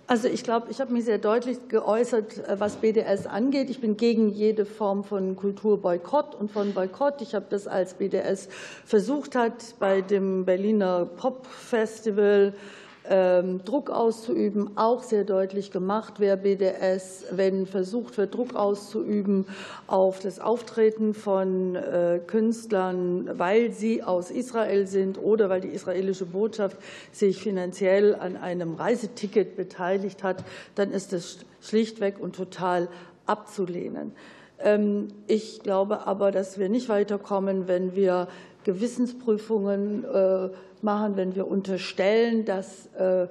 [0.07, 3.72] Also ich glaube, ich habe mich sehr deutlich geäußert, äh, was BDS angeht.
[3.72, 7.22] Ich bin gegen jede Form von Kulturboykott und von Boykott.
[7.22, 8.48] Ich habe das, als BDS
[8.86, 17.26] versucht hat, bei dem Berliner Popfestival ähm, Druck auszuüben, auch sehr deutlich gemacht, wer BDS,
[17.32, 19.45] wenn versucht wird, Druck auszuüben
[19.86, 26.26] auf das Auftreten von äh, Künstlern, weil sie aus Israel sind oder weil die israelische
[26.26, 26.77] Botschaft
[27.11, 32.88] sich finanziell an einem Reiseticket beteiligt hat, dann ist das schlichtweg und total
[33.26, 34.14] abzulehnen.
[34.60, 38.27] Ähm, ich glaube aber, dass wir nicht weiterkommen, wenn wir
[38.66, 40.50] Gewissensprüfungen äh,
[40.82, 43.28] machen, wenn wir unterstellen, dass, äh,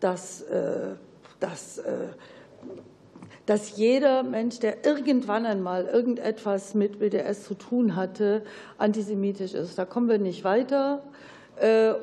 [0.00, 0.94] dass, äh,
[1.38, 1.80] dass,
[3.46, 8.42] dass jeder Mensch, der irgendwann einmal irgendetwas mit BDS zu tun hatte,
[8.76, 9.78] antisemitisch ist.
[9.78, 11.02] Da kommen wir nicht weiter.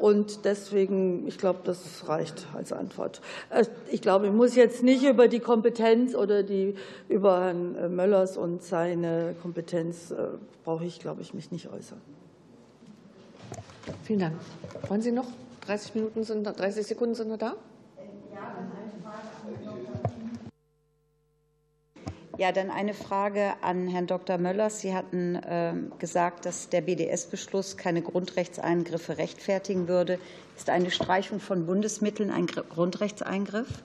[0.01, 3.21] Und deswegen, ich glaube, das reicht als Antwort.
[3.89, 6.75] Ich glaube, ich muss jetzt nicht über die Kompetenz oder die,
[7.07, 10.13] über Herrn Möllers und seine Kompetenz,
[10.65, 12.01] brauche ich, glaube ich, mich nicht äußern.
[14.05, 14.35] Vielen Dank.
[14.87, 15.25] Wollen Sie noch?
[15.61, 17.55] 30 Minuten sind 30 Sekunden sind noch da?
[22.37, 24.37] Ja, dann eine Frage an Herrn Dr.
[24.37, 24.81] Möllers.
[24.81, 30.19] Sie hatten ähm, gesagt, dass der BDS-Beschluss keine Grundrechtseingriffe rechtfertigen würde.
[30.55, 33.81] Ist eine Streichung von Bundesmitteln ein Grundrechtseingriff?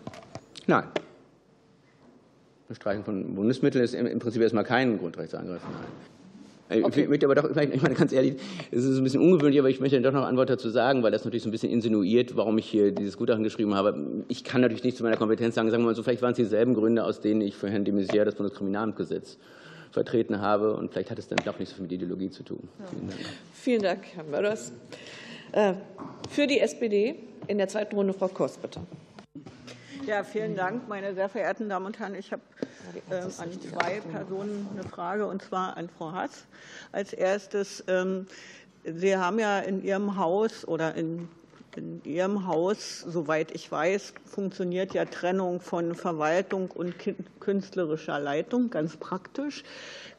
[0.67, 0.85] Nein.
[2.69, 5.63] Eine Streichung von Bundesmitteln ist im Prinzip erstmal kein Grundrechtseingriff.
[5.63, 6.20] Nein.
[6.71, 7.03] Okay.
[7.03, 8.37] Ich möchte aber doch, ich meine ganz ehrlich,
[8.71, 11.11] es ist ein bisschen ungewöhnlich, aber ich möchte doch noch eine Antwort dazu sagen, weil
[11.11, 14.25] das natürlich so ein bisschen insinuiert, warum ich hier dieses Gutachten geschrieben habe.
[14.29, 16.37] Ich kann natürlich nicht zu meiner Kompetenz sagen, sagen wir mal so, vielleicht waren es
[16.37, 19.39] dieselben Gründe, aus denen ich für Herrn de Maizière das Bundeskriminalamtgesetz
[19.91, 20.75] vertreten habe.
[20.75, 22.69] Und vielleicht hat es dann doch nicht so viel mit Ideologie zu tun.
[22.79, 22.87] Ja.
[22.87, 23.21] Vielen, Dank.
[23.53, 24.73] Vielen Dank, Herr Mörders.
[25.53, 25.75] Äh,
[26.31, 27.17] für die SPD
[27.49, 28.81] in der zweiten Runde Frau Kors, bitte.
[30.07, 32.15] Ja, vielen Dank, meine sehr verehrten Damen und Herren.
[32.15, 32.43] Ich habe
[33.11, 36.47] ähm, an zwei Personen eine Frage, und zwar an Frau Haas.
[36.91, 38.27] Als erstes, ähm,
[38.85, 41.29] Sie haben ja in Ihrem Haus oder in
[41.77, 46.95] in Ihrem Haus, soweit ich weiß, funktioniert ja Trennung von Verwaltung und
[47.41, 49.65] künstlerischer Leitung ganz praktisch.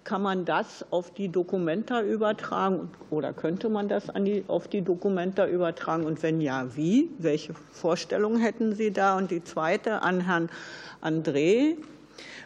[0.04, 5.48] Kann man das auf die Dokumenta übertragen oder könnte man das die, auf die Dokumenta
[5.48, 6.06] übertragen?
[6.06, 7.12] Und wenn ja, wie?
[7.20, 9.18] Welche Vorstellungen hätten Sie da?
[9.18, 10.50] Und die zweite an Herrn
[11.02, 11.78] André.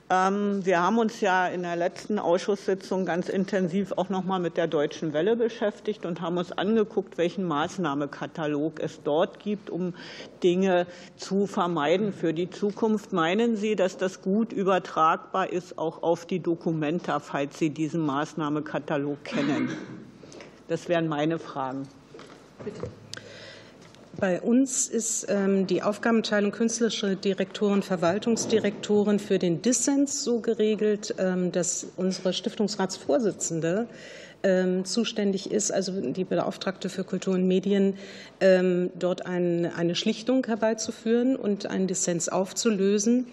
[0.08, 4.56] Ähm, wir haben uns ja in der letzten Ausschusssitzung ganz intensiv auch noch mal mit
[4.56, 9.96] der Deutschen Welle beschäftigt und haben uns angeguckt, welchen Maßnahmekatalog es dort gibt, um
[10.44, 10.86] Dinge
[11.18, 13.14] zu vermeiden für die Zukunft.
[13.14, 19.24] Meinen Sie, dass das gut übertragbar ist, auch auf die Dokumenta, falls Sie diesen Maßnahmekatalog
[19.24, 19.70] kennen?
[20.68, 21.88] Das wären meine Fragen.
[22.64, 22.82] Bitte.
[24.18, 31.52] Bei uns ist ähm, die Aufgabenteilung künstlerische Direktoren, Verwaltungsdirektoren für den Dissens so geregelt, ähm,
[31.52, 33.88] dass unsere Stiftungsratsvorsitzende
[34.84, 37.96] zuständig ist, also die Beauftragte für Kultur und Medien,
[38.40, 43.28] ähm, dort eine Schlichtung herbeizuführen und einen Dissens aufzulösen.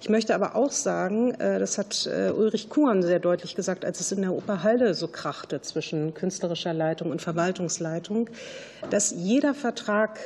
[0.00, 4.00] Ich möchte aber auch sagen, äh, das hat äh, Ulrich Kuhn sehr deutlich gesagt, als
[4.00, 8.30] es in der Operhalde so krachte zwischen künstlerischer Leitung und Verwaltungsleitung,
[8.90, 10.18] dass jeder Vertrag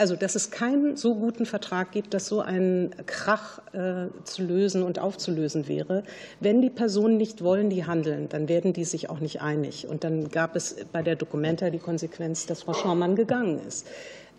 [0.00, 4.82] also dass es keinen so guten Vertrag gibt, dass so ein Krach äh, zu lösen
[4.82, 6.04] und aufzulösen wäre.
[6.40, 9.86] Wenn die Personen nicht wollen, die handeln, dann werden die sich auch nicht einig.
[9.86, 13.86] Und dann gab es bei der Dokumenta die Konsequenz, dass Frau Schaumann gegangen ist.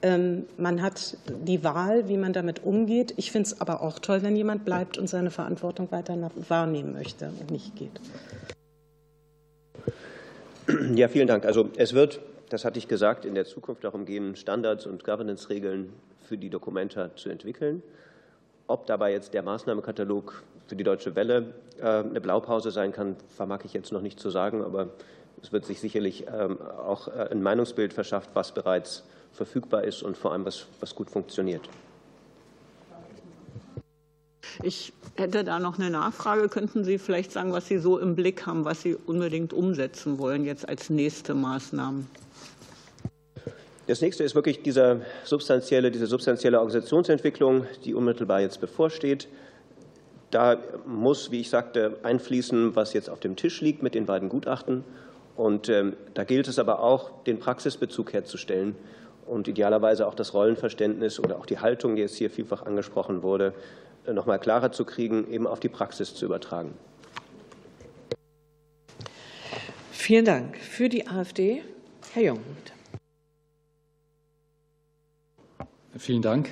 [0.01, 1.15] Ähm, man hat
[1.45, 3.13] die Wahl, wie man damit umgeht.
[3.17, 6.17] Ich finde es aber auch toll, wenn jemand bleibt und seine Verantwortung weiter
[6.49, 8.01] wahrnehmen möchte und nicht geht.
[10.95, 11.45] Ja, vielen Dank.
[11.45, 12.19] Also es wird
[12.51, 17.15] das hatte ich gesagt, in der Zukunft darum gehen, Standards und Governance-Regeln für die Dokumenta
[17.15, 17.81] zu entwickeln.
[18.67, 23.61] Ob dabei jetzt der Maßnahmekatalog für die Deutsche Welle äh, eine Blaupause sein kann, vermag
[23.63, 24.89] ich jetzt noch nicht zu sagen, aber
[25.41, 30.17] es wird sich sicherlich ähm, auch äh, ein Meinungsbild verschafft, was bereits verfügbar ist und
[30.17, 31.69] vor allem was, was gut funktioniert.
[34.61, 36.49] Ich hätte da noch eine Nachfrage.
[36.49, 40.43] Könnten Sie vielleicht sagen, was Sie so im Blick haben, was Sie unbedingt umsetzen wollen,
[40.43, 42.07] jetzt als nächste Maßnahmen?
[43.91, 49.27] Das nächste ist wirklich dieser substanzielle, diese substanzielle Organisationsentwicklung, die unmittelbar jetzt bevorsteht.
[50.29, 54.29] Da muss, wie ich sagte, einfließen, was jetzt auf dem Tisch liegt mit den beiden
[54.29, 54.85] Gutachten.
[55.35, 58.77] Und ähm, da gilt es aber auch, den Praxisbezug herzustellen
[59.27, 63.53] und idealerweise auch das Rollenverständnis oder auch die Haltung, die jetzt hier vielfach angesprochen wurde,
[64.07, 66.75] äh, noch mal klarer zu kriegen, eben auf die Praxis zu übertragen.
[69.91, 70.55] Vielen Dank.
[70.55, 71.61] Für die AfD,
[72.13, 72.39] Herr Jung.
[72.55, 72.80] Bitte.
[76.01, 76.49] Vielen Dank.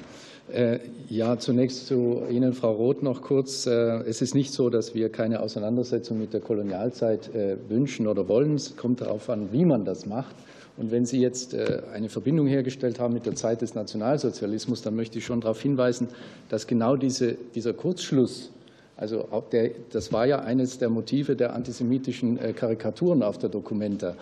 [0.53, 0.77] Äh,
[1.09, 3.65] ja, zunächst zu Ihnen, Frau Roth, noch kurz.
[3.65, 3.71] Äh,
[4.01, 8.53] es ist nicht so, dass wir keine Auseinandersetzung mit der Kolonialzeit äh, wünschen oder wollen.
[8.53, 10.35] Es kommt darauf an, wie man das macht.
[10.77, 11.55] Und wenn Sie jetzt
[11.93, 16.09] eine Verbindung hergestellt haben mit der Zeit des Nationalsozialismus, dann möchte ich schon darauf hinweisen,
[16.47, 18.51] dass genau diese, dieser Kurzschluss,
[18.95, 24.15] also der, das war ja eines der Motive der antisemitischen Karikaturen auf der Dokumenta.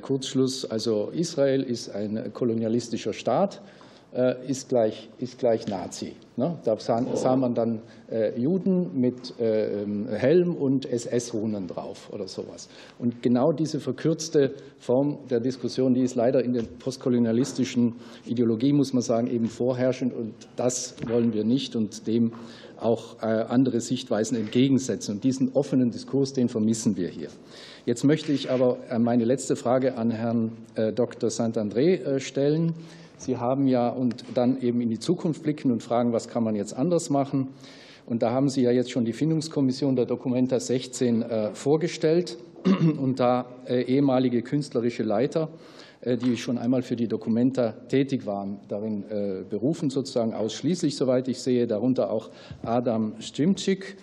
[0.00, 3.60] Kurzschluss, also Israel ist ein kolonialistischer Staat
[4.46, 6.12] ist gleich, ist gleich Nazi.
[6.36, 6.58] Ne?
[6.64, 12.68] Da sah, man dann äh, Juden mit äh, ähm, Helm und SS-Runen drauf oder sowas.
[12.98, 17.94] Und genau diese verkürzte Form der Diskussion, die ist leider in der postkolonialistischen
[18.26, 20.12] Ideologie, muss man sagen, eben vorherrschend.
[20.12, 22.32] Und das wollen wir nicht und dem
[22.80, 25.14] auch andere Sichtweisen entgegensetzen.
[25.14, 27.28] Und diesen offenen Diskurs, den vermissen wir hier.
[27.86, 30.52] Jetzt möchte ich aber meine letzte Frage an Herrn
[30.94, 31.30] Dr.
[31.30, 32.74] Saint-André stellen.
[33.16, 36.54] Sie haben ja und dann eben in die Zukunft blicken und fragen, was kann man
[36.54, 37.48] jetzt anders machen.
[38.06, 43.18] Und da haben Sie ja jetzt schon die Findungskommission der Documenta 16 äh, vorgestellt und
[43.18, 45.48] da äh, ehemalige künstlerische Leiter,
[46.02, 49.04] äh, die schon einmal für die Documenta tätig waren, darin
[49.48, 52.30] berufen, sozusagen ausschließlich, soweit ich sehe, darunter auch
[52.62, 53.96] Adam Stimczyk,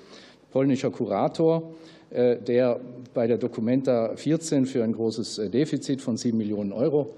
[0.52, 1.74] polnischer Kurator,
[2.12, 2.82] der
[3.14, 7.16] bei der Documenta 14 für ein großes Defizit von 7 Millionen Euro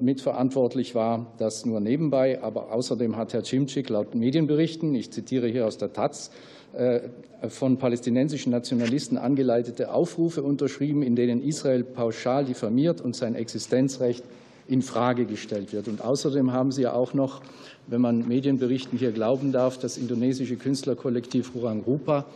[0.00, 1.26] mitverantwortlich war.
[1.38, 2.42] Das nur nebenbei.
[2.42, 6.30] Aber außerdem hat Herr Cimcik laut Medienberichten, ich zitiere hier aus der Taz,
[6.72, 7.00] äh,
[7.48, 14.22] von palästinensischen Nationalisten angeleitete Aufrufe unterschrieben, in denen Israel pauschal diffamiert und sein Existenzrecht
[14.68, 15.88] in Frage gestellt wird.
[15.88, 17.40] Und außerdem haben Sie ja auch noch,
[17.86, 22.26] wenn man Medienberichten hier glauben darf, das indonesische Künstlerkollektiv Ruang Rupa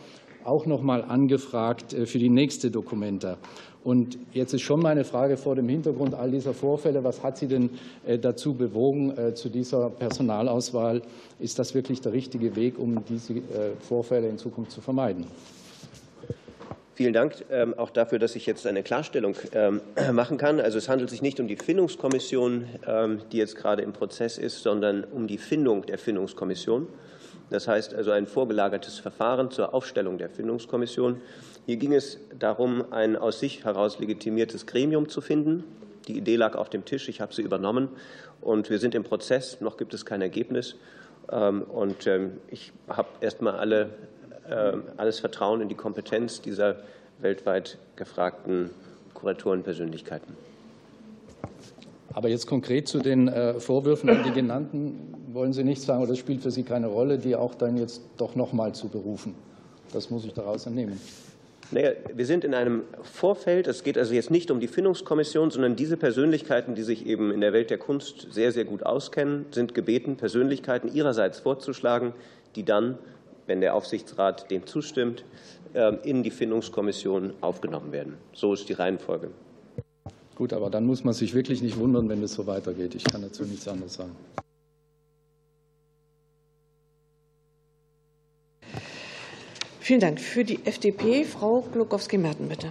[0.45, 3.37] auch noch mal angefragt äh, für die nächste Dokumenta.
[3.83, 7.47] Und jetzt ist schon meine Frage vor dem Hintergrund all dieser Vorfälle, was hat Sie
[7.47, 7.69] denn
[8.05, 11.03] äh, dazu bewogen äh, zu dieser Personalauswahl?
[11.39, 13.41] Ist das wirklich der richtige Weg, um diese
[13.81, 15.25] Vorfälle in Zukunft zu vermeiden?
[16.95, 19.81] Vielen Dank ähm, auch dafür, dass ich jetzt eine Klarstellung ähm,
[20.13, 20.61] machen kann.
[20.61, 24.63] Also es handelt sich nicht um die Findungskommission, ähm, die jetzt gerade im Prozess ist,
[24.63, 26.87] sondern um die Findung der Findungskommission.
[27.49, 31.21] Das heißt also ein vorgelagertes Verfahren zur Aufstellung der Findungskommission.
[31.65, 35.63] Hier ging es darum, ein aus sich heraus legitimiertes Gremium zu finden.
[36.07, 37.89] Die Idee lag auf dem Tisch, ich habe sie übernommen
[38.41, 40.75] und wir sind im Prozess, noch gibt es kein Ergebnis.
[41.31, 43.89] Ähm, und ähm, ich habe erstmal alle,
[44.49, 46.77] ähm, alles Vertrauen in die Kompetenz dieser
[47.19, 48.69] weltweit gefragten
[49.13, 50.35] Kuratorenpersönlichkeiten.
[52.13, 56.17] Aber jetzt konkret zu den äh, Vorwürfen die genannten wollen Sie nicht sagen, oder das
[56.17, 59.35] spielt für Sie keine Rolle, die auch dann jetzt doch noch mal zu berufen.
[59.93, 60.99] Das muss ich daraus entnehmen.
[61.71, 63.67] Naja, wir sind in einem Vorfeld.
[63.67, 67.41] Es geht also jetzt nicht um die Findungskommission, sondern diese Persönlichkeiten, die sich eben in
[67.41, 72.13] der Welt der Kunst sehr, sehr gut auskennen, sind gebeten, Persönlichkeiten ihrerseits vorzuschlagen,
[72.55, 72.97] die dann,
[73.45, 75.25] wenn der Aufsichtsrat dem zustimmt,
[75.73, 78.13] ähm, in die Findungskommission aufgenommen werden.
[78.33, 79.31] So ist die Reihenfolge.
[80.35, 82.93] Gut, aber dann muss man sich wirklich nicht wundern, wenn es so weitergeht.
[82.95, 84.15] Ich kann dazu nichts anderes sagen.
[89.85, 90.19] Vielen Dank.
[90.19, 92.69] Für die FDP, Frau Glukowski-Merten, bitte.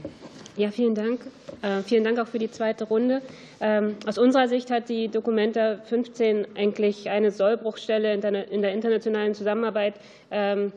[0.56, 1.20] Ja, vielen Dank.
[1.62, 3.22] Äh, vielen Dank auch für die zweite Runde.
[3.60, 9.94] Ähm, aus unserer Sicht hat die Dokumenta 15 eigentlich eine Sollbruchstelle in der internationalen Zusammenarbeit
[10.32, 10.72] ähm,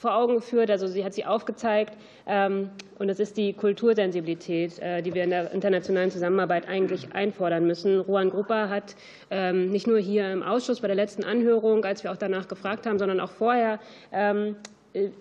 [0.00, 0.70] vor Augen geführt.
[0.70, 1.92] Also sie hat sie aufgezeigt.
[2.26, 7.66] Ähm, und das ist die Kultursensibilität, äh, die wir in der internationalen Zusammenarbeit eigentlich einfordern
[7.66, 8.00] müssen.
[8.00, 8.96] Ruan Gruppa hat
[9.52, 12.98] nicht nur hier im Ausschuss bei der letzten Anhörung, als wir auch danach gefragt haben,
[12.98, 13.78] sondern auch vorher
[14.10, 14.54] äh,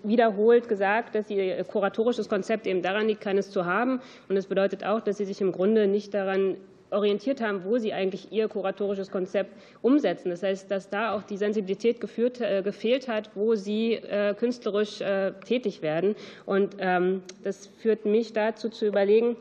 [0.03, 4.01] wiederholt gesagt, dass ihr kuratorisches Konzept eben daran liegt, keines zu haben.
[4.29, 6.57] Und das bedeutet auch, dass sie sich im Grunde nicht daran
[6.91, 10.29] orientiert haben, wo sie eigentlich ihr kuratorisches Konzept umsetzen.
[10.29, 15.01] Das heißt, dass da auch die Sensibilität geführt, äh, gefehlt hat, wo sie äh, künstlerisch
[15.01, 16.15] äh, tätig werden.
[16.45, 19.35] Und ähm, das führt mich dazu zu überlegen,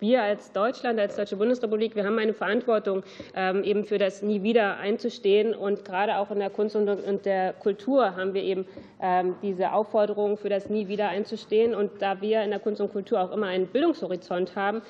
[0.00, 3.02] wir als Deutschland, als Deutsche Bundesrepublik, wir haben eine Verantwortung,
[3.34, 5.54] ähm, eben für das Nie wieder einzustehen.
[5.54, 8.66] Und gerade auch in der Kunst und der Kultur haben wir eben
[9.00, 11.74] ähm, diese Aufforderung, für das Nie wieder einzustehen.
[11.74, 14.82] Und da wir in der Kunst und Kultur auch immer einen Bildungshorizont haben,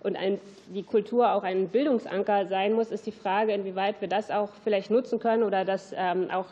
[0.00, 0.38] und ein,
[0.68, 4.90] die Kultur auch ein Bildungsanker sein muss, ist die Frage, inwieweit wir das auch vielleicht
[4.90, 6.46] nutzen können oder dass auch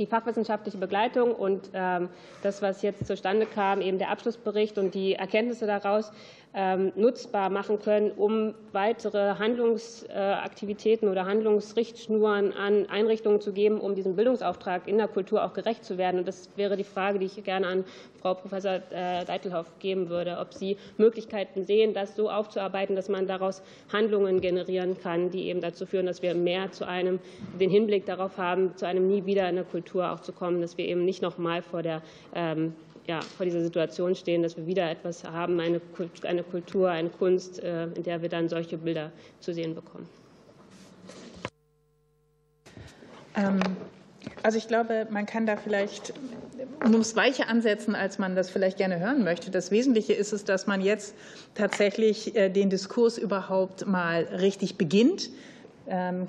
[0.00, 2.08] die fachwissenschaftliche Begleitung und ähm,
[2.42, 6.10] das, was jetzt zustande kam, eben der Abschlussbericht und die Erkenntnisse daraus,
[6.52, 14.88] nutzbar machen können, um weitere Handlungsaktivitäten oder Handlungsrichtschnuren an Einrichtungen zu geben, um diesem Bildungsauftrag
[14.88, 16.18] in der Kultur auch gerecht zu werden.
[16.18, 17.84] Und das wäre die Frage, die ich gerne an
[18.20, 23.28] Frau Professor äh, Deitelhoff geben würde, ob Sie Möglichkeiten sehen, das so aufzuarbeiten, dass man
[23.28, 23.62] daraus
[23.92, 27.20] Handlungen generieren kann, die eben dazu führen, dass wir mehr zu einem,
[27.60, 30.76] den Hinblick darauf haben, zu einem nie wieder in der Kultur auch zu kommen, dass
[30.76, 32.02] wir eben nicht noch mal vor der
[32.34, 32.74] ähm,
[33.06, 35.80] ja, vor dieser Situation stehen, dass wir wieder etwas haben, eine,
[36.42, 39.10] Kultur, eine Kunst, äh, in der wir dann solche Bilder
[39.40, 40.08] zu sehen bekommen.
[43.36, 43.60] Ähm,
[44.42, 46.12] also ich glaube, man kann da vielleicht
[46.88, 49.50] muss weicher ansetzen, als man das vielleicht gerne hören möchte.
[49.50, 51.14] Das Wesentliche ist es, dass man jetzt
[51.54, 55.30] tatsächlich äh, den Diskurs überhaupt mal richtig beginnt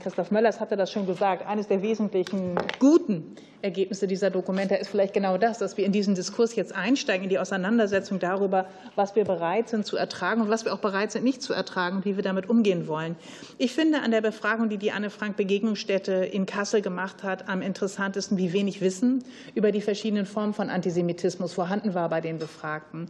[0.01, 1.45] Christoph Möllers hatte das schon gesagt.
[1.45, 6.15] Eines der wesentlichen guten Ergebnisse dieser Dokumente ist vielleicht genau das, dass wir in diesen
[6.15, 8.65] Diskurs jetzt einsteigen, in die Auseinandersetzung darüber,
[8.95, 12.03] was wir bereit sind zu ertragen und was wir auch bereit sind nicht zu ertragen
[12.05, 13.15] wie wir damit umgehen wollen.
[13.59, 18.53] Ich finde an der Befragung, die die Anne-Frank-Begegnungsstätte in Kassel gemacht hat, am interessantesten, wie
[18.53, 19.23] wenig Wissen
[19.53, 23.09] über die verschiedenen Formen von Antisemitismus vorhanden war bei den Befragten.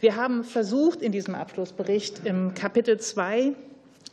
[0.00, 3.52] Wir haben versucht, in diesem Abschlussbericht im Kapitel 2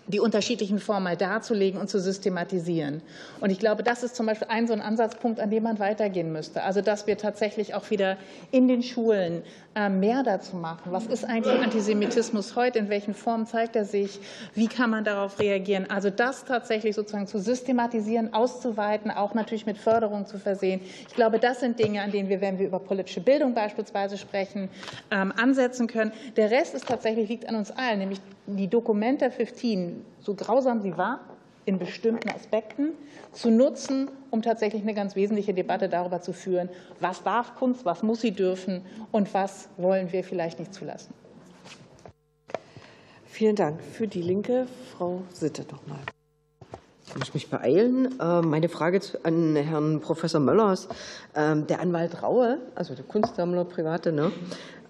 [0.08, 3.02] die unterschiedlichen Formen mal darzulegen und zu systematisieren.
[3.42, 6.32] Und ich glaube, das ist zum Beispiel ein so ein Ansatzpunkt, an dem man weitergehen
[6.32, 6.64] müsste.
[6.64, 8.18] Also, dass wir tatsächlich auch wieder
[8.52, 9.44] in den Schulen
[9.76, 10.92] äh, mehr dazu machen.
[10.92, 12.80] Was ist eigentlich Antisemitismus heute?
[12.80, 14.20] In welchen Formen zeigt er sich?
[14.56, 15.90] Wie kann man darauf reagieren?
[15.90, 20.80] Also, das tatsächlich sozusagen zu systematisieren, auszuweiten, auch natürlich mit Förderung zu versehen.
[21.10, 24.70] Ich glaube, das sind Dinge, an denen wir, wenn wir über politische Bildung beispielsweise sprechen,
[25.12, 26.14] ähm, ansetzen können.
[26.38, 30.98] Der Rest ist tatsächlich liegt an uns allen, nämlich die Documenta 15, so grausam sie
[30.98, 31.20] war,
[31.66, 32.94] in bestimmten Aspekten
[33.34, 36.70] zu nutzen, um tatsächlich eine ganz wesentliche Debatte darüber zu führen,
[37.02, 41.14] was darf Kunst, was muss sie dürfen und was wollen wir vielleicht nicht zulassen.
[43.26, 43.82] Vielen Dank.
[43.84, 46.00] Für die Linke, Frau Sitte noch mal.
[47.08, 48.20] Ich muss mich beeilen.
[48.20, 50.88] Äh, meine Frage an Herrn Professor Möllers.
[51.36, 54.32] Ähm, der Anwalt Raue, also der Kunstsammler, Private, ne,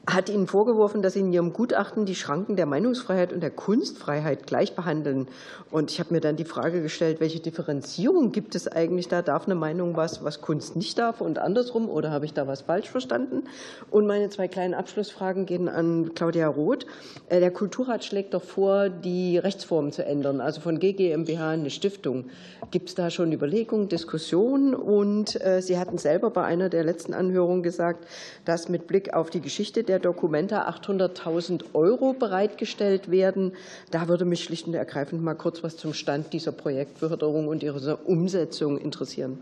[0.08, 4.48] hat Ihnen vorgeworfen, dass Sie in Ihrem Gutachten die Schranken der Meinungsfreiheit und der Kunstfreiheit
[4.48, 5.28] gleich behandeln.
[5.70, 9.22] Und ich habe mir dann die Frage gestellt, welche Differenzierung gibt es eigentlich da?
[9.22, 11.90] Darf eine Meinung was, was Kunst nicht darf und andersrum?
[11.90, 13.44] Oder habe ich da was falsch verstanden?
[13.92, 16.86] Und meine zwei kleinen Abschlussfragen gehen an Claudia Roth.
[17.28, 22.30] Äh, der Kulturrat schlägt doch vor, die Rechtsform zu ändern, also von GGMBH eine Stiftung.
[22.72, 24.74] Gibt es da schon Überlegungen, Diskussionen?
[24.74, 28.08] Und äh, Sie hatten selber bei einer der letzten Anhörungen gesagt,
[28.46, 33.54] dass mit Blick auf die Geschichte der der Documenta 800.000 Euro bereitgestellt werden.
[33.92, 38.08] Da würde mich schlicht und ergreifend mal kurz was zum Stand dieser Projektförderung und ihrer
[38.08, 39.42] Umsetzung interessieren.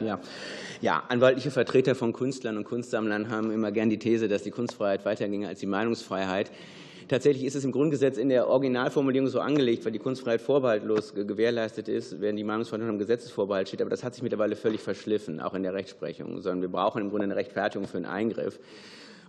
[0.00, 0.18] Ja.
[0.80, 5.04] ja, anwaltliche Vertreter von Künstlern und Kunstsammlern haben immer gern die These, dass die Kunstfreiheit
[5.04, 6.50] weiterginge als die Meinungsfreiheit.
[7.08, 11.88] Tatsächlich ist es im Grundgesetz in der Originalformulierung so angelegt, weil die Kunstfreiheit vorbehaltlos gewährleistet
[11.88, 13.82] ist, während die Meinungsfreiheit unter dem Gesetzesvorbehalt steht.
[13.82, 17.10] Aber das hat sich mittlerweile völlig verschliffen, auch in der Rechtsprechung, sondern wir brauchen im
[17.10, 18.58] Grunde eine Rechtfertigung für einen Eingriff.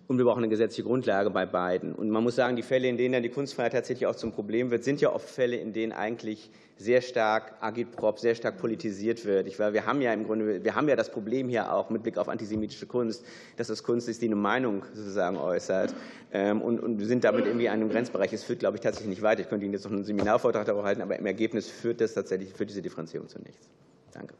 [0.08, 1.94] Und wir brauchen eine gesetzliche Grundlage bei beiden.
[1.94, 4.70] Und man muss sagen, die Fälle, in denen dann die Kunstfreiheit tatsächlich auch zum Problem
[4.70, 9.48] wird, sind ja oft Fälle, in denen eigentlich sehr stark agitprop, sehr stark politisiert wird.
[9.48, 12.18] Ich, wir haben ja im Grunde, wir haben ja das Problem hier auch mit Blick
[12.18, 13.26] auf antisemitische Kunst,
[13.58, 15.96] dass das Kunst ist, die eine Meinung sozusagen äußert.
[16.34, 18.32] Ähm, und, und sind damit irgendwie in einem Grenzbereich.
[18.34, 19.42] Es führt, glaube ich, tatsächlich nicht weiter.
[19.42, 22.54] Ich könnte Ihnen jetzt noch einen Seminarvortrag darüber halten, aber im Ergebnis führt das tatsächlich,
[22.54, 23.70] für diese Differenzierung zu nichts.
[24.12, 24.36] Danke.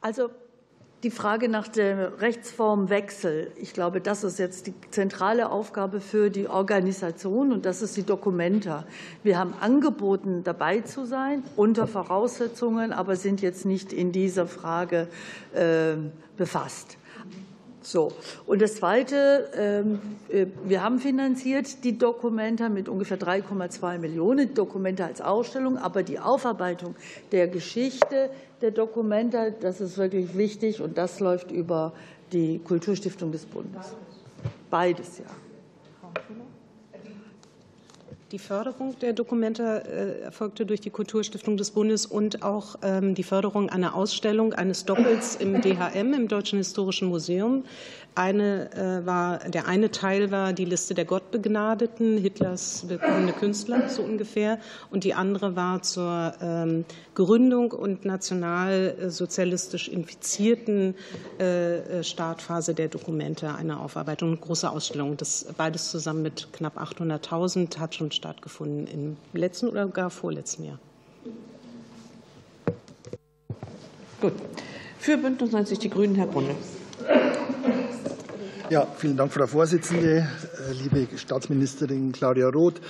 [0.00, 0.30] Also
[1.06, 6.48] die Frage nach dem Rechtsformwechsel, ich glaube, das ist jetzt die zentrale Aufgabe für die
[6.48, 8.84] Organisation und das ist die Dokumenta.
[9.22, 15.06] Wir haben angeboten, dabei zu sein, unter Voraussetzungen, aber sind jetzt nicht in dieser Frage
[15.54, 16.98] ähm, befasst.
[17.86, 18.10] So.
[18.46, 25.06] Und das Zweite, ähm, äh, wir haben finanziert die Dokumenta mit ungefähr 3,2 Millionen, Dokumenta
[25.06, 26.96] als Ausstellung, aber die Aufarbeitung
[27.30, 28.28] der Geschichte
[28.60, 31.92] der Dokumenta, das ist wirklich wichtig und das läuft über
[32.32, 33.94] die Kulturstiftung des Bundes.
[34.70, 35.24] Beides, ja.
[38.32, 43.22] Die Förderung der Dokumente äh, erfolgte durch die Kulturstiftung des Bundes und auch ähm, die
[43.22, 47.62] Förderung einer Ausstellung eines Doppels im DHM, im Deutschen Historischen Museum.
[48.16, 54.02] Eine äh, war, der eine Teil war die Liste der Gottbegnadeten, Hitlers willkommene Künstler, so
[54.02, 54.58] ungefähr.
[54.90, 56.84] Und die andere war zur ähm,
[57.14, 60.94] Gründung und nationalsozialistisch infizierten
[62.02, 65.16] Startphase der Dokumente eine Aufarbeitung, eine große Ausstellung.
[65.16, 70.78] Das beides zusammen mit knapp 800.000 hat schon stattgefunden im letzten oder gar vorletzten Jahr.
[74.20, 74.32] Gut.
[74.98, 76.54] Für Bündnis 90 Die Grünen, Herr Brunne.
[78.68, 80.26] Ja, vielen Dank, Frau Vorsitzende,
[80.82, 82.80] liebe Staatsministerin Claudia Roth,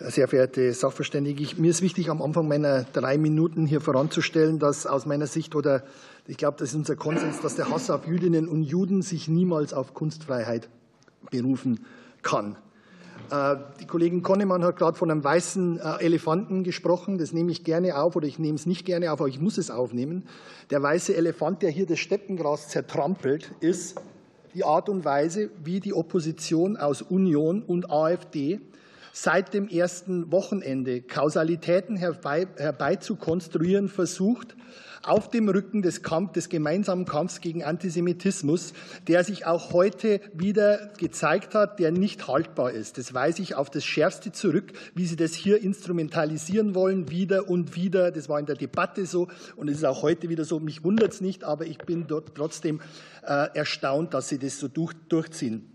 [0.00, 1.46] sehr verehrte Sachverständige.
[1.56, 5.84] Mir ist wichtig, am Anfang meiner drei Minuten hier voranzustellen, dass aus meiner Sicht oder
[6.26, 9.72] ich glaube, das ist unser Konsens, dass der Hass auf Jüdinnen und Juden sich niemals
[9.72, 10.68] auf Kunstfreiheit
[11.30, 11.84] berufen
[12.22, 12.56] kann.
[13.30, 17.18] Äh, die Kollegin Konnemann hat gerade von einem weißen äh, Elefanten gesprochen.
[17.18, 19.58] Das nehme ich gerne auf oder ich nehme es nicht gerne auf, aber ich muss
[19.58, 20.26] es aufnehmen.
[20.70, 24.00] Der weiße Elefant, der hier das Steppengras zertrampelt, ist
[24.54, 28.60] die Art und Weise, wie die Opposition aus Union und AfD
[29.12, 34.56] seit dem ersten Wochenende Kausalitäten herbei, herbeizukonstruieren versucht,
[35.06, 38.72] auf dem Rücken des, Kampf, des gemeinsamen Kampfs gegen Antisemitismus,
[39.06, 42.98] der sich auch heute wieder gezeigt hat, der nicht haltbar ist.
[42.98, 47.74] Das weise ich auf das Schärfste zurück, wie Sie das hier instrumentalisieren wollen, wieder und
[47.74, 48.10] wieder.
[48.10, 50.60] Das war in der Debatte so und es ist auch heute wieder so.
[50.60, 52.80] Mich wundert es nicht, aber ich bin dort trotzdem
[53.26, 55.73] äh, erstaunt, dass Sie das so durch, durchziehen.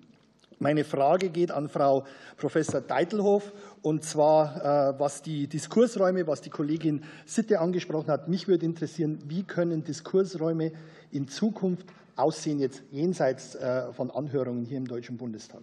[0.59, 2.05] Meine Frage geht an Frau
[2.35, 8.27] Professor Deitelhof, und zwar äh, was die Diskursräume, was die Kollegin Sitte angesprochen hat.
[8.27, 10.73] Mich würde interessieren, wie können Diskursräume
[11.11, 11.87] in Zukunft
[12.17, 15.61] aussehen, jetzt jenseits äh, von Anhörungen hier im Deutschen Bundestag?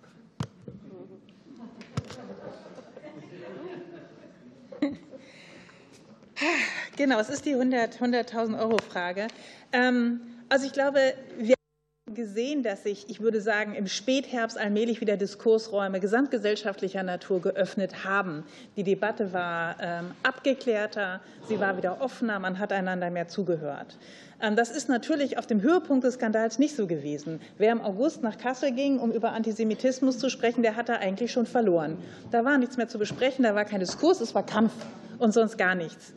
[6.96, 9.28] Genau, es ist die 100.000 100 Euro Frage.
[9.72, 11.56] Ähm, also ich glaube, wir
[12.14, 18.44] gesehen, dass sich, ich würde sagen, im Spätherbst allmählich wieder Diskursräume gesamtgesellschaftlicher Natur geöffnet haben.
[18.76, 23.98] Die Debatte war ähm, abgeklärter, sie war wieder offener, man hat einander mehr zugehört.
[24.40, 27.40] Ähm, das ist natürlich auf dem Höhepunkt des Skandals nicht so gewesen.
[27.58, 31.46] Wer im August nach Kassel ging, um über Antisemitismus zu sprechen, der hatte eigentlich schon
[31.46, 31.98] verloren.
[32.30, 34.72] Da war nichts mehr zu besprechen, da war kein Diskurs, es war Kampf
[35.18, 36.12] und sonst gar nichts.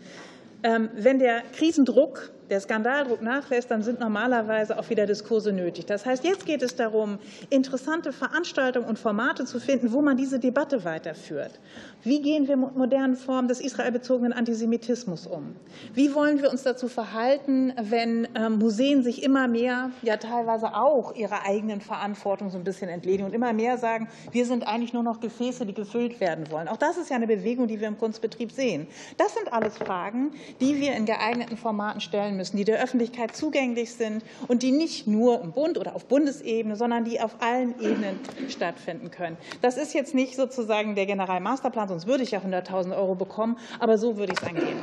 [0.61, 5.85] Ähm, wenn der Krisendruck der Skandaldruck nachlässt, dann sind normalerweise auch wieder Diskurse nötig.
[5.85, 7.19] Das heißt, jetzt geht es darum,
[7.49, 11.59] interessante Veranstaltungen und Formate zu finden, wo man diese Debatte weiterführt.
[12.03, 15.55] Wie gehen wir mit modernen Formen des israelbezogenen Antisemitismus um?
[15.93, 21.13] Wie wollen wir uns dazu verhalten, wenn ähm, Museen sich immer mehr, ja teilweise auch
[21.15, 25.03] ihrer eigenen Verantwortung so ein bisschen entledigen und immer mehr sagen, wir sind eigentlich nur
[25.03, 26.67] noch Gefäße, die gefüllt werden wollen?
[26.67, 28.87] Auch das ist ja eine Bewegung, die wir im Kunstbetrieb sehen.
[29.17, 30.31] Das sind alles Fragen,
[30.61, 35.05] die wir in geeigneten Formaten stellen müssen, die der Öffentlichkeit zugänglich sind und die nicht
[35.05, 39.37] nur im Bund oder auf Bundesebene, sondern die auf allen Ebenen stattfinden können.
[39.61, 43.97] Das ist jetzt nicht sozusagen der Generalmasterplan, sonst würde ich ja 100.000 Euro bekommen, aber
[43.97, 44.79] so würde ich es angehen.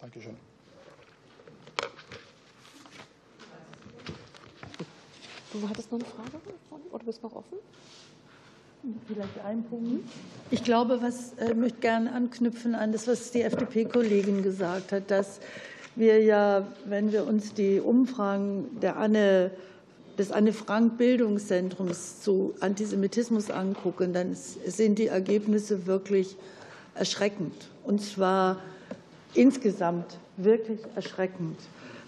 [0.00, 0.36] Dankeschön.
[5.52, 6.40] Du hattest noch eine Frage
[6.90, 7.58] oder bist noch offen?
[9.08, 10.08] Vielleicht ein Punkt.
[10.50, 15.10] Ich glaube, was ich äh, möchte gerne anknüpfen an das, was die FDP-Kollegin gesagt hat,
[15.10, 15.40] dass
[15.96, 19.50] wir ja, wenn wir uns die Umfragen der Anne,
[20.18, 26.36] des Anne-Frank-Bildungszentrums zu Antisemitismus angucken, dann sind die Ergebnisse wirklich
[26.94, 27.68] erschreckend.
[27.84, 28.58] Und zwar
[29.34, 31.58] insgesamt wirklich erschreckend.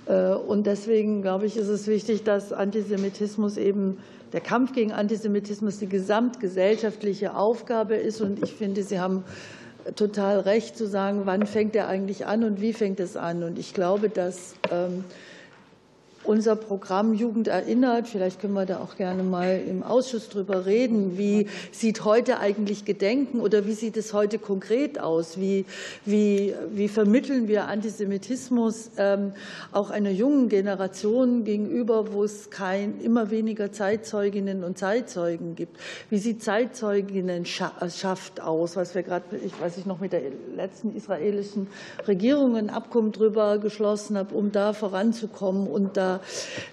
[0.06, 3.98] Äh, und deswegen, glaube ich, ist es wichtig, dass Antisemitismus eben
[4.32, 8.20] der Kampf gegen Antisemitismus die gesamtgesellschaftliche Aufgabe ist.
[8.20, 9.24] Und ich finde, Sie haben
[9.96, 13.42] total recht zu sagen, wann fängt er eigentlich an und wie fängt es an.
[13.42, 15.04] Und ich glaube, dass ähm,
[16.28, 18.06] unser Programm Jugend erinnert.
[18.06, 21.16] Vielleicht können wir da auch gerne mal im Ausschuss drüber reden.
[21.16, 25.40] Wie sieht heute eigentlich Gedenken oder wie sieht es heute konkret aus?
[25.40, 25.64] Wie,
[26.04, 29.32] wie, wie vermitteln wir Antisemitismus ähm,
[29.72, 35.78] auch einer jungen Generation gegenüber, wo es kein, immer weniger Zeitzeuginnen und Zeitzeugen gibt?
[36.10, 38.76] Wie sieht Zeitzeuginnenschaft aus?
[38.76, 40.20] Was wir gerade, ich weiß nicht, noch mit der
[40.54, 41.68] letzten israelischen
[42.06, 46.17] Regierung ein Abkommen drüber geschlossen haben, um da voranzukommen und da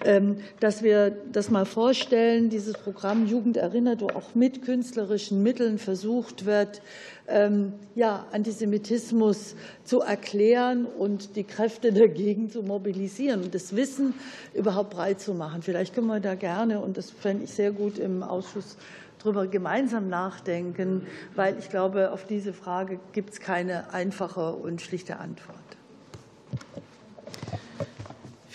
[0.04, 5.78] ähm, dass wir das mal vorstellen, dieses Programm Jugend erinnert, wo auch mit künstlerischen Mitteln
[5.78, 6.82] versucht wird,
[7.28, 14.14] ähm, ja, Antisemitismus zu erklären und die Kräfte dagegen zu mobilisieren und das Wissen
[14.54, 15.62] überhaupt breit zu machen.
[15.62, 18.76] Vielleicht können wir da gerne, und das fände ich sehr gut im Ausschuss
[19.18, 25.18] darüber gemeinsam nachdenken, weil ich glaube, auf diese Frage gibt es keine einfache und schlichte
[25.18, 25.56] Antwort.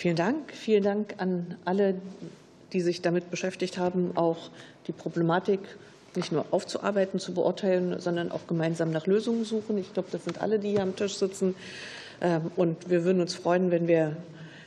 [0.02, 0.52] Vielen Dank.
[0.52, 1.94] Vielen Dank an alle,
[2.72, 4.50] die sich damit beschäftigt haben, auch
[4.88, 5.60] die Problematik
[6.16, 9.78] nicht nur aufzuarbeiten, zu beurteilen, sondern auch gemeinsam nach Lösungen suchen.
[9.78, 11.54] Ich glaube, das sind alle, die hier am Tisch sitzen.
[12.20, 14.16] Ähm, und wir würden uns freuen, wenn wir,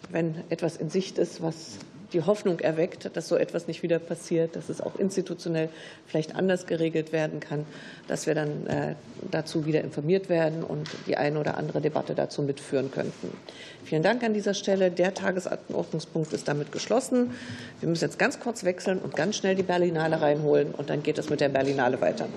[0.09, 1.79] wenn etwas in Sicht ist, was
[2.13, 5.69] die Hoffnung erweckt, dass so etwas nicht wieder passiert, dass es auch institutionell
[6.07, 7.65] vielleicht anders geregelt werden kann,
[8.07, 8.95] dass wir dann äh,
[9.31, 13.35] dazu wieder informiert werden und die eine oder andere Debatte dazu mitführen könnten.
[13.83, 14.91] Vielen Dank an dieser Stelle.
[14.91, 17.31] Der Tagesordnungspunkt ist damit geschlossen.
[17.79, 21.17] Wir müssen jetzt ganz kurz wechseln und ganz schnell die Berlinale reinholen, und dann geht
[21.17, 22.27] es mit der Berlinale weiter.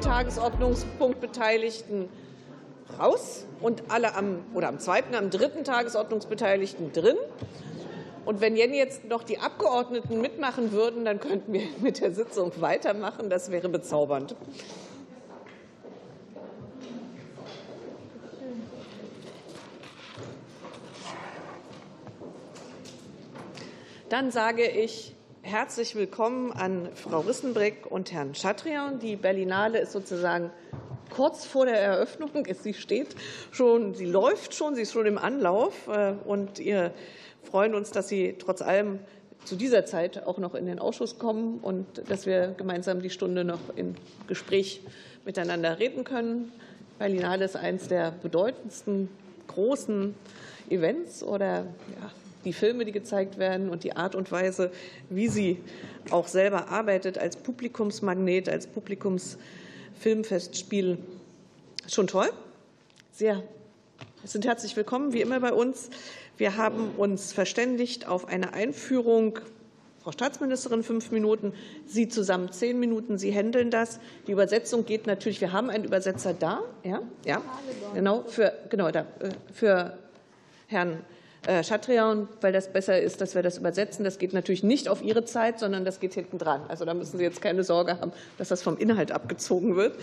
[0.00, 2.08] Tagesordnungspunkt Beteiligten
[2.98, 7.16] raus und alle am, oder am zweiten, am dritten Tagesordnungsbeteiligten drin.
[8.24, 13.28] Und wenn jetzt noch die Abgeordneten mitmachen würden, dann könnten wir mit der Sitzung weitermachen.
[13.28, 14.34] Das wäre bezaubernd.
[24.08, 25.14] Dann sage ich
[25.50, 29.00] herzlich willkommen an Frau Rissenbrick und Herrn Chatrian.
[29.00, 30.52] Die Berlinale ist sozusagen
[31.10, 32.30] kurz vor der Eröffnung.
[32.62, 33.16] Sie steht
[33.50, 35.88] schon, sie läuft schon, sie ist schon im Anlauf.
[35.88, 36.92] Äh, und wir
[37.42, 39.00] freuen uns, dass Sie trotz allem
[39.44, 43.42] zu dieser Zeit auch noch in den Ausschuss kommen und dass wir gemeinsam die Stunde
[43.42, 43.96] noch im
[44.28, 44.82] Gespräch
[45.24, 46.52] miteinander reden können.
[47.00, 49.08] Berlinale ist eines der bedeutendsten
[49.48, 50.14] großen
[50.68, 51.64] Events oder
[51.98, 52.10] ja,
[52.44, 54.70] die Filme, die gezeigt werden und die Art und Weise,
[55.08, 55.58] wie sie
[56.10, 60.98] auch selber arbeitet als Publikumsmagnet, als Publikumsfilmfestspiel.
[61.86, 62.30] Schon toll.
[63.12, 63.42] Sehr
[64.24, 65.90] sind herzlich willkommen, wie immer bei uns.
[66.36, 69.38] Wir haben uns verständigt auf eine Einführung.
[70.02, 71.52] Frau Staatsministerin fünf Minuten,
[71.86, 73.18] Sie zusammen zehn Minuten.
[73.18, 74.00] Sie handeln das.
[74.26, 75.40] Die Übersetzung geht natürlich.
[75.40, 77.42] Wir haben einen Übersetzer da, ja, ja,
[77.94, 79.98] genau für genau da äh, für
[80.66, 81.04] Herrn
[81.46, 84.04] äh, Chatrian, weil das besser ist, dass wir das übersetzen.
[84.04, 86.62] Das geht natürlich nicht auf Ihre Zeit, sondern das geht hinten dran.
[86.68, 89.96] Also da müssen Sie jetzt keine Sorge haben, dass das vom Inhalt abgezogen wird.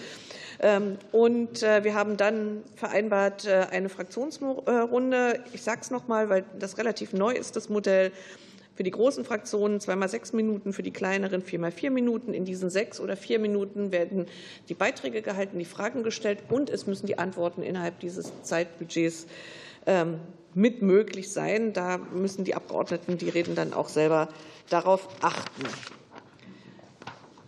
[0.59, 5.43] Ähm, und äh, wir haben dann vereinbart äh, eine Fraktionsrunde.
[5.53, 8.11] Ich sage es noch mal, weil das relativ neu ist, das Modell.
[8.75, 12.33] Für die großen Fraktionen zweimal sechs Minuten, für die kleineren viermal vier Minuten.
[12.33, 14.27] In diesen sechs oder vier Minuten werden
[14.69, 19.29] die Beiträge gehalten, die Fragen gestellt und es müssen die Antworten innerhalb dieses Zeitbudgets ähm,
[20.53, 21.73] mit möglich sein.
[21.73, 24.27] Da müssen die Abgeordneten, die reden, dann auch selber
[24.69, 25.63] darauf achten.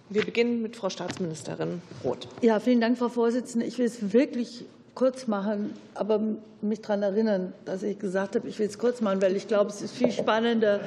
[0.10, 2.28] Wir beginnen mit Frau Staatsministerin Roth.
[2.42, 3.66] Ja, vielen Dank, Frau Vorsitzende.
[3.66, 6.20] Ich will es wirklich kurz machen, aber
[6.62, 9.70] mich daran erinnern, dass ich gesagt habe, ich will es kurz machen, weil ich glaube,
[9.70, 10.82] es ist viel spannender,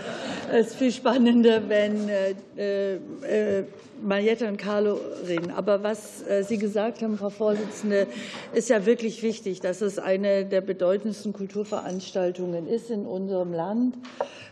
[0.53, 3.65] es ist viel spannender wenn äh, äh,
[4.03, 5.51] Marietta und Carlo reden.
[5.51, 8.07] Aber was äh, Sie gesagt haben, Frau Vorsitzende,
[8.53, 13.97] ist ja wirklich wichtig, dass es eine der bedeutendsten Kulturveranstaltungen ist in unserem Land,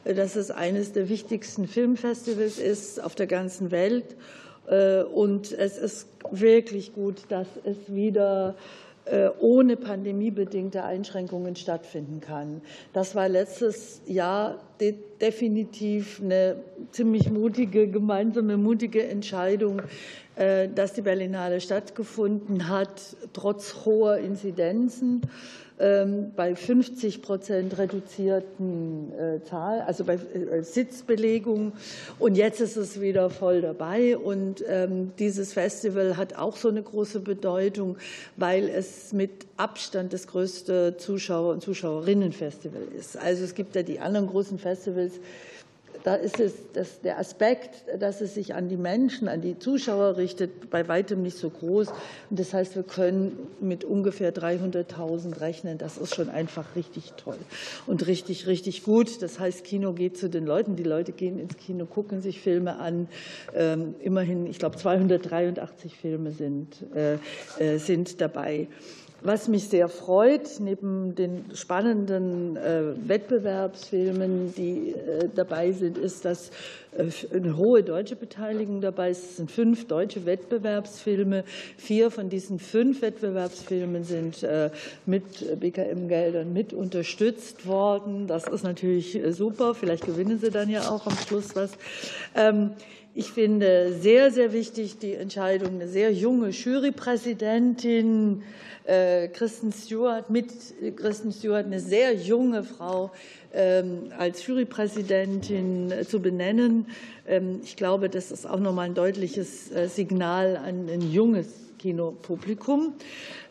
[0.04, 4.16] dass es eines der wichtigsten Filmfestivals ist auf der ganzen Welt.
[4.68, 8.89] Äh, und es ist wirklich gut, dass es wieder äh,
[9.40, 12.60] ohne pandemiebedingte Einschränkungen stattfinden kann.
[12.92, 14.60] Das war letztes Jahr
[15.20, 16.56] definitiv eine
[16.92, 19.82] ziemlich mutige, gemeinsame mutige Entscheidung,
[20.36, 25.22] äh, dass die Berlinale stattgefunden hat, trotz hoher Inzidenzen.
[25.80, 31.72] Ähm, bei 50 Prozent reduzierten äh, Zahl, also bei äh, Sitzbelegung.
[32.18, 34.18] Und jetzt ist es wieder voll dabei.
[34.18, 37.96] Und ähm, dieses Festival hat auch so eine große Bedeutung,
[38.36, 43.16] weil es mit Abstand das größte Zuschauer- und Zuschauerinnenfestival ist.
[43.16, 45.14] Also es gibt ja die anderen großen Festivals,
[46.04, 50.16] da ist es das, der Aspekt, dass es sich an die Menschen, an die Zuschauer
[50.16, 51.88] richtet, bei weitem nicht so groß.
[52.30, 55.78] Und das heißt, wir können mit ungefähr 300.000 rechnen.
[55.78, 57.38] Das ist schon einfach richtig toll
[57.86, 59.22] und richtig, richtig gut.
[59.22, 60.76] Das heißt, Kino geht zu den Leuten.
[60.76, 63.08] Die Leute gehen ins Kino, gucken sich Filme an.
[63.54, 67.14] Ähm, immerhin, ich glaube, 283 Filme sind, äh,
[67.58, 68.68] äh, sind dabei.
[69.22, 76.50] Was mich sehr freut, neben den spannenden äh, Wettbewerbsfilmen, die äh, dabei sind, ist, dass
[76.96, 79.22] äh, eine hohe deutsche Beteiligung dabei ist.
[79.22, 81.44] Es sind fünf deutsche Wettbewerbsfilme.
[81.76, 84.46] Vier von diesen fünf Wettbewerbsfilmen sind
[85.06, 88.26] mit BKM-Geldern mit unterstützt worden.
[88.26, 89.74] Das ist natürlich super.
[89.74, 91.72] Vielleicht gewinnen sie dann ja auch am Schluss was.
[92.34, 92.72] Ähm,
[93.12, 98.42] ich finde sehr, sehr wichtig die Entscheidung, eine sehr junge Jurypräsidentin
[98.84, 100.50] Kristen Stewart, mit
[100.96, 103.10] Kristen Stewart eine sehr junge Frau
[103.52, 106.86] ähm, als Jurypräsidentin äh, zu benennen.
[107.26, 111.48] Ähm, ich glaube, das ist auch noch mal ein deutliches äh, Signal an ein junges
[111.80, 112.92] Kinopublikum.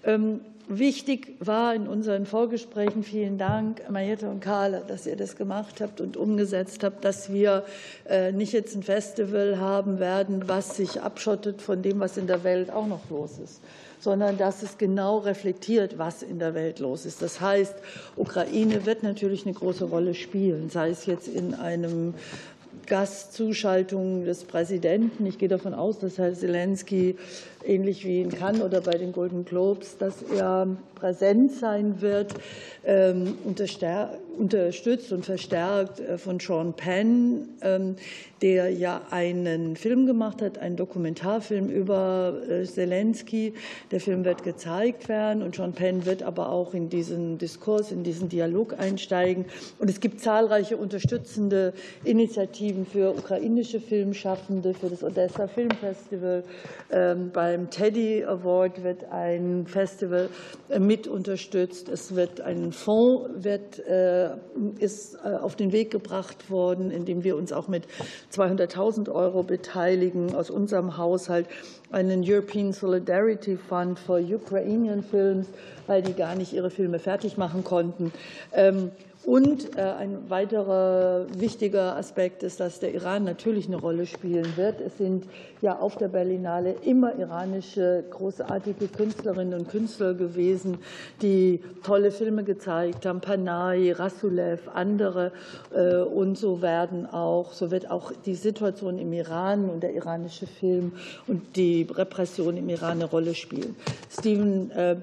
[0.05, 0.39] Ähm,
[0.69, 5.99] wichtig war in unseren Vorgesprächen, vielen Dank, Mariette und Karl, dass ihr das gemacht habt
[5.99, 7.65] und umgesetzt habt, dass wir
[8.33, 12.69] nicht jetzt ein Festival haben werden, was sich abschottet von dem, was in der Welt
[12.69, 13.61] auch noch los ist
[13.99, 17.21] sondern dass es genau reflektiert, was in der Welt los ist.
[17.21, 17.75] Das heißt,
[18.15, 22.13] Ukraine wird natürlich eine große Rolle spielen, sei es jetzt in einem
[22.87, 25.25] Gastzuschaltung des Präsidenten.
[25.25, 27.17] Ich gehe davon aus, dass Herr Zelensky
[27.63, 32.33] ähnlich wie in Cannes oder bei den Golden Globes, dass er präsent sein wird.
[32.83, 33.37] Ähm,
[34.39, 37.95] unterstützt und verstärkt von Sean Penn, ähm,
[38.41, 42.33] der ja einen Film gemacht hat, einen Dokumentarfilm über
[42.63, 43.53] Zelensky.
[43.91, 48.03] Der Film wird gezeigt werden und Sean Penn wird aber auch in diesen Diskurs, in
[48.03, 49.45] diesen Dialog einsteigen.
[49.77, 51.73] Und es gibt zahlreiche unterstützende
[52.05, 56.43] Initiativen für ukrainische Filmschaffende, für das Odessa Filmfestival.
[56.91, 60.29] Ähm, beim Teddy Award wird ein Festival
[60.79, 61.89] mit unterstützt.
[61.89, 64.28] Es wird ein Fonds wird, äh,
[64.79, 67.85] ist äh, auf den Weg gebracht worden, in dem wir uns auch mit
[68.33, 71.47] 200.000 Euro beteiligen aus unserem Haushalt,
[71.91, 75.47] einen European Solidarity Fund for Ukrainian Films,
[75.87, 78.11] weil die gar nicht ihre Filme fertig machen konnten.
[79.29, 84.81] Und äh, ein weiterer wichtiger Aspekt ist, dass der Iran natürlich eine Rolle spielen wird.
[84.81, 85.25] Es sind
[85.61, 90.79] ja auf der Berlinale immer iranische großartige Künstlerinnen und Künstler gewesen,
[91.21, 95.31] die tolle Filme gezeigt haben, Panay, Rasulev, andere.
[95.75, 100.47] Äh, und so werden auch, so wird auch die Situation im Iran und der iranische
[100.47, 100.93] Film
[101.27, 103.75] und die Repression im Iran eine Rolle spielen.
[104.09, 104.95] Steven, äh,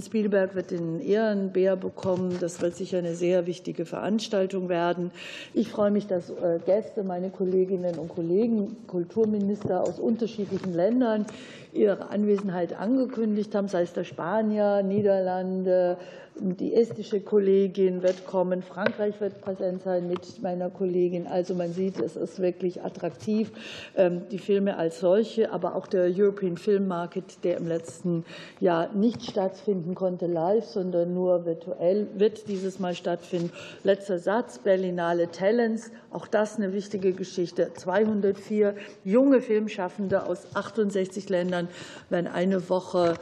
[0.00, 2.36] Spielberg wird den Ehrenbär bekommen.
[2.40, 5.10] Das wird sicher eine sehr wichtige Veranstaltung werden.
[5.54, 6.30] Ich freue mich, dass
[6.66, 11.24] Gäste, meine Kolleginnen und Kollegen, Kulturminister aus unterschiedlichen Ländern
[11.72, 15.96] ihre Anwesenheit angekündigt haben, sei es der Spanier, Niederlande,
[16.40, 21.26] die estische Kollegin wird kommen, Frankreich wird präsent sein mit meiner Kollegin.
[21.26, 23.50] Also man sieht, es ist wirklich attraktiv,
[23.96, 28.24] ähm, die Filme als solche, aber auch der European Film Market, der im letzten
[28.60, 33.52] Jahr nicht stattfinden konnte live, sondern nur virtuell, wird dieses Mal stattfinden.
[33.84, 37.72] Letzter Satz, Berlinale Talents, auch das eine wichtige Geschichte.
[37.74, 38.74] 204
[39.04, 41.68] junge Filmschaffende aus 68 Ländern
[42.10, 43.14] werden eine Woche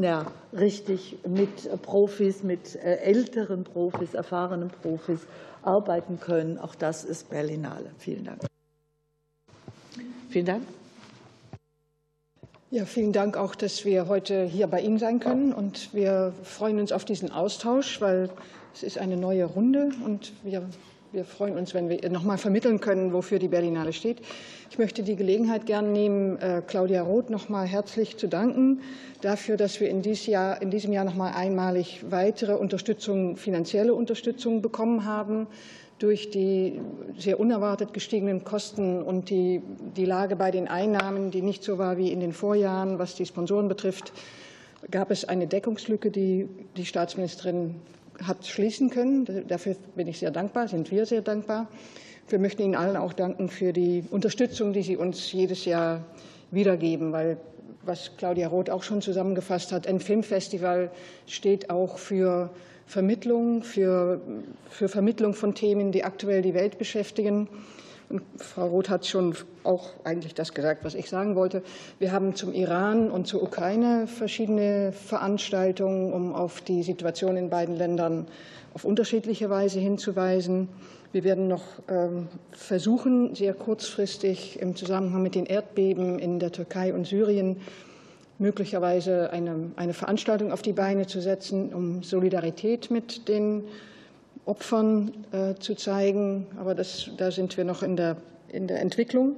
[0.00, 0.26] ja,
[0.58, 5.20] richtig mit Profis, mit äh, älteren Profis, erfahrenen Profis
[5.62, 6.58] arbeiten können.
[6.58, 7.90] Auch das ist Berlinale.
[7.98, 8.40] Vielen Dank.
[10.30, 10.62] Vielen Dank.
[12.70, 15.52] Ja, vielen Dank auch, dass wir heute hier bei Ihnen sein können.
[15.52, 18.30] Und wir freuen uns auf diesen Austausch, weil
[18.74, 20.64] es ist eine neue Runde und wir
[21.14, 24.20] wir freuen uns, wenn wir noch mal vermitteln können, wofür die Berlinale steht.
[24.70, 28.80] Ich möchte die Gelegenheit gern nehmen, äh, Claudia Roth noch mal herzlich zu danken
[29.20, 33.94] dafür, dass wir in, dieses Jahr, in diesem Jahr noch mal einmalig weitere Unterstützung, finanzielle
[33.94, 35.46] Unterstützung bekommen haben
[36.00, 36.80] durch die
[37.16, 39.62] sehr unerwartet gestiegenen Kosten und die,
[39.96, 43.24] die Lage bei den Einnahmen, die nicht so war wie in den Vorjahren, was die
[43.24, 44.12] Sponsoren betrifft,
[44.90, 47.76] gab es eine Deckungslücke, die die Staatsministerin
[48.22, 49.46] hat schließen können.
[49.48, 51.68] Dafür bin ich sehr dankbar, sind wir sehr dankbar.
[52.28, 56.04] Wir möchten Ihnen allen auch danken für die Unterstützung, die Sie uns jedes Jahr
[56.50, 57.36] wiedergeben, weil
[57.86, 60.90] was Claudia Roth auch schon zusammengefasst hat, ein Filmfestival
[61.26, 62.50] steht auch für
[62.86, 64.20] Vermittlung, für,
[64.70, 67.48] für Vermittlung von Themen, die aktuell die Welt beschäftigen.
[68.08, 71.62] Und Frau Roth hat schon auch eigentlich das gesagt, was ich sagen wollte.
[71.98, 77.76] Wir haben zum Iran und zur Ukraine verschiedene Veranstaltungen, um auf die Situation in beiden
[77.76, 78.26] Ländern
[78.74, 80.68] auf unterschiedliche Weise hinzuweisen.
[81.12, 86.92] Wir werden noch ähm, versuchen, sehr kurzfristig im Zusammenhang mit den Erdbeben in der Türkei
[86.92, 87.58] und Syrien
[88.38, 93.64] möglicherweise eine, eine Veranstaltung auf die Beine zu setzen, um Solidarität mit den
[94.46, 96.46] Opfern äh, zu zeigen.
[96.58, 98.16] Aber das, da sind wir noch in der,
[98.48, 99.36] in der Entwicklung.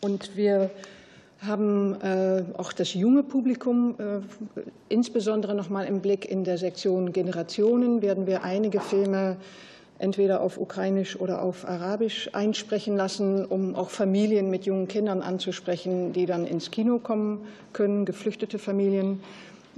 [0.00, 0.70] Und wir
[1.40, 4.20] haben äh, auch das junge Publikum äh,
[4.88, 6.28] insbesondere noch mal im Blick.
[6.28, 9.36] In der Sektion Generationen werden wir einige Filme
[9.98, 16.12] entweder auf Ukrainisch oder auf Arabisch einsprechen lassen, um auch Familien mit jungen Kindern anzusprechen,
[16.12, 19.20] die dann ins Kino kommen können, geflüchtete Familien.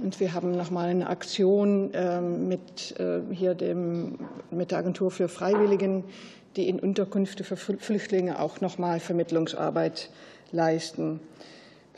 [0.01, 4.17] Und wir haben noch mal eine Aktion ähm, mit, äh, hier dem,
[4.49, 6.03] mit der Agentur für Freiwilligen,
[6.55, 10.09] die in Unterkünfte für Flüchtlinge auch noch mal Vermittlungsarbeit
[10.51, 11.19] leisten.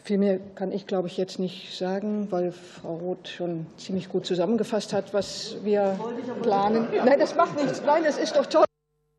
[0.03, 4.25] Viel mehr kann ich, glaube ich, jetzt nicht sagen, weil Frau Roth schon ziemlich gut
[4.25, 5.97] zusammengefasst hat, was wir
[6.41, 6.89] planen.
[7.05, 7.81] Nein, das macht nichts.
[7.85, 8.65] Nein, das ist doch toll.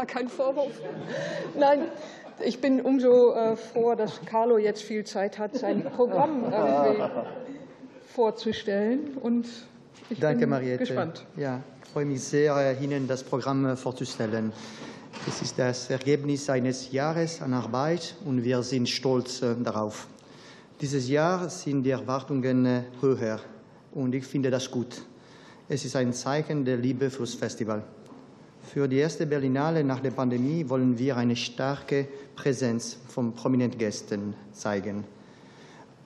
[0.06, 0.78] Kein Vorwurf.
[1.58, 1.84] Nein,
[2.44, 7.02] ich bin umso äh, froh, dass Carlo jetzt viel Zeit hat, sein Programm irgendwie
[8.14, 9.16] vorzustellen.
[9.20, 9.46] Und
[10.08, 10.84] ich Danke, bin Mariette.
[10.84, 11.26] gespannt.
[11.36, 14.52] Ja, ich freue mich sehr, Ihnen das Programm vorzustellen.
[15.26, 20.06] Es ist das Ergebnis eines Jahres an Arbeit und wir sind stolz äh, darauf.
[20.80, 23.40] Dieses Jahr sind die Erwartungen äh, höher
[23.92, 25.02] und ich finde das gut.
[25.68, 27.82] Es ist ein Zeichen der Liebe fürs Festival.
[28.62, 34.34] Für die erste Berlinale nach der Pandemie wollen wir eine starke Präsenz von prominenten Gästen
[34.52, 35.04] zeigen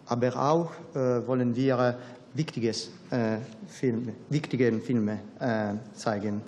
[0.09, 1.98] aber auch äh, wollen wir
[2.35, 6.40] wichtiges, äh, Film, wichtigen Filme äh, zeigen.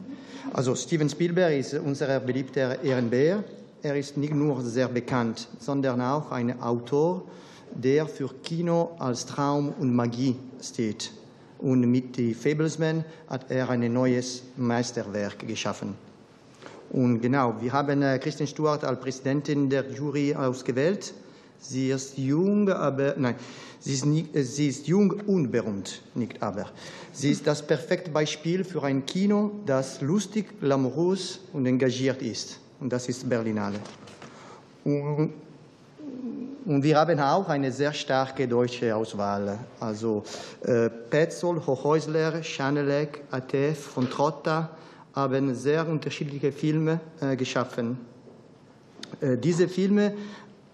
[0.52, 3.44] Also Steven Spielberg ist unser beliebter Ehrenbär.
[3.82, 7.22] Er ist nicht nur sehr bekannt, sondern auch ein Autor,
[7.72, 11.12] der für Kino als Traum und Magie steht.
[11.58, 15.94] Und mit The Fablesman hat er ein neues Meisterwerk geschaffen.
[16.90, 21.12] Und genau, wir haben äh, Kristen Stewart als Präsidentin der Jury ausgewählt.
[21.60, 23.34] Sie ist jung, aber nein,
[23.78, 26.66] sie ist, nicht, äh, sie ist jung und berühmt, nicht aber.
[27.12, 32.58] Sie ist das perfekte Beispiel für ein Kino, das lustig, glamourös und engagiert ist.
[32.80, 33.78] Und das ist Berlinale.
[34.84, 35.34] Und,
[36.64, 39.58] und wir haben auch eine sehr starke deutsche Auswahl.
[39.78, 40.24] Also
[40.62, 44.70] äh, Petzold, Hochhäusler, Schanelek, ATF, von Trotta
[45.14, 47.98] haben sehr unterschiedliche Filme äh, geschaffen.
[49.20, 50.14] Äh, diese Filme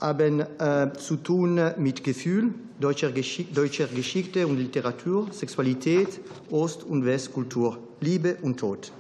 [0.01, 6.21] haben äh, zu tun mit Gefühl, deutscher, Geschick deutscher Geschichte und Literatur, Sexualität,
[6.51, 8.93] Ost- und Westkultur, Liebe und Tod.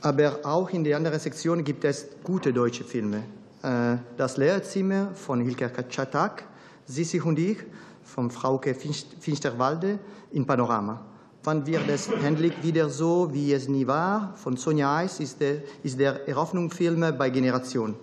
[0.00, 3.24] Aber auch in der anderen Sektion gibt es gute deutsche Filme.
[3.62, 6.44] Äh, das Lehrzimmer von Hilke Katschatak,
[6.86, 7.58] Sissi und ich
[8.04, 9.98] von Frauke Finsterwalde
[10.32, 11.04] in Panorama.
[11.44, 14.34] Wann wird es endlich wieder so, wie es nie war?
[14.36, 17.94] Von Sonja Eis ist der, ist der Eröffnungsfilm bei Generation.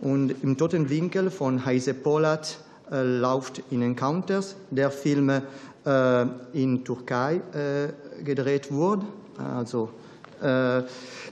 [0.00, 2.58] Und im Toten Winkel von Heise Polat
[2.90, 6.22] äh, läuft in Encounters, der Film äh,
[6.54, 9.04] in Türkei äh, gedreht wurde.
[9.36, 9.90] Also
[10.40, 10.82] äh,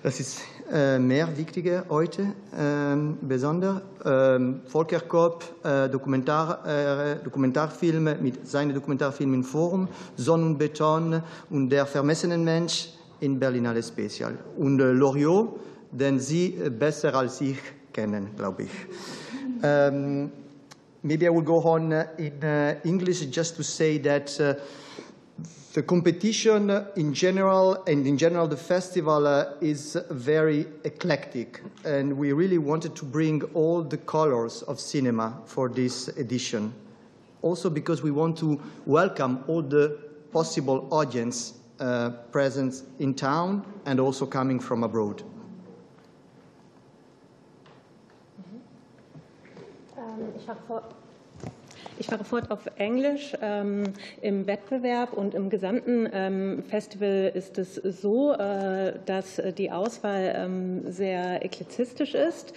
[0.02, 0.40] das ist
[0.70, 3.80] äh, mehr wichtiger heute, ähm, besonders.
[4.04, 11.70] Ähm, Volker Kopp, äh, Dokumentar, Dokumentarfilme mit seinen Dokumentarfilmen in Form, Sonne und Beton und
[11.70, 12.90] Der vermessene Mensch
[13.20, 14.36] in Berlinale Special.
[14.58, 15.58] Und Loriot,
[15.90, 17.56] den Sie besser als ich
[17.98, 18.70] kennen, glaube ich.
[19.64, 20.30] Um,
[21.02, 24.54] maybe I will go on in uh, English just to say that uh,
[25.74, 31.60] the competition in general and in general the festival uh, is very eclectic.
[31.84, 36.72] And we really wanted to bring all the colors of cinema for this edition.
[37.42, 39.98] Also because we want to welcome all the
[40.32, 45.24] possible audience uh, present in town and also coming from abroad
[50.36, 50.94] Ich fahre fort.
[51.98, 53.32] Ich fahre fort auf Englisch.
[53.42, 53.92] Ähm,
[54.22, 60.90] Im Wettbewerb und im gesamten ähm, Festival ist es so, äh, dass die Auswahl ähm,
[60.90, 62.54] sehr eklezistisch ist.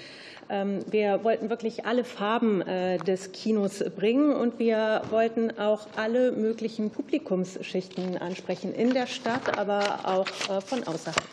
[0.88, 6.90] Wir wollten wirklich alle Farben äh, des Kinos bringen und wir wollten auch alle möglichen
[6.90, 11.24] Publikumsschichten ansprechen, in der Stadt, aber auch äh, von außerhalb.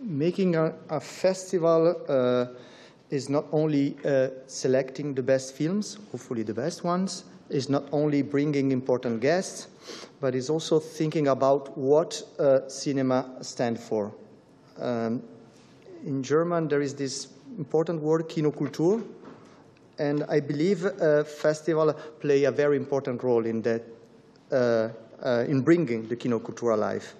[0.00, 2.69] Making a, a festival uh
[3.10, 8.22] is not only uh, selecting the best films, hopefully the best ones, is not only
[8.22, 9.66] bringing important guests,
[10.20, 14.12] but is also thinking about what uh, cinema stands for.
[14.78, 15.22] Um,
[16.04, 17.28] in German, there is this
[17.58, 19.04] important word, Kinokultur,
[19.98, 23.82] and I believe uh, festival play a very important role in that,
[24.50, 24.88] uh,
[25.22, 27.14] uh, in bringing the Kinokultur alive.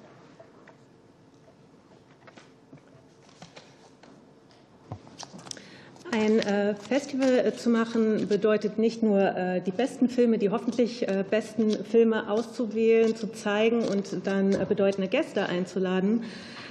[6.13, 11.07] Ein äh, Festival äh, zu machen bedeutet nicht nur äh, die besten Filme, die hoffentlich
[11.31, 16.25] besten Filme auszuwählen, zu zeigen und dann bedeutende Gäste einzuladen,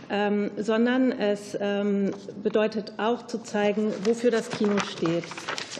[0.09, 2.11] ähm, sondern es ähm,
[2.43, 5.23] bedeutet auch zu zeigen, wofür das Kino steht.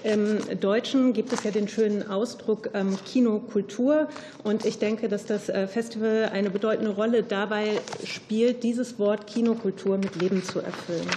[0.04, 4.08] Im Deutschen gibt es ja den schönen Ausdruck ähm, Kinokultur
[4.44, 10.16] und ich denke, dass das Festival eine bedeutende Rolle dabei spielt, dieses Wort Kinokultur mit
[10.16, 11.08] Leben zu erfüllen.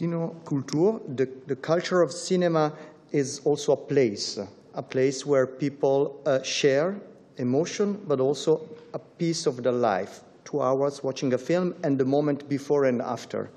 [0.00, 2.72] The, the culture of cinema
[3.10, 4.38] is also a place,
[4.74, 6.94] a place where people uh, share
[7.38, 10.20] emotion, but also a piece of their life.
[10.44, 13.50] Two hours watching a film and the moment before and after.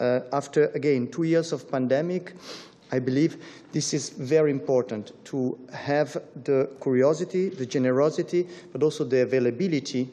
[0.00, 2.32] Uh, after, again, two years of pandemic,
[2.90, 3.36] I believe
[3.72, 10.08] this is very important to have the curiosity, the generosity, but also the availability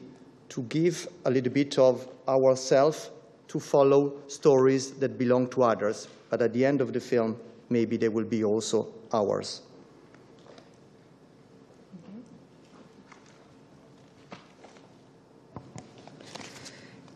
[0.50, 3.10] to give a little bit of ourselves
[3.50, 7.36] to follow stories that belong to others, but at the end of the film,
[7.68, 9.62] maybe they will be also ours.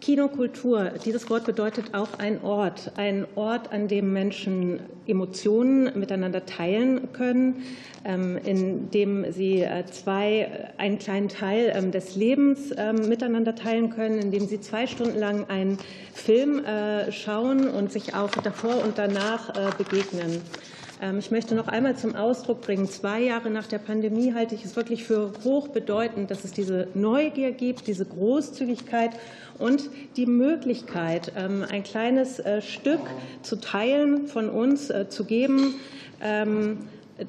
[0.05, 7.11] Kinokultur, dieses Wort bedeutet auch ein Ort, ein Ort, an dem Menschen Emotionen miteinander teilen
[7.15, 7.63] können,
[8.05, 13.89] ähm, in dem sie äh, zwei, einen kleinen Teil ähm, des Lebens ähm, miteinander teilen
[13.89, 15.79] können, in dem sie zwei Stunden lang einen
[16.13, 20.43] Film äh, schauen und sich auch davor und danach äh, begegnen.
[21.19, 24.75] Ich möchte noch einmal zum Ausdruck bringen, zwei Jahre nach der Pandemie halte ich es
[24.77, 29.11] wirklich für hochbedeutend, dass es diese Neugier gibt, diese Großzügigkeit
[29.59, 33.01] und die Möglichkeit, ähm, ein kleines äh, Stück
[33.43, 35.75] zu teilen, von uns äh, zu geben,
[36.21, 36.79] ähm,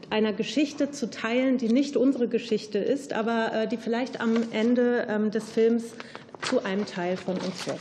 [0.10, 5.30] einer Geschichte zu teilen, die nicht unsere Geschichte ist, aber äh, die vielleicht am Ende
[5.32, 5.84] des Films
[6.42, 7.80] zu einem Teil von uns wird.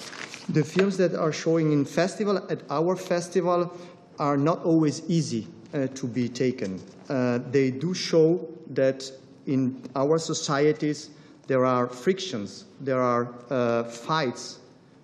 [0.52, 3.70] The films that are showing in festival at our festival
[4.18, 6.80] are not always easy uh, to be taken.
[7.08, 9.10] Uh, they do show that
[9.46, 11.10] in our societies
[11.46, 14.58] there are frictions, there are uh, fights,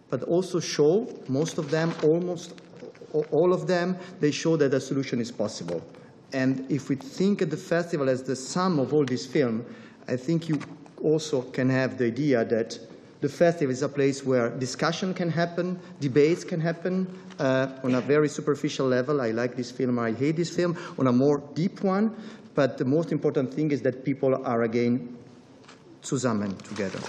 [0.09, 2.61] but also show, most of them, almost
[3.12, 5.83] all of them, they show that a solution is possible.
[6.33, 9.65] And if we think of the festival as the sum of all these films,
[10.09, 10.61] I think you
[11.03, 12.79] also can have the idea that
[13.21, 17.07] the festival is a place where discussion can happen, debates can happen
[17.39, 19.21] uh, on a very superficial level.
[19.21, 22.15] I like this film, I hate this film, on a more deep one.
[22.55, 25.17] But the most important thing is that people are again
[26.02, 27.01] zusammen together.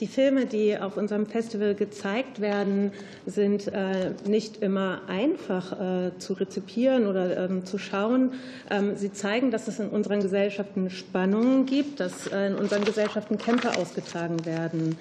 [0.00, 2.92] Die Filme, die auf unserem Festival gezeigt werden,
[3.26, 8.32] sind äh, nicht immer einfach äh, zu rezipieren oder ähm, zu schauen.
[8.70, 13.38] Ähm, sie zeigen, dass es in unseren Gesellschaften Spannungen gibt, dass äh, in unseren Gesellschaften
[13.38, 14.96] Kämpfe ausgetragen werden.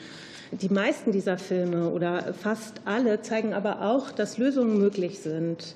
[0.51, 5.75] Die meisten dieser Filme oder fast alle zeigen aber auch, dass Lösungen möglich sind.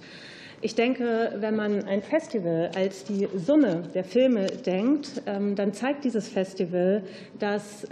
[0.64, 6.04] Ich denke, wenn man ein Festival als die Summe der Filme denkt, ähm, dann zeigt
[6.04, 7.04] dieses Festival,
[7.40, 7.86] dass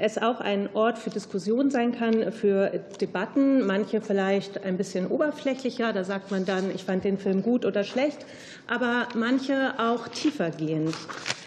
[0.00, 5.92] es auch ein Ort für Diskussion sein kann, für Debatten, manche vielleicht ein bisschen oberflächlicher,
[5.92, 8.24] da sagt man dann, ich fand den Film gut oder schlecht,
[8.66, 10.94] aber manche auch tiefergehend.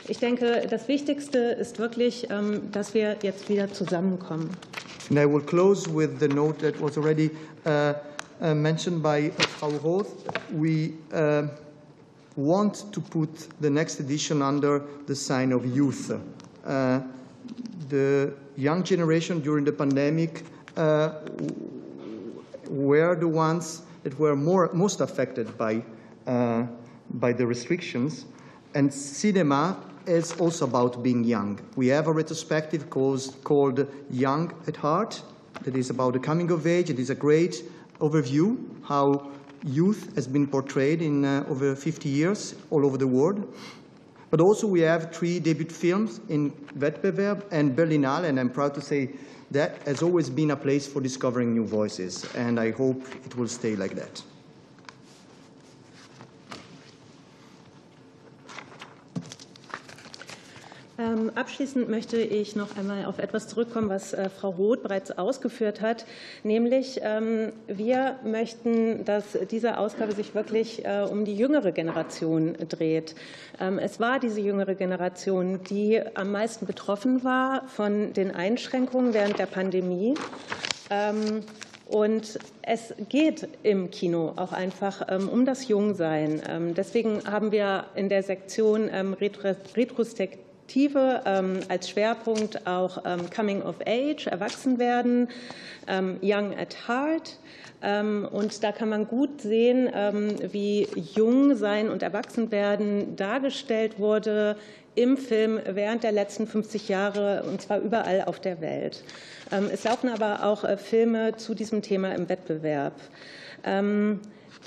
[0.07, 4.52] Ich denke, das Wichtigste ist wirklich, ähm, dass wir jetzt wieder zusammenkommen.
[5.10, 7.32] And I will close with the note that was already
[7.65, 7.94] uh,
[8.41, 10.28] mentioned by Frau Roth.
[10.52, 11.48] We uh,
[12.36, 16.12] want to put the next edition under the sign of youth.
[16.66, 17.02] Uh,
[17.90, 20.44] the young generation during the pandemic
[20.76, 21.12] uh,
[22.68, 25.82] were the ones that were more, most affected by,
[26.28, 26.66] uh,
[27.12, 28.26] by the restrictions.
[28.74, 31.60] And cinema is also about being young.
[31.76, 35.22] We have a retrospective called, called Young at Heart
[35.64, 36.90] that is about the coming of age.
[36.90, 37.64] It is a great
[38.00, 39.32] overview how
[39.64, 43.54] youth has been portrayed in uh, over 50 years all over the world.
[44.30, 48.82] But also we have three debut films in Wettbewerb and Berlinale, and I'm proud to
[48.82, 49.12] say
[49.52, 53.48] that has always been a place for discovering new voices, and I hope it will
[53.48, 54.22] stay like that.
[61.36, 66.06] Abschließend möchte ich noch einmal auf etwas zurückkommen, was äh, Frau Roth bereits ausgeführt hat,
[66.44, 73.16] nämlich ähm, wir möchten, dass diese Ausgabe sich wirklich äh, um die jüngere Generation dreht.
[73.60, 79.38] Ähm, es war diese jüngere Generation, die am meisten betroffen war von den Einschränkungen während
[79.38, 80.16] der Pandemie.
[81.88, 86.74] Und es geht im Kino auch einfach um das Jungsein.
[86.78, 93.76] Deswegen haben wir in der Sektion Retrospektive Perspektive ähm, als Schwerpunkt auch ähm, Coming of
[93.86, 95.28] Age, Erwachsenwerden,
[95.88, 97.38] ähm, Young at Heart.
[98.32, 99.92] Und da kann man gut sehen,
[100.52, 104.56] wie jung sein und Erwachsenwerden dargestellt wurde
[104.96, 109.04] im Film während der letzten 50 Jahre, und zwar überall auf der Welt.
[109.72, 112.94] Es laufen aber auch äh, Filme zu diesem Thema im Wettbewerb.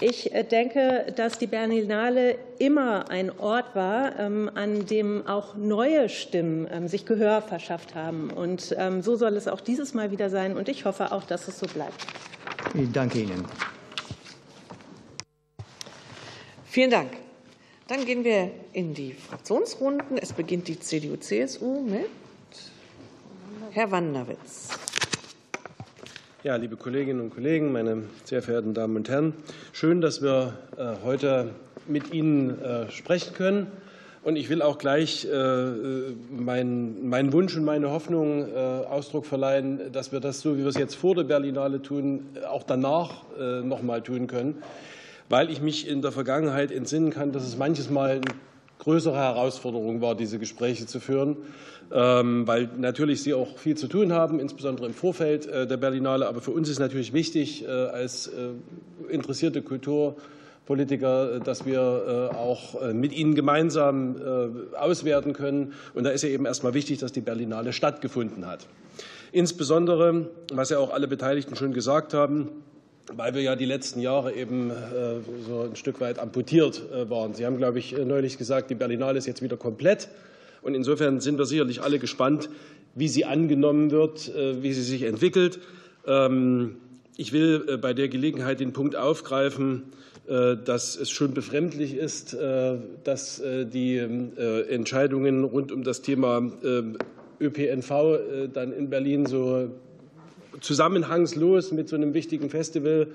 [0.00, 6.08] Ich äh, denke, dass die Berlinale immer ein Ort war, ähm, an dem auch neue
[6.08, 8.30] Stimmen ähm, sich Gehör verschafft haben.
[8.30, 10.56] Und ähm, so soll es auch dieses Mal wieder sein.
[10.56, 12.06] Und ich hoffe auch, dass es so bleibt.
[12.74, 13.44] Ich danke Ihnen.
[16.64, 17.10] Vielen Dank.
[17.88, 20.16] Dann gehen wir in die Fraktionsrunden.
[20.18, 22.06] Es beginnt die CDU-CSU mit
[23.72, 24.68] Herr Wanderwitz.
[26.48, 29.34] Ja, liebe Kolleginnen und Kollegen, meine sehr verehrten Damen und Herren,
[29.74, 31.50] schön, dass wir äh, heute
[31.86, 33.66] mit Ihnen äh, sprechen können.
[34.22, 35.66] Und ich will auch gleich äh,
[36.30, 40.78] meinen, meinen Wunsch und meine Hoffnung Ausdruck verleihen, dass wir das, so wie wir es
[40.78, 43.24] jetzt vor der Berlinale tun, auch danach
[43.62, 44.62] noch mal tun können,
[45.28, 48.22] weil ich mich in der Vergangenheit entsinnen kann, dass es manches Mal eine
[48.78, 51.36] größere Herausforderung war, diese Gespräche zu führen
[51.90, 56.28] weil natürlich Sie auch viel zu tun haben, insbesondere im Vorfeld äh, der Berlinale.
[56.28, 58.50] Aber für uns ist natürlich wichtig, äh, als äh,
[59.08, 64.16] interessierte Kulturpolitiker, dass wir auch mit Ihnen gemeinsam
[64.76, 65.72] auswerten können.
[65.94, 68.66] Und da ist ja eben erstmal wichtig, dass die Berlinale stattgefunden hat.
[69.32, 72.50] Insbesondere, was ja auch alle Beteiligten schon gesagt haben,
[73.10, 74.70] weil wir ja die letzten Jahre eben
[75.46, 77.32] so ein Stück weit amputiert waren.
[77.32, 80.10] Sie haben, glaube ich, neulich gesagt, die Berlinale ist jetzt wieder komplett.
[80.62, 82.48] Und insofern sind wir sicherlich alle gespannt,
[82.94, 85.60] wie sie angenommen wird, wie sie sich entwickelt.
[86.06, 86.76] Ähm,
[87.16, 89.84] ich will bei der Gelegenheit den Punkt aufgreifen,
[90.26, 92.36] dass es schon befremdlich ist,
[93.02, 96.52] dass die Entscheidungen rund um das Thema
[97.40, 99.70] ÖPNV dann in Berlin so
[100.60, 103.08] zusammenhangslos mit so einem wichtigen Festival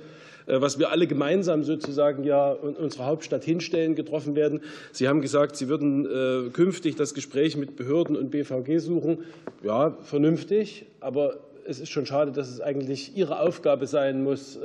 [0.46, 4.62] was wir alle gemeinsam sozusagen ja in unserer Hauptstadt hinstellen, getroffen werden.
[4.92, 9.20] Sie haben gesagt, Sie würden künftig das Gespräch mit Behörden und BVG suchen.
[9.64, 14.60] Ja, vernünftig, aber es ist schon schade, dass es eigentlich Ihre Aufgabe sein muss,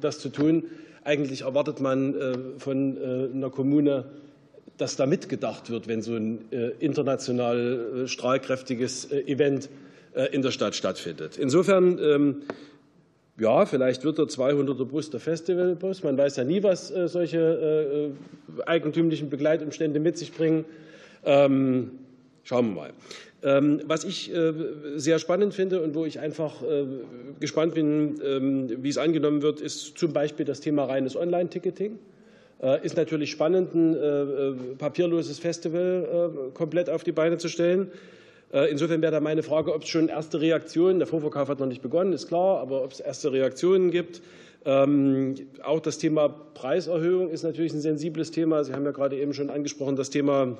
[0.00, 0.64] das zu tun.
[1.04, 2.14] Eigentlich erwartet man
[2.58, 2.98] von
[3.34, 4.06] einer Kommune,
[4.78, 6.40] dass da mitgedacht wird, wenn so ein
[6.80, 9.68] international strahlkräftiges Event
[10.32, 11.38] in der Stadt stattfindet.
[11.38, 12.42] Insofern ähm,
[13.42, 16.04] ja, vielleicht wird der 200er Bus der Festivalbus.
[16.04, 18.12] Man weiß ja nie, was solche
[18.66, 20.64] eigentümlichen Begleitumstände mit sich bringen.
[21.24, 21.90] Ähm,
[22.44, 22.90] schauen wir mal.
[23.42, 24.30] Ähm, was ich
[24.94, 26.62] sehr spannend finde und wo ich einfach
[27.40, 28.20] gespannt bin,
[28.80, 31.98] wie es angenommen wird, ist zum Beispiel das Thema reines Online-Ticketing.
[32.84, 37.90] Ist natürlich spannend, ein papierloses Festival komplett auf die Beine zu stellen.
[38.52, 41.80] Insofern wäre da meine Frage, ob es schon erste Reaktionen, der Vorverkauf hat noch nicht
[41.80, 44.20] begonnen, ist klar, aber ob es erste Reaktionen gibt.
[44.64, 48.62] Auch das Thema Preiserhöhung ist natürlich ein sensibles Thema.
[48.62, 50.58] Sie haben ja gerade eben schon angesprochen, das Thema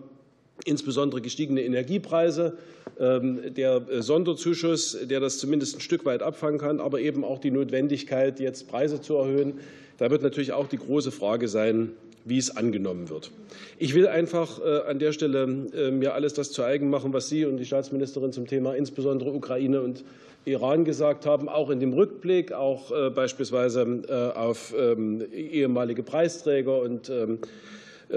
[0.64, 2.56] insbesondere gestiegene Energiepreise,
[2.98, 8.40] der Sonderzuschuss, der das zumindest ein Stück weit abfangen kann, aber eben auch die Notwendigkeit,
[8.40, 9.60] jetzt Preise zu erhöhen.
[9.98, 11.90] Da wird natürlich auch die große Frage sein,
[12.24, 13.30] wie es angenommen wird.
[13.78, 17.56] Ich will einfach an der Stelle mir alles das zu eigen machen, was Sie und
[17.56, 20.04] die Staatsministerin zum Thema insbesondere Ukraine und
[20.44, 24.74] Iran gesagt haben, auch in dem Rückblick, auch beispielsweise auf
[25.32, 27.10] ehemalige Preisträger und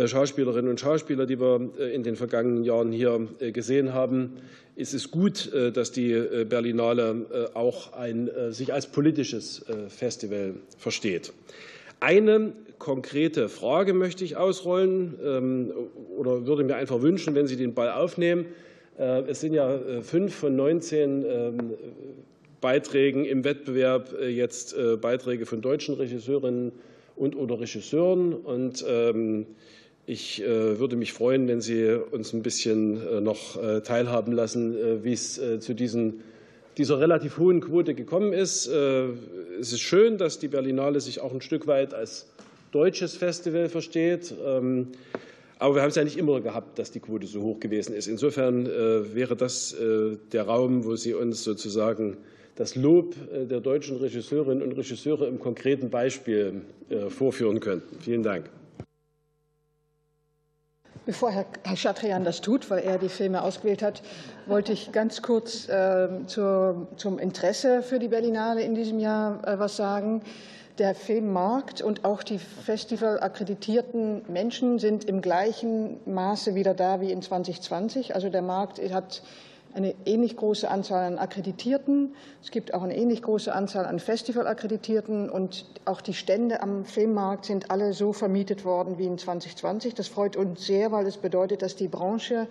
[0.05, 4.33] Schauspielerinnen und Schauspieler, die wir in den vergangenen Jahren hier gesehen haben.
[4.75, 6.13] Es ist gut, dass die
[6.49, 11.31] Berlinale auch ein, sich als politisches Festival versteht.
[12.01, 15.73] Eine konkrete Frage möchte ich ausrollen ähm,
[16.17, 18.45] oder würde mir einfach wünschen, wenn Sie den Ball aufnehmen.
[18.97, 21.73] Äh, es sind ja äh, fünf von 19 ähm,
[22.61, 26.71] Beiträgen im Wettbewerb äh, jetzt Beiträge von deutschen Regisseurinnen
[27.15, 28.33] und oder Regisseuren.
[28.33, 29.45] Und ähm,
[30.07, 35.73] ich würde mich freuen, wenn Sie uns ein bisschen noch teilhaben lassen, wie es zu
[35.73, 36.21] diesen
[36.77, 38.67] dieser relativ hohen Quote gekommen ist.
[38.67, 42.27] Es ist schön, dass die Berlinale sich auch ein Stück weit als
[42.71, 44.33] deutsches Festival versteht.
[44.45, 44.91] Ähm,
[45.57, 48.07] aber wir haben es ja nicht immer gehabt, dass die Quote so hoch gewesen ist.
[48.07, 52.17] Insofern äh, wäre das äh, der Raum, wo Sie uns sozusagen
[52.55, 56.61] das Lob äh, der deutschen Regisseurinnen und Regisseure im konkreten Beispiel
[57.09, 57.99] vorführen könnten.
[57.99, 58.47] Vielen Dank.
[61.07, 64.03] Bevor Herr Chatrian das tut, weil er die Filme ausgewählt hat,
[64.45, 65.67] wollte ich ganz kurz
[66.27, 70.21] zum Interesse für die Berlinale in diesem Jahr was sagen.
[70.77, 77.21] Der Filmmarkt und auch die Festival-akkreditierten Menschen sind im gleichen Maße wieder da wie in
[77.21, 78.13] 2020.
[78.13, 79.23] Also der Markt hat
[79.73, 82.13] eine ähnlich große Anzahl an Akkreditierten.
[82.43, 87.45] Es gibt auch eine ähnlich große Anzahl an Festival-Akkreditierten und auch die Stände am Filmmarkt
[87.45, 89.93] sind alle so vermietet worden wie in 2020.
[89.93, 92.47] Das freut uns sehr, weil es bedeutet, dass die Branche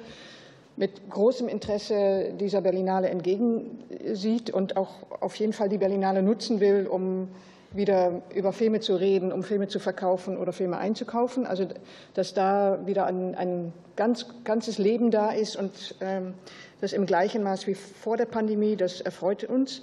[0.76, 6.86] mit großem Interesse dieser Berlinale entgegensieht und auch auf jeden Fall die Berlinale nutzen will,
[6.86, 7.28] um
[7.74, 11.46] wieder über Filme zu reden, um Filme zu verkaufen oder Filme einzukaufen.
[11.46, 11.66] Also
[12.14, 16.34] dass da wieder ein, ein ganz, ganzes Leben da ist und ähm,
[16.80, 19.82] das im gleichen Maß wie vor der Pandemie, das erfreut uns.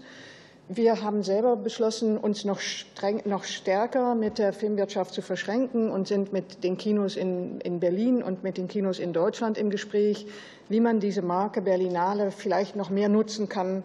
[0.73, 6.07] Wir haben selber beschlossen, uns noch, streng, noch stärker mit der Filmwirtschaft zu verschränken und
[6.07, 10.27] sind mit den Kinos in, in Berlin und mit den Kinos in Deutschland im Gespräch,
[10.69, 13.83] wie man diese Marke Berlinale vielleicht noch mehr nutzen kann,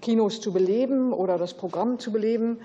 [0.00, 2.58] Kinos zu beleben oder das Programm zu beleben.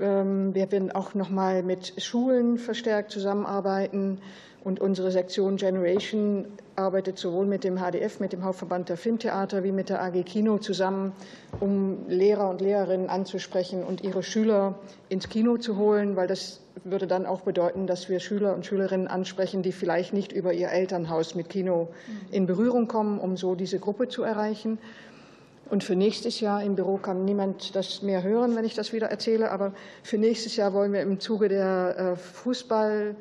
[0.00, 4.18] Ähm, wir werden auch noch mal mit Schulen verstärkt zusammenarbeiten.
[4.66, 9.70] Und unsere Sektion Generation arbeitet sowohl mit dem HDF, mit dem Hauptverband der Filmtheater, wie
[9.70, 11.12] mit der AG Kino zusammen,
[11.60, 14.74] um Lehrer und Lehrerinnen anzusprechen und ihre Schüler
[15.08, 19.06] ins Kino zu holen, weil das würde dann auch bedeuten, dass wir Schüler und Schülerinnen
[19.06, 21.88] ansprechen, die vielleicht nicht über ihr Elternhaus mit Kino
[22.32, 24.78] in Berührung kommen, um so diese Gruppe zu erreichen.
[25.68, 29.08] Und für nächstes Jahr im Büro kann niemand das mehr hören, wenn ich das wieder
[29.08, 29.50] erzähle.
[29.50, 29.72] Aber
[30.02, 33.16] für nächstes Jahr wollen wir im Zuge der Fußball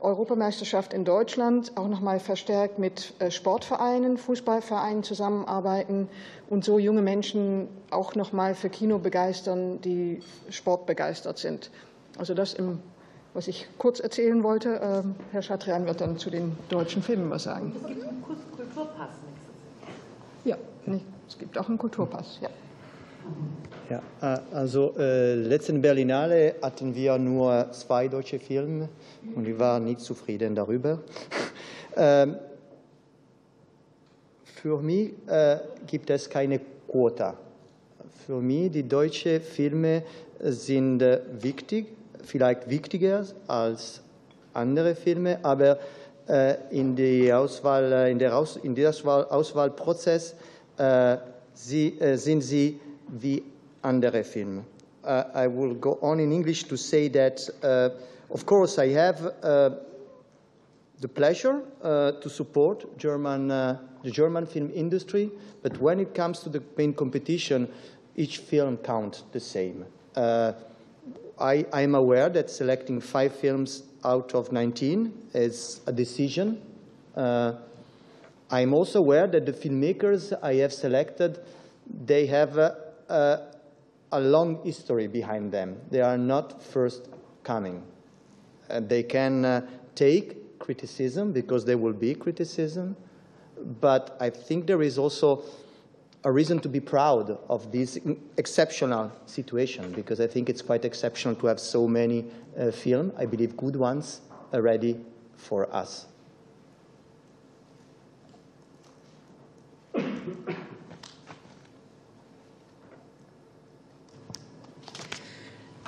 [0.00, 6.08] Europameisterschaft in Deutschland auch noch mal verstärkt mit äh, Sportvereinen, Fußballvereinen zusammenarbeiten
[6.48, 11.70] und so junge Menschen auch noch mal für Kino begeistern, die sportbegeistert sind.
[12.16, 12.78] Also das, im,
[13.34, 14.80] was ich kurz erzählen wollte.
[14.82, 17.74] Ähm, Herr Schatrian wird dann zu den deutschen Filmen was sagen.
[17.74, 19.16] Es gibt einen Kulturpass.
[20.44, 20.56] Ja,
[21.28, 22.38] es gibt auch einen Kulturpass.
[22.40, 22.48] Ja.
[23.90, 28.88] Ja, äh, also äh, letzten Berlinale hatten wir nur zwei deutsche Filme
[29.34, 30.98] und ich war nicht zufrieden darüber.
[31.96, 32.36] ähm,
[34.44, 37.34] für mich äh, gibt es keine Quota.
[38.26, 40.02] Für mich die deutschen Filme
[40.40, 41.86] sind äh, wichtig,
[42.24, 44.02] vielleicht wichtiger als
[44.52, 45.78] andere Filme, aber
[46.28, 50.34] äh, in, die Auswahl, äh, in der Aus, in der Auswahl, Auswahlprozess
[51.54, 53.42] sind sie wie
[53.82, 54.64] andere Filme.
[55.02, 57.90] Uh, I will go on in English to say that, uh,
[58.30, 59.70] of course, I have uh,
[61.00, 65.30] the pleasure uh, to support German, uh, the German film industry,
[65.62, 67.68] but when it comes to the main competition,
[68.16, 69.86] each film counts the same.
[70.16, 70.52] Uh,
[71.38, 76.60] I, am aware that selecting five films out of 19 is a decision.
[78.50, 81.38] I'm also aware that the filmmakers I have selected,
[81.86, 83.42] they have a,
[84.10, 85.76] a long history behind them.
[85.90, 87.08] They are not first
[87.42, 87.82] coming.
[88.70, 92.96] Uh, they can uh, take criticism because there will be criticism,
[93.80, 95.42] but I think there is also
[96.24, 97.98] a reason to be proud of this
[98.36, 102.26] exceptional situation because I think it's quite exceptional to have so many
[102.58, 104.20] uh, films, I believe good ones,
[104.52, 104.98] ready
[105.36, 106.07] for us.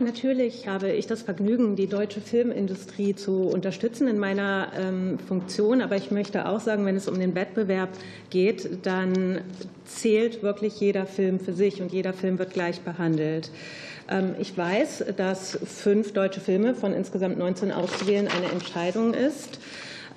[0.01, 5.83] Natürlich habe ich das Vergnügen, die deutsche Filmindustrie zu unterstützen in meiner ähm, Funktion.
[5.83, 7.91] Aber ich möchte auch sagen, wenn es um den Wettbewerb
[8.31, 9.43] geht, dann
[9.85, 13.51] zählt wirklich jeder Film für sich und jeder Film wird gleich behandelt.
[14.09, 19.61] Ähm, ich weiß, dass fünf deutsche Filme von insgesamt 19 auszuwählen eine Entscheidung ist.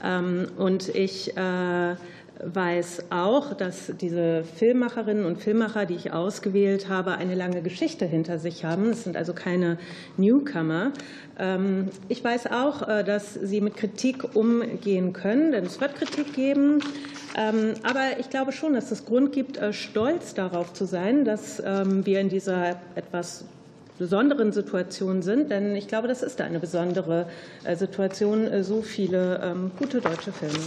[0.02, 1.96] Ähm, und ich äh,
[2.44, 8.40] weiß auch, dass diese Filmemacherinnen und Filmemacher, die ich ausgewählt habe, eine lange Geschichte hinter
[8.40, 8.90] sich haben.
[8.90, 9.78] Es sind also keine
[10.18, 10.92] Newcomer.
[11.38, 16.34] Ähm, ich weiß auch, äh, dass sie mit Kritik umgehen können, denn es wird Kritik
[16.34, 16.80] geben.
[17.36, 21.62] Ähm, aber ich glaube schon, dass es Grund gibt, äh, stolz darauf zu sein, dass
[21.66, 23.46] ähm, wir in dieser etwas
[24.00, 27.28] besonderen Situation sind, denn ich glaube, das ist eine besondere
[27.64, 30.58] äh, Situation, so viele gute deutsche Filme.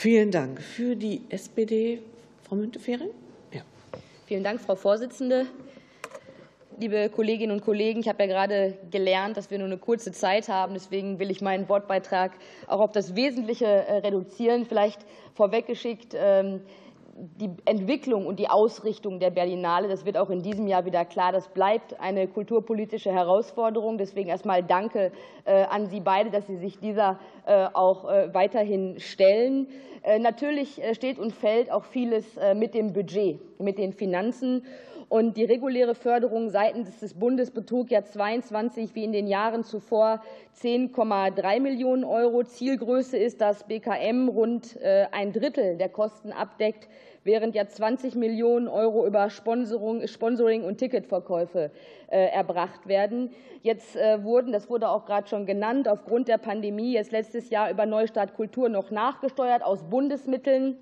[0.00, 0.62] Vielen Dank.
[0.62, 2.00] Für die SPD,
[2.44, 3.10] Frau Müntefering.
[3.52, 3.62] Ja.
[4.26, 5.46] Vielen Dank, Frau Vorsitzende.
[6.78, 10.48] Liebe Kolleginnen und Kollegen, ich habe ja gerade gelernt, dass wir nur eine kurze Zeit
[10.48, 10.74] haben.
[10.74, 12.30] Deswegen will ich meinen Wortbeitrag
[12.68, 14.66] auch auf das Wesentliche äh, reduzieren.
[14.66, 15.00] Vielleicht
[15.34, 16.14] vorweggeschickt.
[16.16, 16.60] Ähm,
[17.18, 21.32] die Entwicklung und die Ausrichtung der Berlinale, das wird auch in diesem Jahr wieder klar,
[21.32, 23.98] das bleibt eine kulturpolitische Herausforderung.
[23.98, 25.10] Deswegen erstmal Danke
[25.44, 29.68] äh, an Sie beide, dass Sie sich dieser äh, auch äh, weiterhin stellen.
[30.20, 32.24] Natürlich steht und fällt auch vieles
[32.54, 34.64] mit dem Budget, mit den Finanzen.
[35.08, 40.22] Und die reguläre Förderung seitens des Bundes betrug ja 22 wie in den Jahren zuvor
[40.62, 42.44] 10,3 Millionen Euro.
[42.44, 44.78] Zielgröße ist, dass BKM rund
[45.10, 46.88] ein Drittel der Kosten abdeckt
[47.24, 51.70] während ja 20 Millionen Euro über Sponsoring und Ticketverkäufe
[52.10, 53.30] äh, erbracht werden.
[53.62, 57.70] Jetzt äh, wurden, das wurde auch gerade schon genannt, aufgrund der Pandemie jetzt letztes Jahr
[57.70, 60.76] über Neustart Kultur noch nachgesteuert aus Bundesmitteln.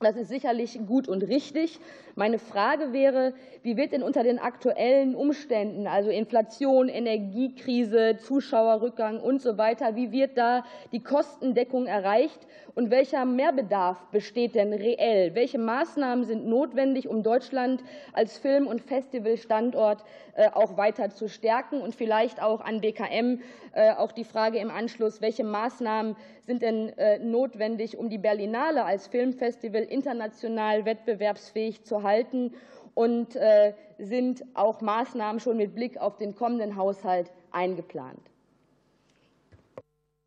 [0.00, 1.80] Das ist sicherlich gut und richtig.
[2.14, 3.34] Meine Frage wäre,
[3.64, 10.12] wie wird denn unter den aktuellen Umständen, also Inflation, Energiekrise, Zuschauerrückgang und so weiter, wie
[10.12, 12.38] wird da die Kostendeckung erreicht
[12.76, 15.34] und welcher Mehrbedarf besteht denn reell?
[15.34, 20.04] Welche Maßnahmen sind notwendig, um Deutschland als Film- und Festivalstandort
[20.52, 21.80] auch weiter zu stärken?
[21.80, 23.40] Und vielleicht auch an BKM
[23.72, 28.84] äh, auch die Frage im Anschluss, welche Maßnahmen sind denn äh, notwendig, um die Berlinale
[28.84, 32.52] als Filmfestival international wettbewerbsfähig zu halten?
[32.98, 38.18] und äh, sind auch Maßnahmen schon mit Blick auf den kommenden Haushalt eingeplant?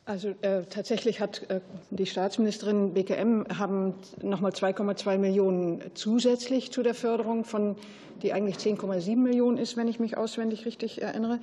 [0.05, 1.61] Also äh, tatsächlich hat äh,
[1.91, 7.75] die Staatsministerin BKM haben noch mal 2,2 Millionen zusätzlich zu der Förderung von
[8.23, 11.39] die eigentlich 10,7 Millionen ist, wenn ich mich auswendig richtig erinnere.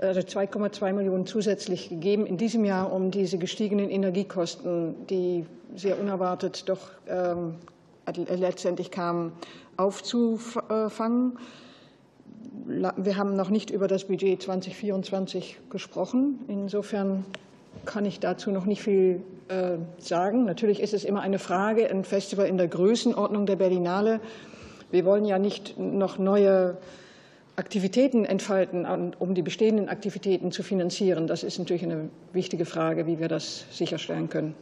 [0.00, 6.68] Also 2,2 Millionen zusätzlich gegeben in diesem Jahr, um diese gestiegenen Energiekosten, die sehr unerwartet
[6.68, 7.54] doch ähm,
[8.14, 9.32] letztendlich kamen,
[9.78, 11.38] aufzufangen.
[12.66, 16.40] wir haben noch nicht über das Budget 2024 gesprochen.
[16.48, 17.24] Insofern
[17.84, 20.44] kann ich dazu noch nicht viel äh, sagen.
[20.44, 24.20] Natürlich ist es immer eine Frage, ein Festival in der Größenordnung der Berlinale.
[24.90, 26.76] Wir wollen ja nicht noch neue
[27.56, 31.26] Aktivitäten entfalten, um die bestehenden Aktivitäten zu finanzieren.
[31.26, 34.54] Das ist natürlich eine wichtige Frage, wie wir das sicherstellen können.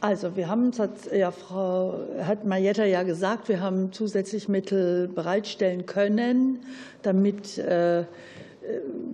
[0.00, 0.70] Also wir haben,
[1.12, 6.60] ja, Frau hat Marietta ja gesagt, wir haben zusätzlich Mittel bereitstellen können,
[7.02, 8.04] damit äh,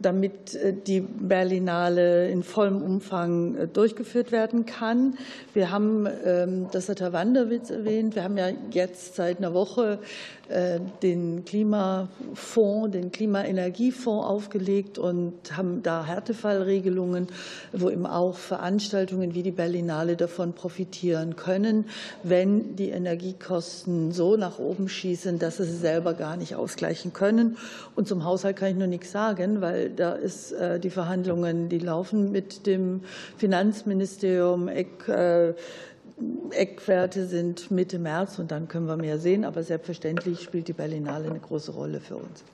[0.01, 5.17] damit äh, die Berlinale in vollem Umfang äh, durchgeführt werden kann.
[5.53, 9.99] Wir haben, ähm, das hat Herr Wanderwitz erwähnt, wir haben ja jetzt seit einer Woche
[11.03, 17.29] den Klimafonds, den Klimaenergiefonds aufgelegt und haben da Härtefallregelungen,
[17.73, 21.87] wo eben auch Veranstaltungen wie die Berlinale davon profitieren können,
[22.23, 27.57] wenn die Energiekosten so nach oben schießen, dass sie selber gar nicht ausgleichen können.
[27.95, 31.79] Und zum Haushalt kann ich nur nichts sagen, weil da ist äh, die Verhandlungen, die
[31.79, 33.03] laufen mit dem
[33.37, 34.69] Finanzministerium.
[36.51, 39.45] Eckwerte sind Mitte März und dann können wir mehr sehen.
[39.45, 42.45] Aber selbstverständlich spielt die Berlinale eine große Rolle für uns.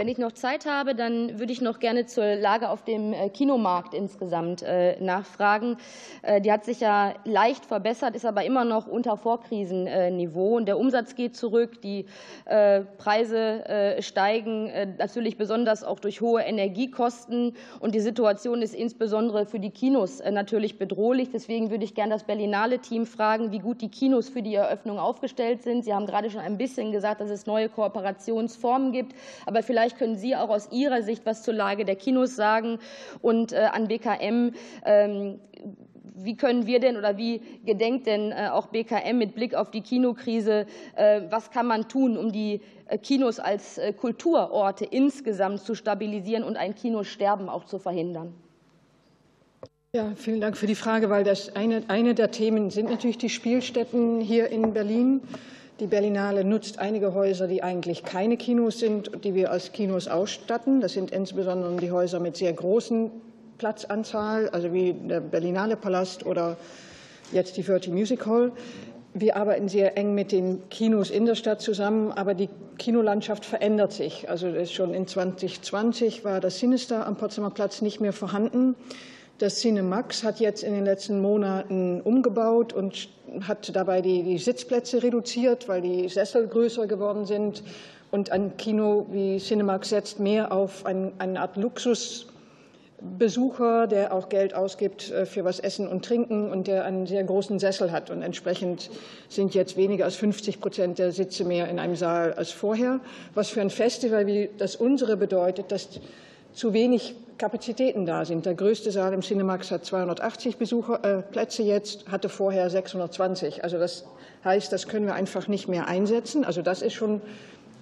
[0.00, 3.28] Wenn ich noch Zeit habe, dann würde ich noch gerne zur Lage auf dem äh,
[3.28, 5.76] Kinomarkt insgesamt äh, nachfragen.
[6.22, 10.56] Äh, die hat sich ja leicht verbessert, ist aber immer noch unter Vorkrisenniveau.
[10.56, 12.06] Und der Umsatz geht zurück, die
[12.96, 17.54] Preise steigen, natürlich besonders auch durch hohe Energiekosten.
[17.80, 21.30] Und die Situation ist insbesondere für die Kinos natürlich bedrohlich.
[21.30, 25.62] Deswegen würde ich gerne das Berlinale-Team fragen, wie gut die Kinos für die Eröffnung aufgestellt
[25.62, 25.84] sind.
[25.84, 29.14] Sie haben gerade schon ein bisschen gesagt, dass es neue Kooperationsformen gibt.
[29.46, 32.78] Aber vielleicht Vielleicht können Sie auch aus Ihrer Sicht was zur Lage der Kinos sagen
[33.22, 34.52] und äh, an BKM.
[34.84, 35.40] Ähm,
[36.22, 39.80] wie können wir denn oder wie gedenkt denn äh, auch BKM mit Blick auf die
[39.80, 42.60] Kinokrise, äh, was kann man tun, um die
[43.02, 48.34] Kinos als Kulturorte insgesamt zu stabilisieren und ein Kinosterben auch zu verhindern?
[49.92, 53.28] Ja, vielen Dank für die Frage, weil das eine, eine der Themen sind natürlich die
[53.28, 55.20] Spielstätten hier in Berlin.
[55.80, 60.82] Die Berlinale nutzt einige Häuser, die eigentlich keine Kinos sind, die wir als Kinos ausstatten.
[60.82, 63.10] Das sind insbesondere die Häuser mit sehr großen
[63.56, 66.58] Platzanzahl, also wie der Berlinale Palast oder
[67.32, 68.52] jetzt die Verti Music Hall.
[69.14, 73.94] Wir arbeiten sehr eng mit den Kinos in der Stadt zusammen, aber die Kinolandschaft verändert
[73.94, 74.28] sich.
[74.28, 78.74] Also schon in 2020 war das Sinister am Potsdamer Platz nicht mehr vorhanden.
[79.38, 83.08] Das Cinemax hat jetzt in den letzten Monaten umgebaut und
[83.46, 87.64] hat dabei die, die Sitzplätze reduziert, weil die Sessel größer geworden sind.
[88.10, 94.52] Und ein Kino wie Cinemax setzt mehr auf ein, eine Art Luxusbesucher, der auch Geld
[94.54, 98.10] ausgibt äh, für was Essen und Trinken und der einen sehr großen Sessel hat.
[98.10, 98.90] Und entsprechend
[99.28, 102.98] sind jetzt weniger als 50 Prozent der Sitze mehr in einem Saal als vorher.
[103.34, 106.00] Was für ein Festival wie das unsere bedeutet, dass
[106.52, 108.44] zu wenig Kapazitäten da sind.
[108.44, 113.64] Der größte Saal im Cinemax hat 280 Besucher, äh, Plätze jetzt, hatte vorher 620.
[113.64, 114.04] Also das
[114.44, 116.44] heißt, das können wir einfach nicht mehr einsetzen.
[116.44, 117.22] Also das ist schon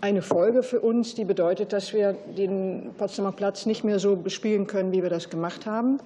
[0.00, 4.68] eine Folge für uns, die bedeutet, dass wir den Potsdamer Platz nicht mehr so bespielen
[4.68, 5.98] können, wie wir das gemacht haben.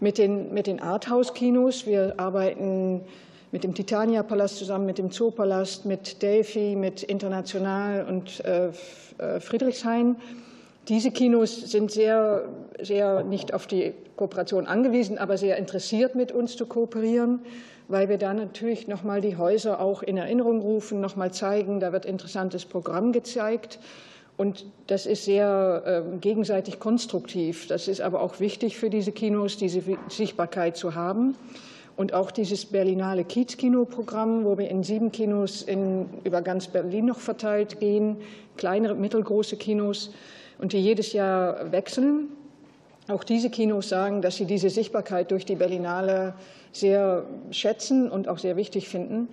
[0.00, 3.02] Mit den, mit den Arthouse-Kinos, wir arbeiten
[3.52, 8.68] mit dem Titania-Palast zusammen, mit dem Zoopalast, mit Delphi, mit International und äh,
[9.18, 10.16] äh Friedrichshain.
[10.90, 12.48] Diese Kinos sind sehr,
[12.82, 17.38] sehr nicht auf die Kooperation angewiesen, aber sehr interessiert, mit uns zu kooperieren,
[17.86, 21.78] weil wir da natürlich noch mal die Häuser auch in Erinnerung rufen, noch mal zeigen,
[21.78, 23.78] da wird interessantes Programm gezeigt.
[24.36, 27.68] Und das ist sehr äh, gegenseitig konstruktiv.
[27.68, 31.36] Das ist aber auch wichtig für diese Kinos, diese Sichtbarkeit zu haben.
[31.96, 37.20] Und auch dieses Berlinale Kiez-Kino-Programm, wo wir in sieben Kinos in, über ganz Berlin noch
[37.20, 38.16] verteilt gehen,
[38.56, 40.10] kleinere, mittelgroße Kinos
[40.60, 42.28] und die jedes Jahr wechseln.
[43.08, 46.34] Auch diese Kinos sagen, dass sie diese Sichtbarkeit durch die Berlinale
[46.72, 49.28] sehr schätzen und auch sehr wichtig finden.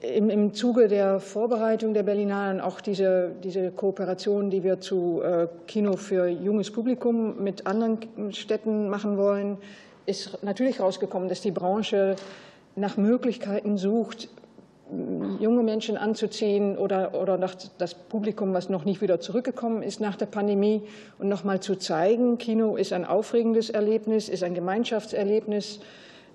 [0.00, 5.48] Im, im Zuge der Vorbereitung der Berlinalen auch diese, diese Kooperation, die wir zu äh,
[5.66, 7.98] Kino für junges Publikum mit anderen
[8.32, 9.58] Städten machen wollen,
[10.06, 12.16] ist natürlich herausgekommen, dass die Branche
[12.76, 14.28] nach Möglichkeiten sucht,
[15.40, 20.26] junge Menschen anzuziehen oder, oder das Publikum, was noch nicht wieder zurückgekommen ist nach der
[20.26, 20.82] Pandemie
[21.18, 25.80] und noch mal zu zeigen, Kino ist ein aufregendes Erlebnis, ist ein Gemeinschaftserlebnis.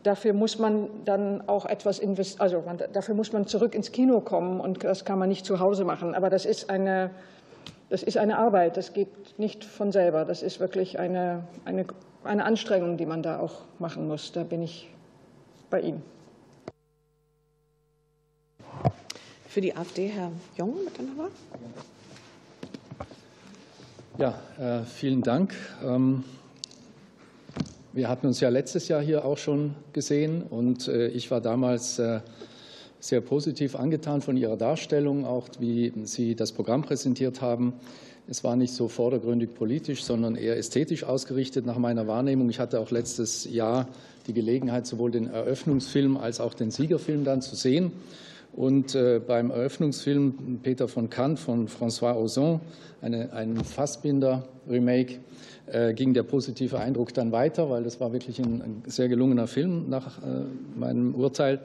[0.04, 4.22] Dafür muss man dann auch etwas investieren, also man, dafür muss man zurück ins Kino
[4.22, 6.16] kommen und das kann man nicht zu Hause machen.
[6.16, 7.12] Aber das ist eine,
[7.90, 10.26] das ist eine Arbeit, das geht nicht von selber.
[10.26, 11.86] Das ist wirklich eine, eine,
[12.24, 14.32] eine Anstrengung, die man da auch machen muss.
[14.32, 14.90] Da bin ich
[15.70, 16.19] bei Ihnen.
[19.50, 21.30] Für die AfD Herr Jung mit der Nummer.
[24.20, 25.56] Ja, äh, vielen Dank.
[25.84, 26.24] Ähm,
[27.92, 31.98] wir hatten uns ja letztes Jahr hier auch schon gesehen und äh, ich war damals
[31.98, 32.20] äh,
[33.00, 37.74] sehr positiv angetan von Ihrer Darstellung, auch wie Sie das Programm präsentiert haben.
[38.28, 42.52] Es war nicht so vordergründig politisch, sondern eher ästhetisch ausgerichtet nach meiner Wahrnehmung.
[42.52, 43.88] Ich hatte auch letztes Jahr
[44.28, 47.92] die Gelegenheit, sowohl den Eröffnungsfilm als auch den Siegerfilm dann zu sehen.
[48.54, 52.60] Und äh, beim Eröffnungsfilm Peter von Kant von François Ozon,
[53.02, 55.20] eine, ein Fassbinder-Remake,
[55.72, 59.88] äh, ging der positive Eindruck dann weiter, weil das war wirklich ein, sehr gelungener Film
[59.90, 61.60] nach äh, meinem Urteil.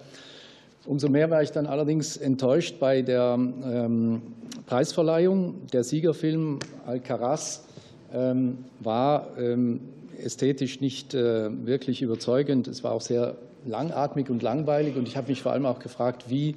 [0.84, 4.20] Umso mehr war ich dann allerdings enttäuscht bei der ähm,
[4.66, 5.66] Preisverleihung.
[5.72, 7.64] Der Siegerfilm Alcaraz
[8.12, 9.80] ähm, war ähm,
[10.22, 12.68] ästhetisch nicht wirklich überzeugend.
[12.68, 14.96] Es war auch sehr langatmig und langweilig.
[14.96, 16.54] Und ich habe mich vor allem auch gefragt, wie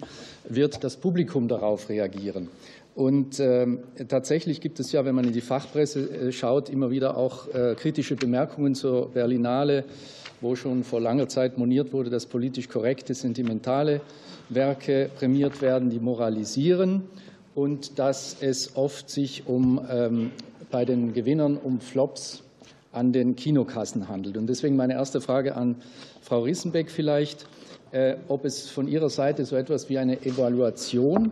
[0.48, 2.50] wird das Publikum darauf reagieren?
[2.96, 7.16] Und ähm, tatsächlich gibt es ja, wenn man in die Fachpresse äh, schaut, immer wieder
[7.16, 9.86] auch äh, kritische Bemerkungen zur Berlinale,
[10.42, 14.02] wo schon vor langer Zeit moniert wurde, dass politisch korrekte, sentimentale
[14.50, 17.04] Werke prämiert werden, die moralisieren
[17.54, 20.32] und dass es oft sich um, ähm,
[20.72, 22.42] bei den Gewinnern um Flops
[22.92, 24.38] an den Kinokassen handelt.
[24.38, 25.76] Und deswegen meine erste Frage an
[26.28, 27.46] Frau Rissenbeck vielleicht,
[27.94, 31.32] äh, ob es von Ihrer Seite so etwas wie eine Evaluation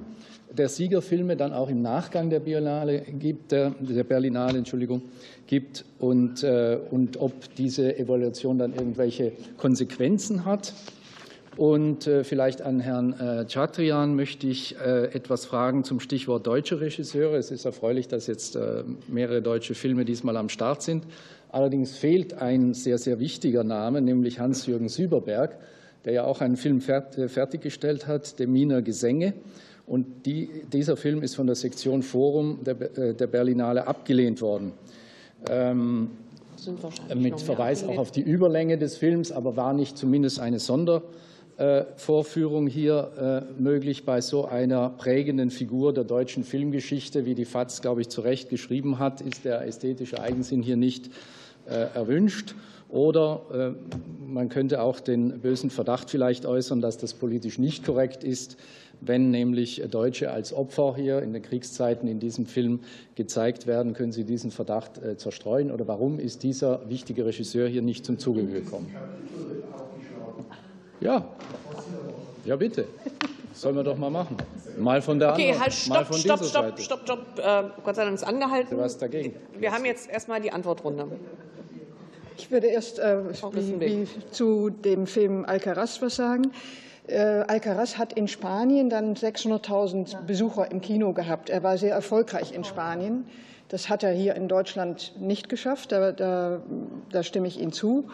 [0.58, 5.02] der Siegerfilme dann auch im Nachgang der Biennale gibt, der, der Berlinale, Entschuldigung,
[5.48, 10.72] gibt und, äh, und ob diese Evaluation dann irgendwelche Konsequenzen hat.
[11.57, 17.36] Und äh, vielleicht an Herrn Chatrian möchte ich etwas fragen zum Stichwort deutsche Regisseure.
[17.36, 18.57] Es ist erfreulich, dass jetzt
[19.10, 21.04] mehrere deutsche Filme diesmal am Start sind.
[21.56, 25.58] Allerdings fehlt ein sehr, sehr wichtiger Name, nämlich Hans-Jürgen Süberberg,
[26.04, 29.36] der ja auch einen Film fertiggestellt hat, Der Miner Gesänge.
[29.88, 34.74] Und die, dieser Film ist von der Sektion Forum der, äh, der Berlinale abgelehnt worden.
[35.50, 36.10] Ähm,
[37.16, 43.14] mit Verweis auch auf die Überlänge des Films, aber war nicht zumindest eine Sondervorführung hier
[43.18, 48.10] äh, möglich bei so einer prägenden Figur der deutschen Filmgeschichte, wie die FAZ, glaube ich,
[48.10, 51.12] zu Recht geschrieben hat, ist der ästhetische Eigensinn hier nicht
[51.68, 52.55] erwünscht.
[52.89, 53.95] Oder äh,
[54.26, 58.57] man könnte auch den bösen Verdacht vielleicht äußern, dass das politisch nicht korrekt ist,
[59.02, 62.81] wenn nämlich Deutsche als Opfer hier in den Kriegszeiten in diesem Film
[63.15, 63.94] gezeigt werden.
[63.94, 65.71] Können Sie diesen Verdacht äh, zerstreuen?
[65.71, 68.95] Oder warum ist dieser wichtige Regisseur hier nicht zum Zuge gekommen?
[71.02, 71.27] Ja,
[72.45, 72.85] ja bitte.
[73.53, 74.37] Sollen wir doch mal machen.
[74.77, 76.81] Mal von der okay, anderen, halt, stopp, mal von stopp, dieser stopp, Seite.
[76.81, 78.77] stopp, stopp, äh, Gott sei Dank ist angehalten.
[78.77, 79.34] Was dagegen?
[79.57, 81.07] Wir haben jetzt erstmal die Antwortrunde.
[82.38, 83.18] Ich würde erst äh,
[83.54, 86.52] wie, wie zu dem Film Alcaraz was sagen.
[87.07, 91.49] Äh, Alcaraz hat in Spanien dann 600.000 Besucher im Kino gehabt.
[91.49, 93.26] Er war sehr erfolgreich in Spanien.
[93.70, 95.91] Das hat er hier in Deutschland nicht geschafft.
[95.91, 96.62] Da, da,
[97.12, 98.10] da stimme ich Ihnen zu.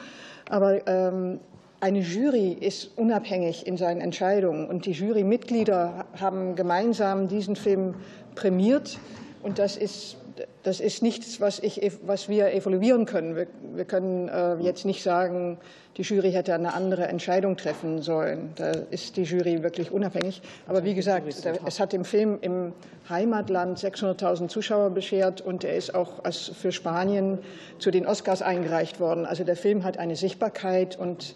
[0.50, 1.40] Aber ähm,
[1.80, 7.96] eine Jury ist unabhängig in seinen Entscheidungen und die Jurymitglieder haben gemeinsam diesen Film
[8.36, 9.00] prämiert
[9.42, 10.18] und das ist
[10.64, 13.36] das ist nichts, was, ich, was wir evaluieren können.
[13.36, 15.58] Wir, wir können äh, jetzt nicht sagen,
[15.98, 18.52] die Jury hätte eine andere Entscheidung treffen sollen.
[18.56, 20.42] Da ist die Jury wirklich unabhängig.
[20.68, 21.28] Aber wie gesagt,
[21.66, 22.74] es hat dem Film im
[23.10, 27.40] Heimatland 600.000 Zuschauer beschert und er ist auch für Spanien
[27.80, 29.26] zu den Oscars eingereicht worden.
[29.26, 31.36] Also der Film hat eine Sichtbarkeit und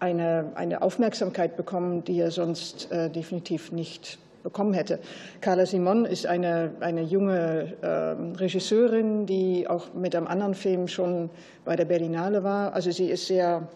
[0.00, 5.00] eine, eine Aufmerksamkeit bekommen, die er sonst äh, definitiv nicht bekommen hätte.
[5.40, 11.30] Carla Simon ist eine, eine junge äh, Regisseurin, die auch mit einem anderen Film schon
[11.64, 12.74] bei der Berlinale war.
[12.74, 13.66] Also sie ist sehr,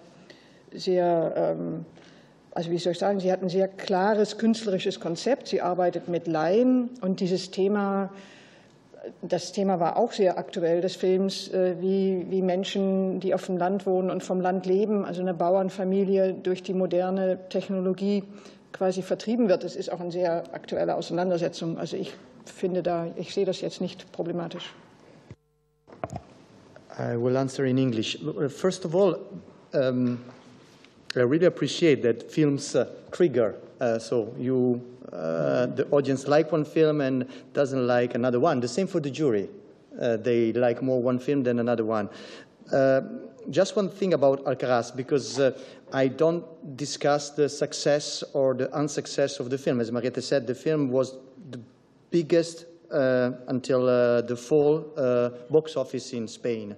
[0.72, 1.84] sehr, ähm,
[2.52, 5.48] also wie soll ich sagen, sie hat ein sehr klares künstlerisches Konzept.
[5.48, 8.10] Sie arbeitet mit Laien und dieses Thema
[9.22, 13.56] das Thema war auch sehr aktuell des Films, äh, wie, wie Menschen, die auf dem
[13.56, 18.24] Land wohnen und vom Land leben, also eine Bauernfamilie durch die moderne Technologie
[18.78, 19.64] quasi vertrieben wird.
[19.64, 21.78] Das ist auch eine sehr aktuelle Auseinandersetzung.
[21.78, 22.14] Also ich
[22.46, 24.72] finde da, ich sehe das jetzt nicht problematisch.
[26.98, 28.18] I will answer in English.
[28.48, 29.18] First of all,
[29.72, 30.18] um,
[31.14, 33.54] I really appreciate that films uh, trigger.
[33.80, 34.80] Uh, so you
[35.12, 37.24] uh, the audience like one film and
[37.54, 38.60] doesn't like another one.
[38.60, 39.48] The same for the jury.
[40.00, 42.08] Uh, they like more one film than another one.
[42.72, 43.00] Uh,
[43.50, 45.52] just one thing about Alcaraz, because uh,
[45.92, 46.44] I don't
[46.76, 49.80] discuss the success or the unsuccess of the film.
[49.80, 51.16] As Mariette said, the film was
[51.50, 51.60] the
[52.10, 54.80] biggest uh, until uh, the fall
[55.50, 56.76] box office in Spain.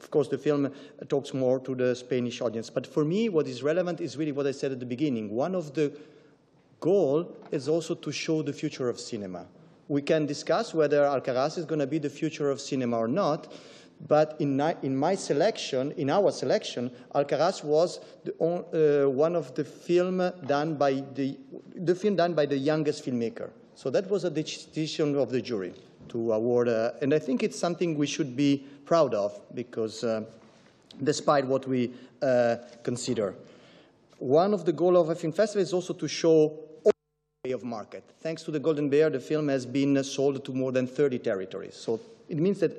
[0.00, 0.72] of course, the film
[1.08, 2.70] talks more to the Spanish audience.
[2.70, 5.34] But for me, what is relevant is really what I said at the beginning.
[5.34, 5.92] One of the
[6.80, 9.46] goal is also to show the future of cinema.
[9.88, 13.52] We can discuss whether Alcaraz is going to be the future of cinema or not,
[14.08, 19.64] but in, in my selection, in our selection, Alcaraz was the, uh, one of the
[19.64, 21.38] film done by the,
[21.74, 23.50] the film done by the youngest filmmaker.
[23.74, 25.74] So that was a decision of the jury
[26.08, 30.22] to award, uh, and I think it's something we should be proud of because uh,
[31.02, 31.92] despite what we
[32.22, 33.34] uh, consider.
[34.18, 36.58] One of the goals of a film festival is also to show
[37.44, 38.02] way of market.
[38.20, 41.74] Thanks to the Golden Bear, the film has been sold to more than 30 territories.
[41.74, 42.72] So it means that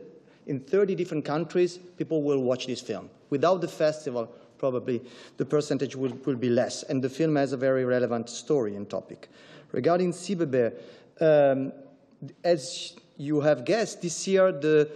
[0.48, 3.10] in 30 different countries, people will watch this film.
[3.30, 5.02] Without the festival, probably
[5.38, 6.84] the percentage will, will be less.
[6.84, 9.30] And the film has a very relevant story and topic.
[9.72, 10.74] Regarding Sibebear,
[11.20, 11.72] um,
[12.44, 14.90] as you have guessed, this year the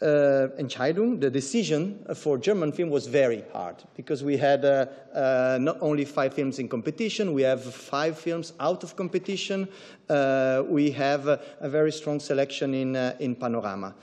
[0.00, 5.58] uh, Entscheidung, the decision for German film was very hard because we had uh, uh,
[5.60, 9.68] not only five films in competition, we have five films out of competition.
[10.08, 13.94] Uh, we have a, a, very strong selection in, uh, in Panorama.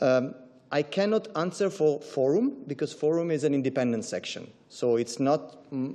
[0.00, 0.34] Um,
[0.72, 5.94] I cannot answer for Forum because Forum is an independent section, so it's not, mm,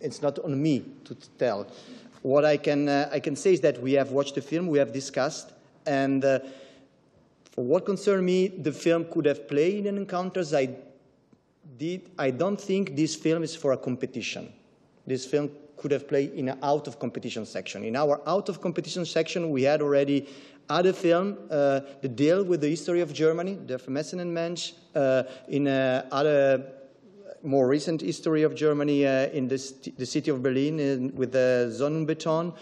[0.00, 1.66] it's not on me to tell.
[2.22, 4.78] What I can, uh, I can say is that we have watched the film, we
[4.78, 5.52] have discussed,
[5.86, 6.24] and
[7.56, 10.52] for what concerned me, the film could have played in encounters.
[10.52, 10.68] I
[11.78, 12.10] did.
[12.18, 14.52] I don't think this film is for a competition.
[15.06, 17.82] This film could have played in an out of competition section.
[17.82, 20.28] In our out of competition section, we had already
[20.68, 25.24] other film uh, that deal with the history of Germany, the Vermessen and Mensch, uh,
[25.48, 26.72] in uh, other
[27.42, 29.58] more recent history of Germany uh, in the,
[29.96, 32.52] the, city of Berlin in, with the Sonnenbeton.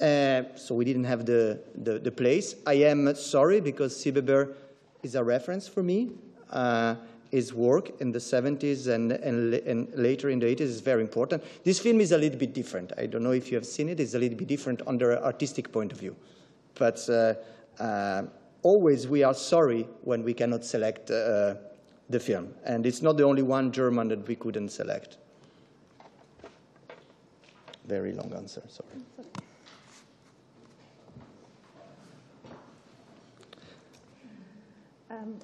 [0.00, 2.54] Uh, so we didn't have the, the, the, place.
[2.66, 4.54] I am sorry because Siebeber
[5.02, 6.12] is a reference for me.
[6.50, 6.96] Uh,
[7.30, 11.42] his work in the 70s and, and, and, later in the 80s is very important.
[11.64, 12.92] This film is a little bit different.
[12.96, 14.00] I don't know if you have seen it.
[14.00, 16.16] It's a little bit different under artistic point of view.
[16.78, 17.34] But uh,
[17.82, 18.22] uh
[18.62, 21.54] always we are sorry when we cannot select uh,
[22.10, 22.54] the film.
[22.64, 25.18] And it's not the only one German that we couldn't select.
[27.86, 29.02] Very long answer, sorry.
[35.10, 35.40] Ähm,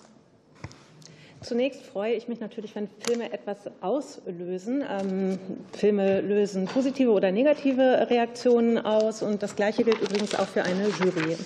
[1.45, 4.83] zunächst freue ich mich natürlich, wenn Filme etwas auslösen.
[4.89, 5.39] Ähm,
[5.73, 10.89] Filme lösen positive oder negative Reaktionen aus und das Gleiche gilt übrigens auch für eine
[10.89, 11.37] Jury.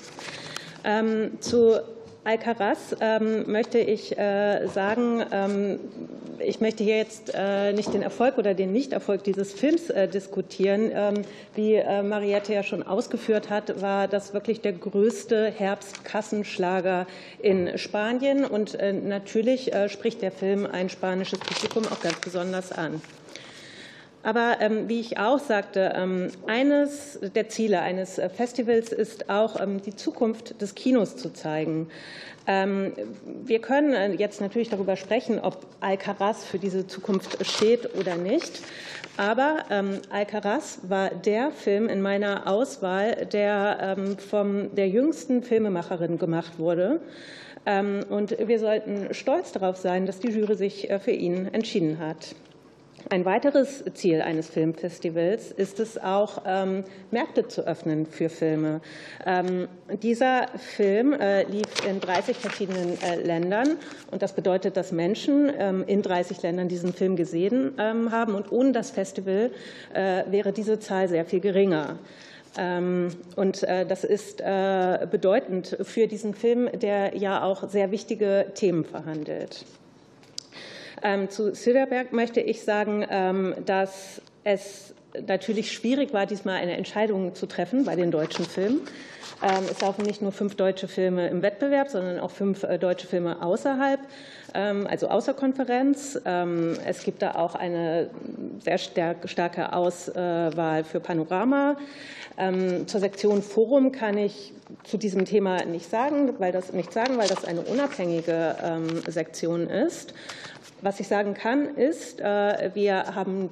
[0.85, 1.81] Ähm, zu
[2.29, 5.81] Alcaraz ähm, möchte ich äh, sagen, ähm,
[6.41, 10.91] ich möchte hier jetzt äh, nicht den Erfolg oder den Nichterfolg dieses Films äh, diskutieren.
[10.93, 11.23] Ähm,
[11.55, 17.07] wie äh, Mariette ja schon ausgeführt hat, war das wirklich der größte Herbstkassenschlager
[17.41, 18.45] in Spanien.
[18.45, 23.01] Und äh, natürlich äh, spricht der Film ein spanisches Publikum auch ganz besonders an.
[24.29, 29.59] Aber ähm, wie ich auch sagte, ähm, eines der Ziele eines äh, Festivals ist auch,
[29.59, 31.89] ähm, die Zukunft des Kinos zu zeigen.
[32.47, 32.93] Ähm,
[33.25, 38.61] wir können äh, jetzt natürlich darüber sprechen, ob Alcaraz für diese Zukunft steht oder nicht.
[39.17, 46.19] Aber ähm, Alcaraz war der Film in meiner Auswahl, der ähm, von der jüngsten Filmemacherin
[46.19, 47.01] gemacht wurde.
[48.09, 52.35] Und wir sollten stolz darauf sein, dass die Jury sich äh, für ihn entschieden hat.
[53.11, 58.81] Ein weiteres Ziel eines Filmfestivals ist es auch, ähm, Märkte zu öffnen für Filme.
[59.25, 59.69] Ähm,
[60.03, 63.77] dieser Film äh, lief in 30 verschiedenen äh, Ländern
[64.11, 68.73] und das bedeutet, dass Menschen ähm, in 30 Ländern diesen Film gesehen haben und ohne
[68.73, 69.51] das Festival
[69.95, 71.99] äh, wäre diese Zahl sehr viel geringer.
[73.37, 79.65] Und das ist bedeutend für diesen Film, der ja auch sehr wichtige Themen verhandelt.
[81.03, 84.95] Ähm, zu Silberberg möchte ich sagen, ähm, dass es
[85.27, 88.81] natürlich schwierig war, diesmal eine Entscheidung zu treffen bei den deutschen Filmen.
[89.43, 93.07] Ähm, es laufen nicht nur fünf deutsche Filme im Wettbewerb, sondern auch fünf äh, deutsche
[93.07, 94.01] Filme außerhalb,
[94.55, 96.19] also außer Konferenz.
[96.87, 98.09] Es gibt da auch eine
[98.65, 101.77] sehr starke Auswahl für Panorama.
[102.87, 104.55] Zur Sektion Forum kann ich
[104.85, 108.57] zu diesem Thema nicht sagen, weil das nicht sagen, weil das eine unabhängige
[109.07, 110.15] Sektion ist.
[110.81, 113.51] Was ich sagen kann, ist, äh, wir haben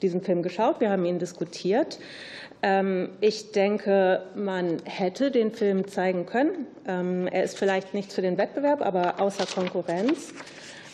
[0.00, 1.98] diesen Film geschaut, wir haben ihn diskutiert.
[2.62, 6.66] Ähm, ich denke, man hätte den Film zeigen können.
[6.86, 10.32] Ähm, er ist vielleicht nicht für den Wettbewerb, aber außer Konkurrenz.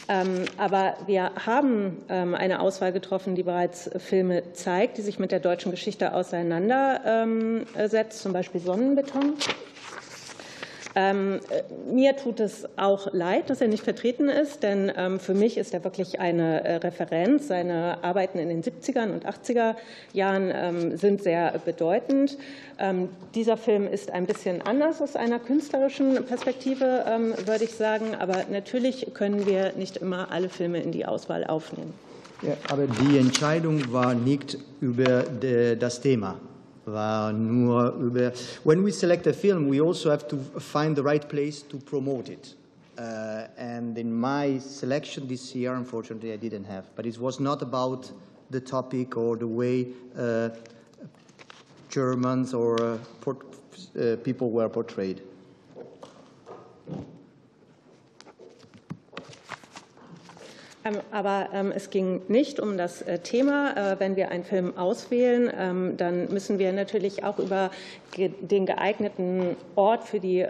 [0.08, 5.40] Ähm, aber wir haben eine Auswahl getroffen, die bereits Filme zeigt, die sich mit der
[5.40, 9.34] deutschen Geschichte auseinandersetzt, zum Beispiel Sonnenbeton.
[10.98, 11.38] Ähm,
[11.92, 15.72] mir tut es auch leid, dass er nicht vertreten ist, denn ähm, für mich ist
[15.72, 17.46] er wirklich eine äh, Referenz.
[17.46, 19.76] Seine Arbeiten in den 70er und 80er
[20.12, 22.36] Jahren ähm, sind sehr bedeutend.
[23.34, 27.04] Dieser Film ist ein bisschen anders aus einer künstlerischen Perspektive,
[27.44, 28.14] würde ich sagen.
[28.16, 31.92] Aber natürlich können wir nicht immer alle Filme in die Auswahl aufnehmen.
[32.42, 35.24] Ja, aber die Entscheidung war nicht über
[35.76, 36.38] das Thema.
[38.64, 42.28] When we select a film, we also have to find the right place to promote
[42.28, 42.54] it.
[42.98, 46.84] Uh, and in my selection this year, unfortunately, I didn't have.
[46.96, 48.10] But it was not about
[48.50, 50.50] the topic or the way uh,
[51.88, 55.22] Germans or uh, uh, people were portrayed.
[61.10, 63.76] Aber ähm, es ging nicht um das äh, Thema.
[63.76, 67.70] Äh, wenn wir einen Film auswählen, ähm, dann müssen wir natürlich auch über
[68.16, 70.44] den geeigneten Ort für die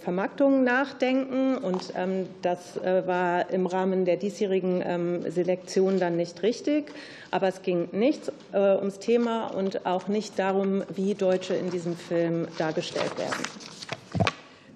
[0.00, 1.58] Vermarktung nachdenken.
[1.58, 1.92] Und
[2.40, 6.92] das äh, war im Rahmen der diesjährigen Selektion dann nicht richtig.
[7.32, 12.46] Aber es ging nicht ums Thema und auch nicht darum, wie Deutsche in diesem Film
[12.58, 13.44] dargestellt werden.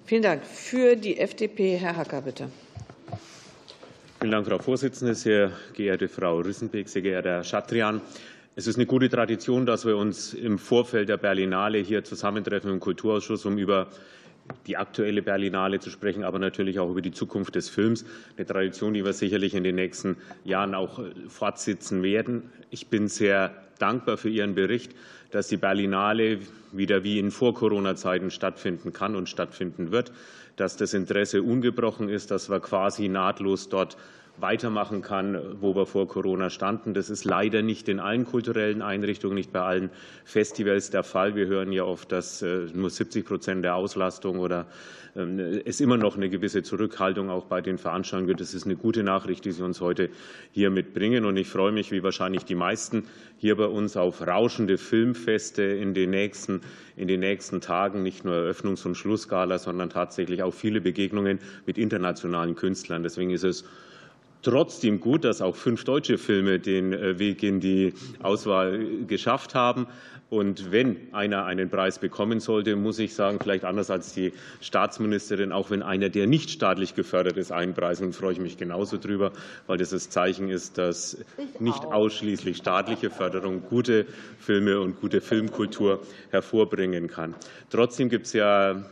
[0.05, 0.43] Vielen Dank.
[0.45, 2.49] Für die FDP, Herr Hacker, bitte.
[4.21, 5.13] Vielen Dank, Frau Vorsitzende.
[5.13, 7.99] Sehr geehrte Frau Rissenbeck, sehr geehrter Herr Schatrian.
[8.55, 12.79] Es ist eine gute Tradition, dass wir uns im Vorfeld der Berlinale hier zusammentreffen im
[12.79, 13.87] Kulturausschuss, um über
[14.67, 18.05] die aktuelle Berlinale zu sprechen, aber natürlich auch über die Zukunft des Films.
[18.37, 22.43] Eine Tradition, die wir sicherlich in den nächsten Jahren auch äh, fortsetzen werden.
[22.69, 24.93] Ich bin sehr dankbar für Ihren Bericht,
[25.31, 26.39] dass die Berlinale
[26.71, 30.13] wieder wie in Vor-Corona-Zeiten stattfinden kann und stattfinden wird
[30.55, 33.97] dass das Interesse ungebrochen ist, dass wir quasi nahtlos dort
[34.37, 36.93] weitermachen kann, wo wir vor Corona standen.
[36.93, 39.89] Das ist leider nicht in allen kulturellen Einrichtungen, nicht bei allen
[40.23, 41.35] Festivals der Fall.
[41.35, 44.67] Wir hören ja oft, dass äh, nur 70 Prozent der Auslastung oder
[45.15, 48.41] ähm, es immer noch eine gewisse Zurückhaltung auch bei den Veranstaltungen gibt.
[48.41, 50.09] Das ist eine gute Nachricht, die Sie uns heute
[50.51, 51.25] hier mitbringen.
[51.25, 53.05] Und ich freue mich, wie wahrscheinlich die meisten
[53.37, 56.61] hier bei uns, auf rauschende Filmfeste in den nächsten,
[56.97, 58.03] in den nächsten Tagen.
[58.03, 63.03] Nicht nur Eröffnungs- und Schlussgala, sondern tatsächlich auch viele Begegnungen mit internationalen Künstlern.
[63.03, 63.63] Deswegen ist es
[64.45, 69.87] trotzdem gut, dass auch fünf deutsche Filme den äh, Weg in die Auswahl geschafft haben.
[70.29, 75.51] Und wenn einer einen Preis bekommen sollte, muss ich sagen, vielleicht anders als die Staatsministerin,
[75.51, 78.97] auch wenn einer, der nicht staatlich gefördert ist, einen Preis, dann freue ich mich genauso
[78.97, 79.31] drüber,
[79.67, 81.17] weil das das Zeichen ist, dass
[81.59, 84.07] nicht ausschließlich staatliche Förderung gute
[84.39, 86.01] Filme und gute Filmkultur
[86.31, 87.35] hervorbringen kann.
[87.69, 88.83] Trotzdem gibt es ja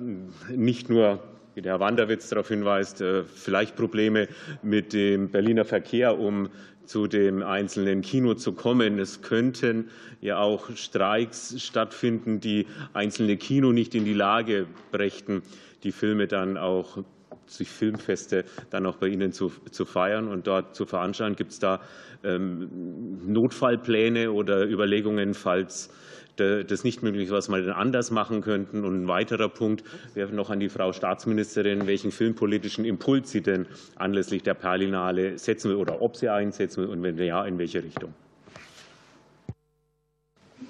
[0.49, 1.19] nicht nur
[1.56, 4.27] wie der Herr Wanderwitz darauf hinweist, äh, vielleicht Probleme
[4.61, 6.49] mit dem Berliner Verkehr, um
[6.85, 8.99] zu dem einzelnen Kino zu kommen.
[8.99, 9.90] Es könnten
[10.22, 15.43] ja auch Streiks stattfinden, die einzelne Kino nicht in die Lage brächten,
[15.83, 17.03] die Filme dann auch
[17.45, 21.35] sich Filmfeste dann auch bei Ihnen zu, zu feiern und dort zu veranstalten.
[21.35, 21.82] Gibt es da
[22.23, 22.69] ähm,
[23.25, 25.90] Notfallpläne oder Überlegungen, falls
[26.36, 28.84] das nicht möglich ist, was wir denn anders machen könnten.
[28.84, 33.66] Und ein weiterer Punkt wäre noch an die Frau Staatsministerin, welchen filmpolitischen Impuls sie denn
[33.95, 37.84] anlässlich der Berlinale setzen will oder ob sie einsetzen will und wenn ja, in welche
[37.84, 38.14] Richtung.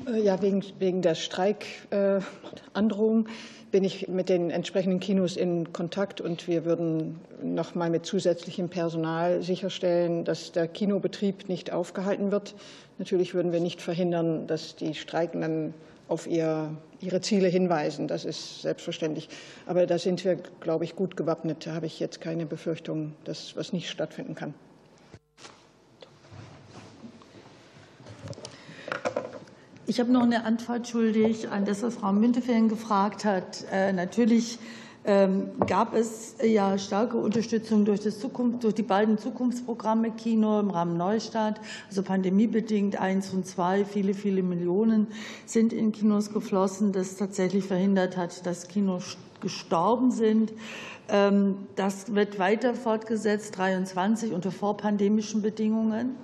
[0.07, 3.27] Äh, ja, wegen, wegen der Streikandrohung
[3.73, 8.69] bin ich mit den entsprechenden Kinos in Kontakt und wir würden noch mal mit zusätzlichem
[8.69, 12.53] Personal sicherstellen, dass der Kinobetrieb nicht aufgehalten wird.
[12.99, 15.73] Natürlich würden wir nicht verhindern, dass die Streikenden
[16.07, 18.07] auf ihr, ihre Ziele hinweisen.
[18.07, 19.27] Das ist selbstverständlich.
[19.65, 21.65] Aber da sind wir, glaube ich, gut gewappnet.
[21.65, 24.53] Da habe ich jetzt keine Befürchtung, dass was nicht stattfinden kann.
[29.85, 33.65] Ich habe noch eine Antwort schuldig an das, was Frau Müntefering gefragt hat.
[33.69, 34.57] Äh, natürlich
[35.03, 40.95] ähm, gab es ja starke Unterstützung durch, Zukunft, durch die beiden Zukunftsprogramme Kino im Rahmen
[40.95, 43.83] Neustart, also pandemiebedingt eins und zwei.
[43.83, 45.07] Viele, viele Millionen
[45.45, 50.53] sind in Kinos geflossen, das tatsächlich verhindert hat, dass Kinos gestorben sind.
[51.09, 56.15] Ähm, das wird weiter fortgesetzt, 23 unter vorpandemischen Bedingungen.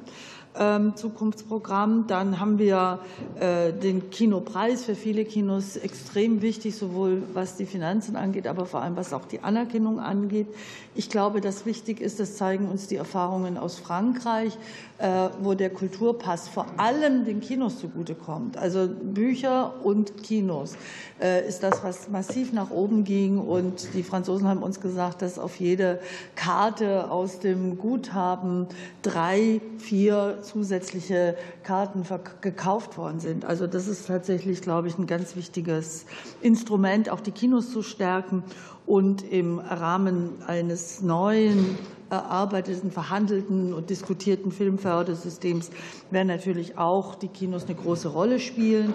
[0.58, 2.08] Ähm, Zukunftsprogramm.
[2.08, 3.00] Dann haben wir
[3.40, 8.82] äh, den Kinopreis für viele Kinos extrem wichtig, sowohl was die Finanzen angeht, aber vor
[8.82, 10.48] allem was auch die Anerkennung angeht.
[10.96, 14.58] Ich glaube, dass wichtig ist, das zeigen uns die Erfahrungen aus Frankreich,
[14.98, 18.58] äh, wo der Kulturpass vor allem den Kinos zugutekommt.
[18.58, 20.76] Also Bücher und Kinos
[21.22, 23.38] äh, ist das, was massiv nach oben ging.
[23.38, 26.00] Und die Franzosen haben uns gesagt, dass auf jede
[26.36, 28.68] Karte aus dem Guthaben
[29.04, 32.04] drei, vier zusätzliche Karten
[32.42, 33.46] gekauft worden sind.
[33.46, 36.06] Also das ist tatsächlich, glaube ich, ein ganz wichtiges
[36.42, 38.44] Instrument, auch die Kinos zu stärken
[38.86, 41.78] und im Rahmen eines neuen
[42.10, 45.70] erarbeiteten, verhandelten und diskutierten Filmfördersystems
[46.12, 48.94] werden natürlich auch die Kinos eine große Rolle spielen.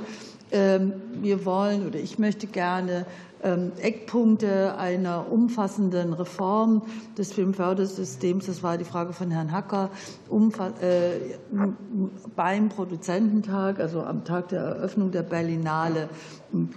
[0.51, 3.07] Ähm, wir wollen oder ich möchte gerne
[3.45, 6.83] Eckpunkte einer umfassenden Reform
[7.19, 9.91] des Filmfördersystems, das war die Frage von Herrn Hacker,
[10.81, 11.35] äh,
[12.35, 16.09] beim Produzententag, also am Tag der Eröffnung der Berlinale,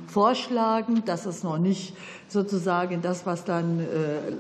[0.08, 1.04] vorschlagen.
[1.06, 1.96] Das ist noch nicht
[2.28, 3.84] sozusagen das, was dann äh,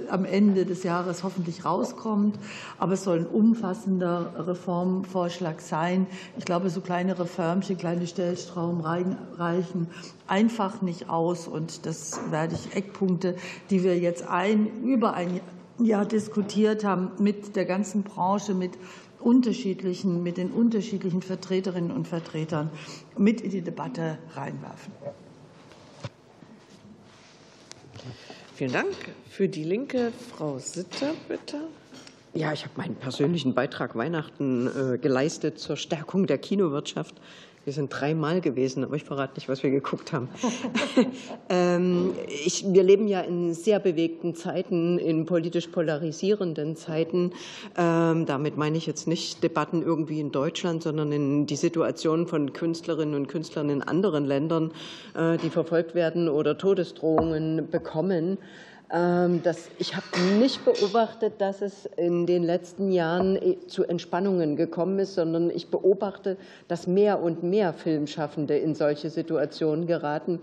[0.10, 2.38] am Ende des Jahres hoffentlich rauskommt.
[2.78, 6.08] Aber es soll ein umfassender Reformvorschlag sein.
[6.38, 9.88] Ich glaube, so kleine Reformchen, kleine Stellstrauben reichen
[10.28, 11.48] einfach nicht aus.
[11.48, 13.36] Und das werde ich Eckpunkte,
[13.70, 15.40] die wir jetzt ein, über ein
[15.80, 18.72] Jahr diskutiert haben mit der ganzen Branche, mit
[19.20, 22.70] unterschiedlichen, mit den unterschiedlichen Vertreterinnen und Vertretern
[23.18, 24.94] mit in die Debatte reinwerfen.
[28.56, 28.88] Vielen Dank.
[29.30, 31.68] Für die Linke, Frau Sitter, bitte.
[32.34, 37.16] Ja, ich habe meinen persönlichen Beitrag Weihnachten äh, geleistet zur Stärkung der Kinowirtschaft.
[37.68, 40.30] Wir sind dreimal gewesen, aber ich verrate nicht, was wir geguckt haben.
[41.50, 47.34] ähm, ich, wir leben ja in sehr bewegten Zeiten, in politisch polarisierenden Zeiten.
[47.78, 52.54] Ähm, damit meine ich jetzt nicht Debatten irgendwie in Deutschland, sondern in die Situation von
[52.54, 54.72] Künstlerinnen und Künstlern in anderen Ländern,
[55.14, 58.38] äh, die verfolgt werden oder Todesdrohungen bekommen.
[58.92, 60.06] Ähm, das, ich habe
[60.40, 65.70] nicht beobachtet, dass es in den letzten Jahren äh, zu Entspannungen gekommen ist, sondern ich
[65.70, 66.38] beobachte,
[66.70, 70.40] dass mehr und mehr Filmschaffende in solche Situationen geraten.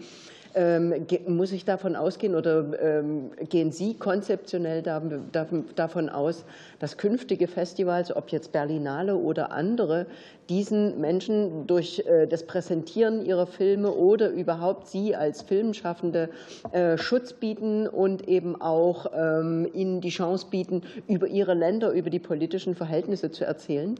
[0.56, 6.44] Ähm, muss ich davon ausgehen oder ähm, gehen Sie konzeptionell davon aus,
[6.78, 10.06] dass künftige Festivals, ob jetzt Berlinale oder andere,
[10.48, 16.28] diesen Menschen durch äh, das Präsentieren ihrer Filme oder überhaupt Sie als Filmschaffende
[16.70, 22.10] äh, Schutz bieten und eben auch ähm, ihnen die Chance bieten, über ihre Länder, über
[22.10, 23.98] die politischen Verhältnisse zu erzählen?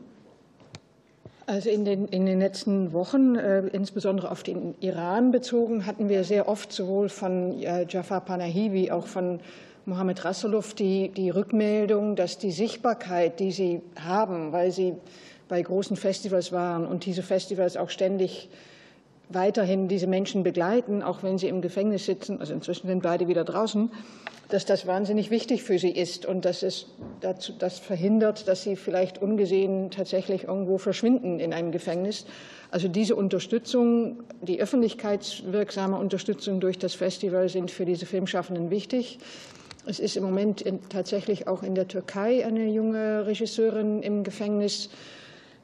[1.47, 6.25] Also in den, in den letzten Wochen, äh, insbesondere auf den Iran bezogen, hatten wir
[6.25, 9.41] sehr oft sowohl von äh, Jafar Panahi wie auch von
[9.85, 14.95] Mohammed Rasulov die, die Rückmeldung, dass die Sichtbarkeit, die sie haben, weil sie
[15.49, 18.49] bei großen Festivals waren und diese Festivals auch ständig
[19.29, 23.45] weiterhin diese Menschen begleiten, auch wenn sie im Gefängnis sitzen, also inzwischen sind beide wieder
[23.45, 23.91] draußen,
[24.55, 26.86] dass das wahnsinnig wichtig für sie ist und dass es
[27.20, 32.24] dazu, das verhindert, dass sie vielleicht ungesehen tatsächlich irgendwo verschwinden in einem Gefängnis.
[32.70, 39.18] Also diese Unterstützung, die öffentlichkeitswirksame Unterstützung durch das Festival sind für diese Filmschaffenden wichtig.
[39.86, 44.89] Es ist im Moment tatsächlich auch in der Türkei eine junge Regisseurin im Gefängnis,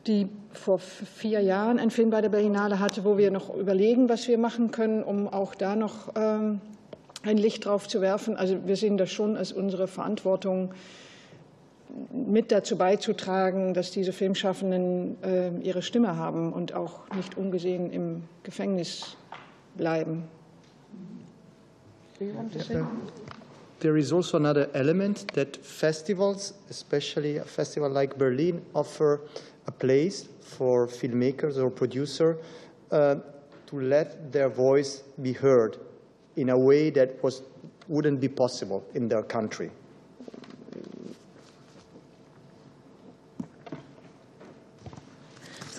[0.09, 4.27] die vor vier Jahren einen Film bei der Berlinale hatte, wo wir noch überlegen, was
[4.27, 6.61] wir machen können, um auch da noch ähm,
[7.23, 8.37] ein Licht drauf zu werfen.
[8.37, 10.73] Also wir sehen das schon als unsere Verantwortung,
[12.13, 18.23] mit dazu beizutragen, dass diese Filmschaffenden äh, ihre Stimme haben und auch nicht ungesehen im
[18.45, 19.17] Gefängnis
[19.77, 20.25] bleiben.
[23.81, 29.21] There is also another element that festivals, especially a festival like Berlin, offer
[29.67, 32.37] a place for filmmakers or producers
[32.93, 33.17] uh,
[33.67, 35.79] to let their voice be heard
[36.41, 37.43] in a way that was,
[37.87, 39.71] wouldn't be possible in their country.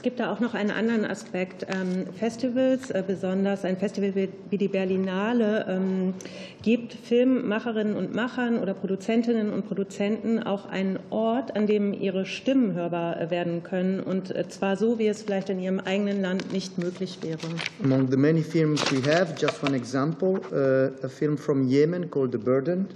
[0.02, 1.68] Es gibt da auch noch einen anderen Aspekt.
[1.70, 6.16] Ähm, Festivals, äh, besonders ein Festival wie die Berlinale, ähm,
[6.64, 12.74] gibt Filmmacherinnen und Machern oder Produzentinnen und Produzenten auch einen Ort, an dem ihre Stimmen
[12.74, 14.00] hörbar werden können.
[14.00, 17.38] Und äh, zwar so, wie es vielleicht in ihrem eigenen Land nicht möglich wäre.
[17.84, 22.32] Among the many films we have, just one example, uh, a film from Yemen called
[22.32, 22.88] The Burden,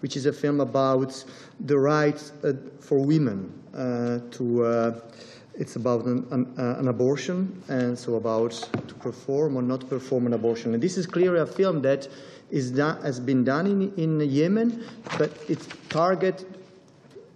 [0.00, 1.24] which is a film about
[1.64, 4.92] the rights uh, for women uh, to uh,
[5.62, 8.50] It's about an, an, uh, an, abortion, and so about
[8.88, 10.74] to perform or not perform an abortion.
[10.74, 12.08] And this is clearly a film that
[12.50, 14.84] is has been done in, in Yemen,
[15.18, 16.44] but it targets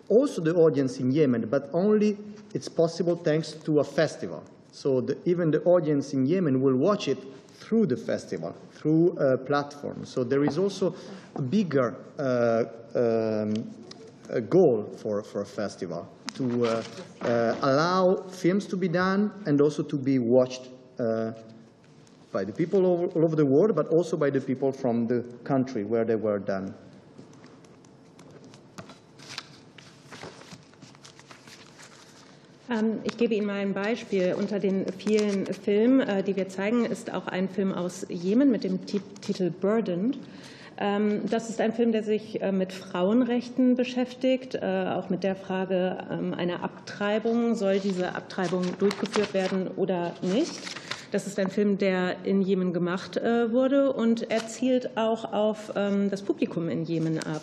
[0.09, 2.19] also the audience in Yemen, but only
[2.53, 4.43] it's possible thanks to a festival.
[4.73, 7.19] So the, even the audience in Yemen will watch it
[7.61, 10.05] through the festival, through a platform.
[10.05, 10.97] So there is also
[11.37, 12.65] a bigger uh,
[12.97, 13.55] um,
[14.31, 16.83] a goal for, for a festival to uh,
[17.23, 21.33] uh, allow films to be done and also to be watched uh,
[22.33, 25.23] by the people all, all over the world, but also by the people from the
[25.45, 26.75] country where they were done.
[32.69, 34.35] Ähm, ich gebe Ihnen mal ein Beispiel.
[34.35, 38.65] Unter den vielen Filmen, äh, die wir zeigen, ist auch ein Film aus Jemen mit
[38.65, 40.19] dem Titel Burdened.
[40.79, 45.35] Ähm, das ist ein Film, der sich äh, mit Frauenrechten beschäftigt, äh, auch mit der
[45.35, 47.55] Frage ähm, einer Abtreibung.
[47.55, 50.53] Soll diese Abtreibung durchgeführt werden oder nicht?
[51.13, 56.21] Das ist ein Film, der in Jemen gemacht wurde und er zielt auch auf das
[56.23, 57.43] Publikum in Jemen ab.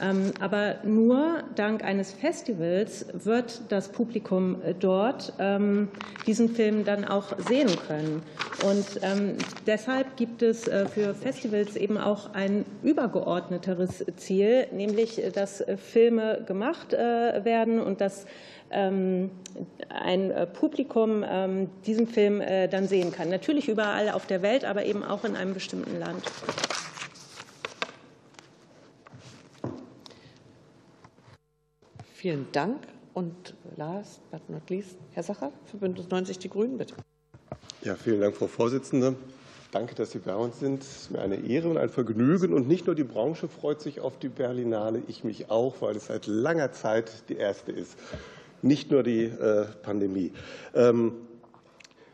[0.00, 5.88] Ähm, aber nur dank eines Festivals wird das Publikum äh, dort ähm,
[6.26, 8.22] diesen Film dann auch sehen können.
[8.64, 15.30] Und ähm, deshalb gibt es äh, für Festivals eben auch ein übergeordneteres Ziel, nämlich, äh,
[15.30, 18.26] dass Filme gemacht werden und dass
[18.68, 19.30] ein
[20.54, 21.24] Publikum
[21.86, 23.30] diesen Film dann sehen kann.
[23.30, 26.24] Natürlich überall auf der Welt, aber eben auch in einem bestimmten Land.
[32.26, 32.80] Vielen Dank.
[33.14, 36.96] Und last but not least, Herr Sacher für Bündnis 90 Die Grünen, bitte.
[37.82, 39.14] Ja, vielen Dank, Frau Vorsitzende.
[39.70, 40.82] Danke, dass Sie bei uns sind.
[40.82, 42.52] Es ist mir eine Ehre und ein Vergnügen.
[42.52, 46.06] Und nicht nur die Branche freut sich auf die Berlinale, ich mich auch, weil es
[46.06, 47.96] seit langer Zeit die erste ist.
[48.60, 50.32] Nicht nur die äh, Pandemie.
[50.74, 51.12] Ähm,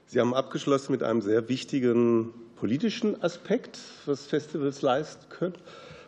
[0.05, 5.55] Sie haben abgeschlossen mit einem sehr wichtigen politischen Aspekt, was Festivals leisten können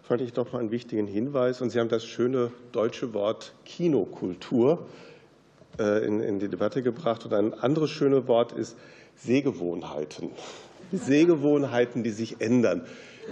[0.07, 1.61] fand ich doch mal einen wichtigen Hinweis.
[1.63, 4.87] Und Sie haben das schöne deutsche Wort Kinokultur
[5.79, 7.25] äh, in, in die Debatte gebracht.
[7.25, 8.77] Und ein anderes schönes Wort ist
[9.17, 10.31] Sehgewohnheiten.
[10.93, 12.83] Sehgewohnheiten, die sich ändern,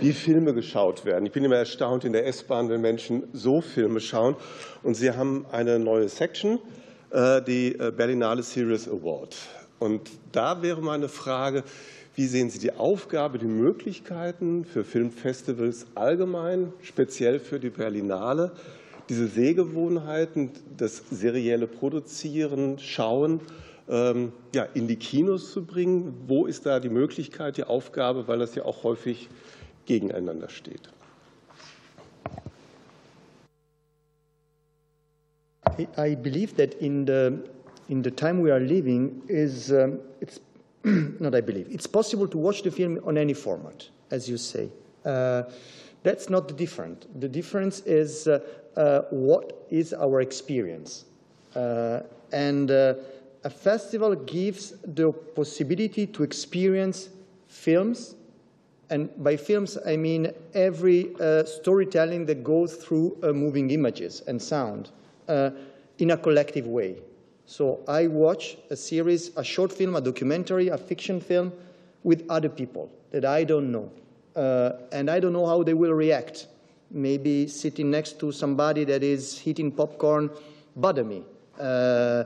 [0.01, 1.27] wie Filme geschaut werden.
[1.27, 4.35] Ich bin immer erstaunt in der S-Bahn, wenn Menschen so Filme schauen.
[4.83, 6.59] Und Sie haben eine neue Section,
[7.11, 9.37] äh, die äh, Berlinale Series Award.
[9.79, 11.65] Und da wäre meine Frage,
[12.15, 18.53] wie sehen Sie die Aufgabe, die Möglichkeiten für Filmfestivals allgemein, speziell für die Berlinale,
[19.09, 23.41] diese Sehgewohnheiten, das serielle Produzieren, Schauen
[23.89, 26.15] ähm, ja, in die Kinos zu bringen?
[26.27, 29.29] Wo ist da die Möglichkeit, die Aufgabe, weil das ja auch häufig
[29.87, 30.89] gegeneinander steht?
[35.97, 37.39] I believe that in the
[37.89, 40.41] in the time we are living is um, it's
[41.21, 41.69] not I believe.
[41.71, 44.69] It's possible to watch the film on any format, as you say.
[45.05, 45.45] Uh,
[46.03, 47.07] that's not the difference.
[47.19, 48.41] The difference is uh,
[48.77, 51.05] uh, what is our experience.
[51.55, 52.01] Uh,
[52.33, 52.95] and uh,
[53.45, 57.11] a festival gives the possibility to experience
[57.47, 58.15] films,
[58.91, 64.91] and by films I mean every uh, storytelling that goes through moving images and sound
[65.99, 66.97] in a collective way.
[67.47, 71.53] So I watch a series, a short film, a documentary, a fiction film
[72.03, 73.91] with other people that I don't know.
[74.35, 76.47] Uh, and I don't know how they will react.
[76.91, 80.31] Maybe sitting next to somebody that is eating popcorn
[80.77, 81.25] bother me.
[81.61, 82.25] Uh,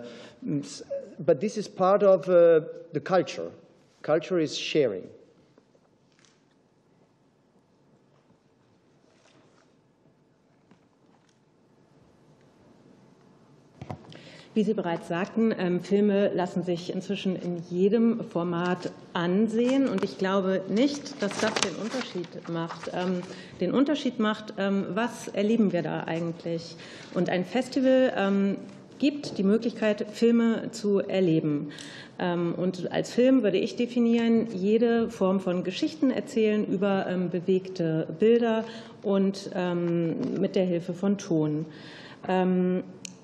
[1.19, 2.61] but this is part of uh,
[2.93, 3.51] the culture.
[4.03, 5.09] Culture is sharing.
[14.57, 19.87] Wie Sie bereits sagten, ähm, Filme lassen sich inzwischen in jedem Format ansehen.
[19.87, 22.91] Und ich glaube nicht, dass das den Unterschied macht.
[22.95, 23.21] Ähm,
[23.61, 26.75] den Unterschied macht, ähm, was erleben wir da eigentlich?
[27.13, 28.57] Und ein Festival
[28.99, 31.69] gibt die Möglichkeit, Filme zu erleben.
[32.19, 38.65] Und als Film würde ich definieren, jede Form von Geschichten erzählen über bewegte Bilder
[39.03, 39.51] und
[40.39, 41.67] mit der Hilfe von Ton.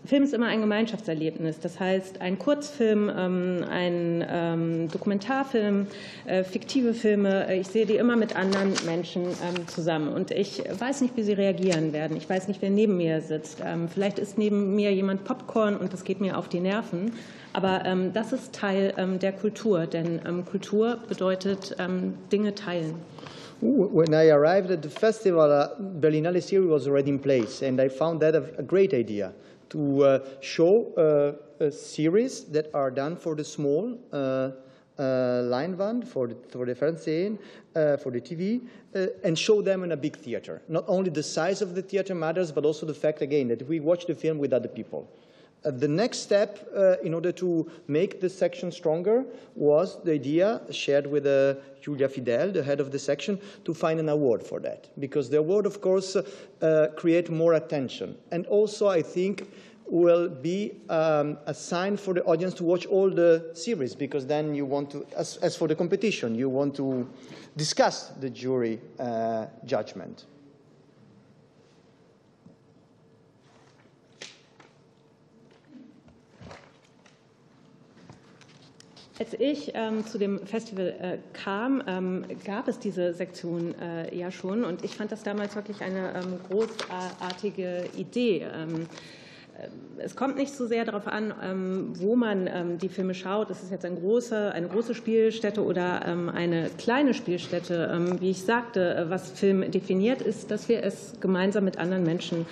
[0.05, 1.61] Film ist immer ein Gemeinschaftserlebnis.
[1.61, 5.87] Das heißt, ein Kurzfilm, ähm, ein ähm, Dokumentarfilm,
[6.27, 10.13] äh, fiktive Filme, äh, ich sehe die immer mit anderen Menschen ähm, zusammen.
[10.13, 12.17] Und ich weiß nicht, wie sie reagieren werden.
[12.17, 13.63] Ich weiß nicht, wer neben mir sitzt.
[13.93, 17.13] Vielleicht ist neben mir jemand Popcorn und das geht mir auf die Nerven.
[17.53, 17.83] Aber
[18.13, 21.77] das ist Teil der Kultur, denn Kultur bedeutet
[22.31, 22.95] Dinge teilen.
[23.63, 25.69] When I arrived at the festival, uh,
[26.01, 29.33] Berlinale series was already in place, and I found that a, a great idea.
[29.73, 36.29] To uh, show uh, series that are done for the small uh, line band for
[36.29, 37.39] the, for the Fernsehen,
[37.75, 38.61] uh, for the TV,
[38.95, 40.61] uh, and show them in a big theater.
[40.69, 43.81] Not only the size of the theater matters, but also the fact, again, that we
[43.81, 45.09] watch the film with other people.
[45.65, 49.25] Uh, the next step uh, in order to make this section stronger
[49.55, 54.01] was the idea shared with uh, Julia Fidel, the head of the section, to find
[54.01, 54.89] an award for that.
[54.99, 58.17] Because the award, of course, uh, create more attention.
[58.31, 59.49] And also, I think,
[59.87, 64.55] will be um, a sign for the audience to watch all the series because then
[64.55, 67.09] you want to, as, as for the competition, you want to
[67.57, 70.25] discuss the jury uh, judgment.
[79.23, 84.33] Als ich ähm, zu dem Festival äh, kam, ähm, gab es diese Sektion äh, ja
[84.33, 88.45] schon und ich fand das damals wirklich eine ähm, großartige Idee.
[89.61, 93.51] Ähm, es kommt nicht so sehr darauf an, ähm, wo man ähm, die Filme schaut.
[93.51, 98.17] Ist es jetzt eine große, eine große Spielstätte oder eine kleine Spielstätte?
[98.19, 102.47] Wie ich sagte, äh, was Film definiert, ist, dass wir es gemeinsam mit anderen Menschen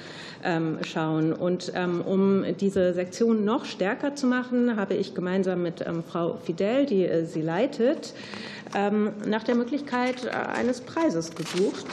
[0.83, 1.35] schauen.
[1.35, 1.71] Und
[2.07, 7.27] um diese Sektion noch stärker zu machen, habe ich gemeinsam mit Frau Fidel, die äh,
[7.27, 8.15] sie leitet,
[8.73, 11.87] nach der Möglichkeit äh, eines Preises gesucht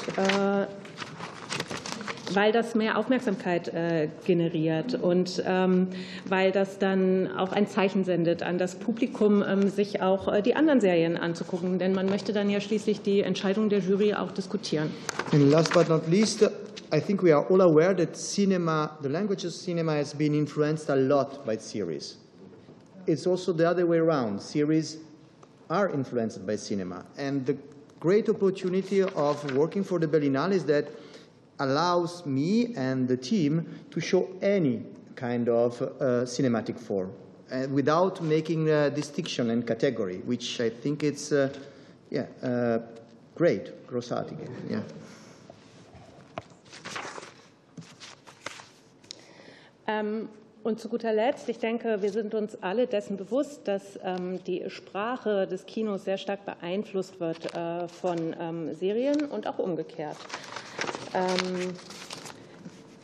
[2.33, 5.87] weil das mehr Aufmerksamkeit äh, generiert und ähm,
[6.27, 10.55] weil das dann auch ein Zeichen sendet an das Publikum, ähm, sich auch äh, die
[10.55, 11.79] anderen Serien anzugucken.
[11.79, 14.91] Denn man möchte dann ja schließlich die Entscheidung der Jury auch diskutieren.
[15.31, 16.43] And last but not least,
[16.93, 20.89] I think we are all aware that cinema, the language of cinema has been influenced
[20.89, 22.17] a lot by series.
[23.05, 24.41] It's also the other way around.
[24.41, 24.97] Series
[25.69, 27.05] are influenced by cinema.
[27.17, 27.57] And the
[27.99, 30.85] great opportunity of working for the Berlinale is that
[31.59, 34.83] allows me and the team to show any
[35.15, 37.11] kind of uh, cinematic form
[37.51, 41.53] uh, without making distinction and category, which I think it's uh,
[42.09, 42.25] yeah,
[43.35, 44.37] great, großartig.
[44.69, 44.81] Yeah.
[49.87, 50.29] Um,
[50.67, 54.69] Und zu guter Letzt, ich denke, wir sind uns alle dessen bewusst, dass ähm, die
[54.69, 60.17] Sprache des Kinos sehr stark beeinflusst wird äh, von ähm, Serien und auch umgekehrt.
[61.13, 61.73] Ähm,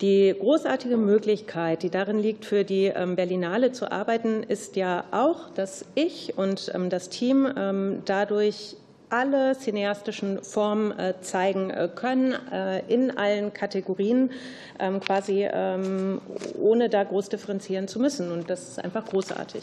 [0.01, 5.85] die großartige Möglichkeit, die darin liegt, für die Berlinale zu arbeiten, ist ja auch, dass
[5.95, 8.75] ich und das Team dadurch
[9.14, 14.32] alle cineastischen Formen äh, zeigen äh, können, äh, in allen Kategorien,
[14.80, 16.19] ähm, quasi ähm,
[16.59, 18.32] ohne da groß differenzieren zu müssen.
[18.32, 19.61] Und das ist einfach großartig.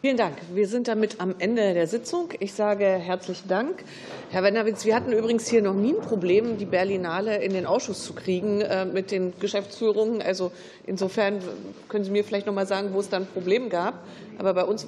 [0.00, 0.34] Vielen Dank.
[0.52, 2.30] Wir sind damit am Ende der Sitzung.
[2.40, 3.84] Ich sage herzlichen Dank.
[4.30, 8.04] Herr Wenderwitz, wir hatten übrigens hier noch nie ein Problem, die Berlinale in den Ausschuss
[8.04, 10.20] zu kriegen mit den Geschäftsführungen.
[10.20, 10.52] Also
[10.86, 11.38] insofern
[11.88, 14.04] können Sie mir vielleicht noch mal sagen, wo es dann ein Problem gab.
[14.38, 14.86] Aber bei uns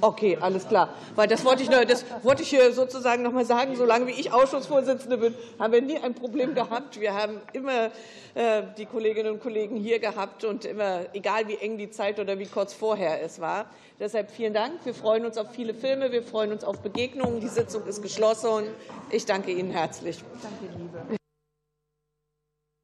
[0.00, 0.90] Okay, alles klar.
[1.14, 3.76] Weil das wollte ich, das wollte ich hier sozusagen noch mal sagen.
[3.76, 7.00] Solange wie ich Ausschussvorsitzende bin, haben wir nie ein Problem gehabt.
[7.00, 7.86] Wir haben immer
[8.34, 12.38] äh, die Kolleginnen und Kollegen hier gehabt und immer, egal wie eng die Zeit oder
[12.38, 13.66] wie kurz vorher es war.
[13.98, 14.74] Deshalb vielen Dank.
[14.84, 16.12] Wir freuen uns auf viele Filme.
[16.12, 17.40] Wir freuen uns auf Begegnungen.
[17.40, 18.64] Die Sitzung ist geschlossen.
[19.10, 20.22] Ich danke Ihnen herzlich.
[20.42, 21.17] Danke, Liebe.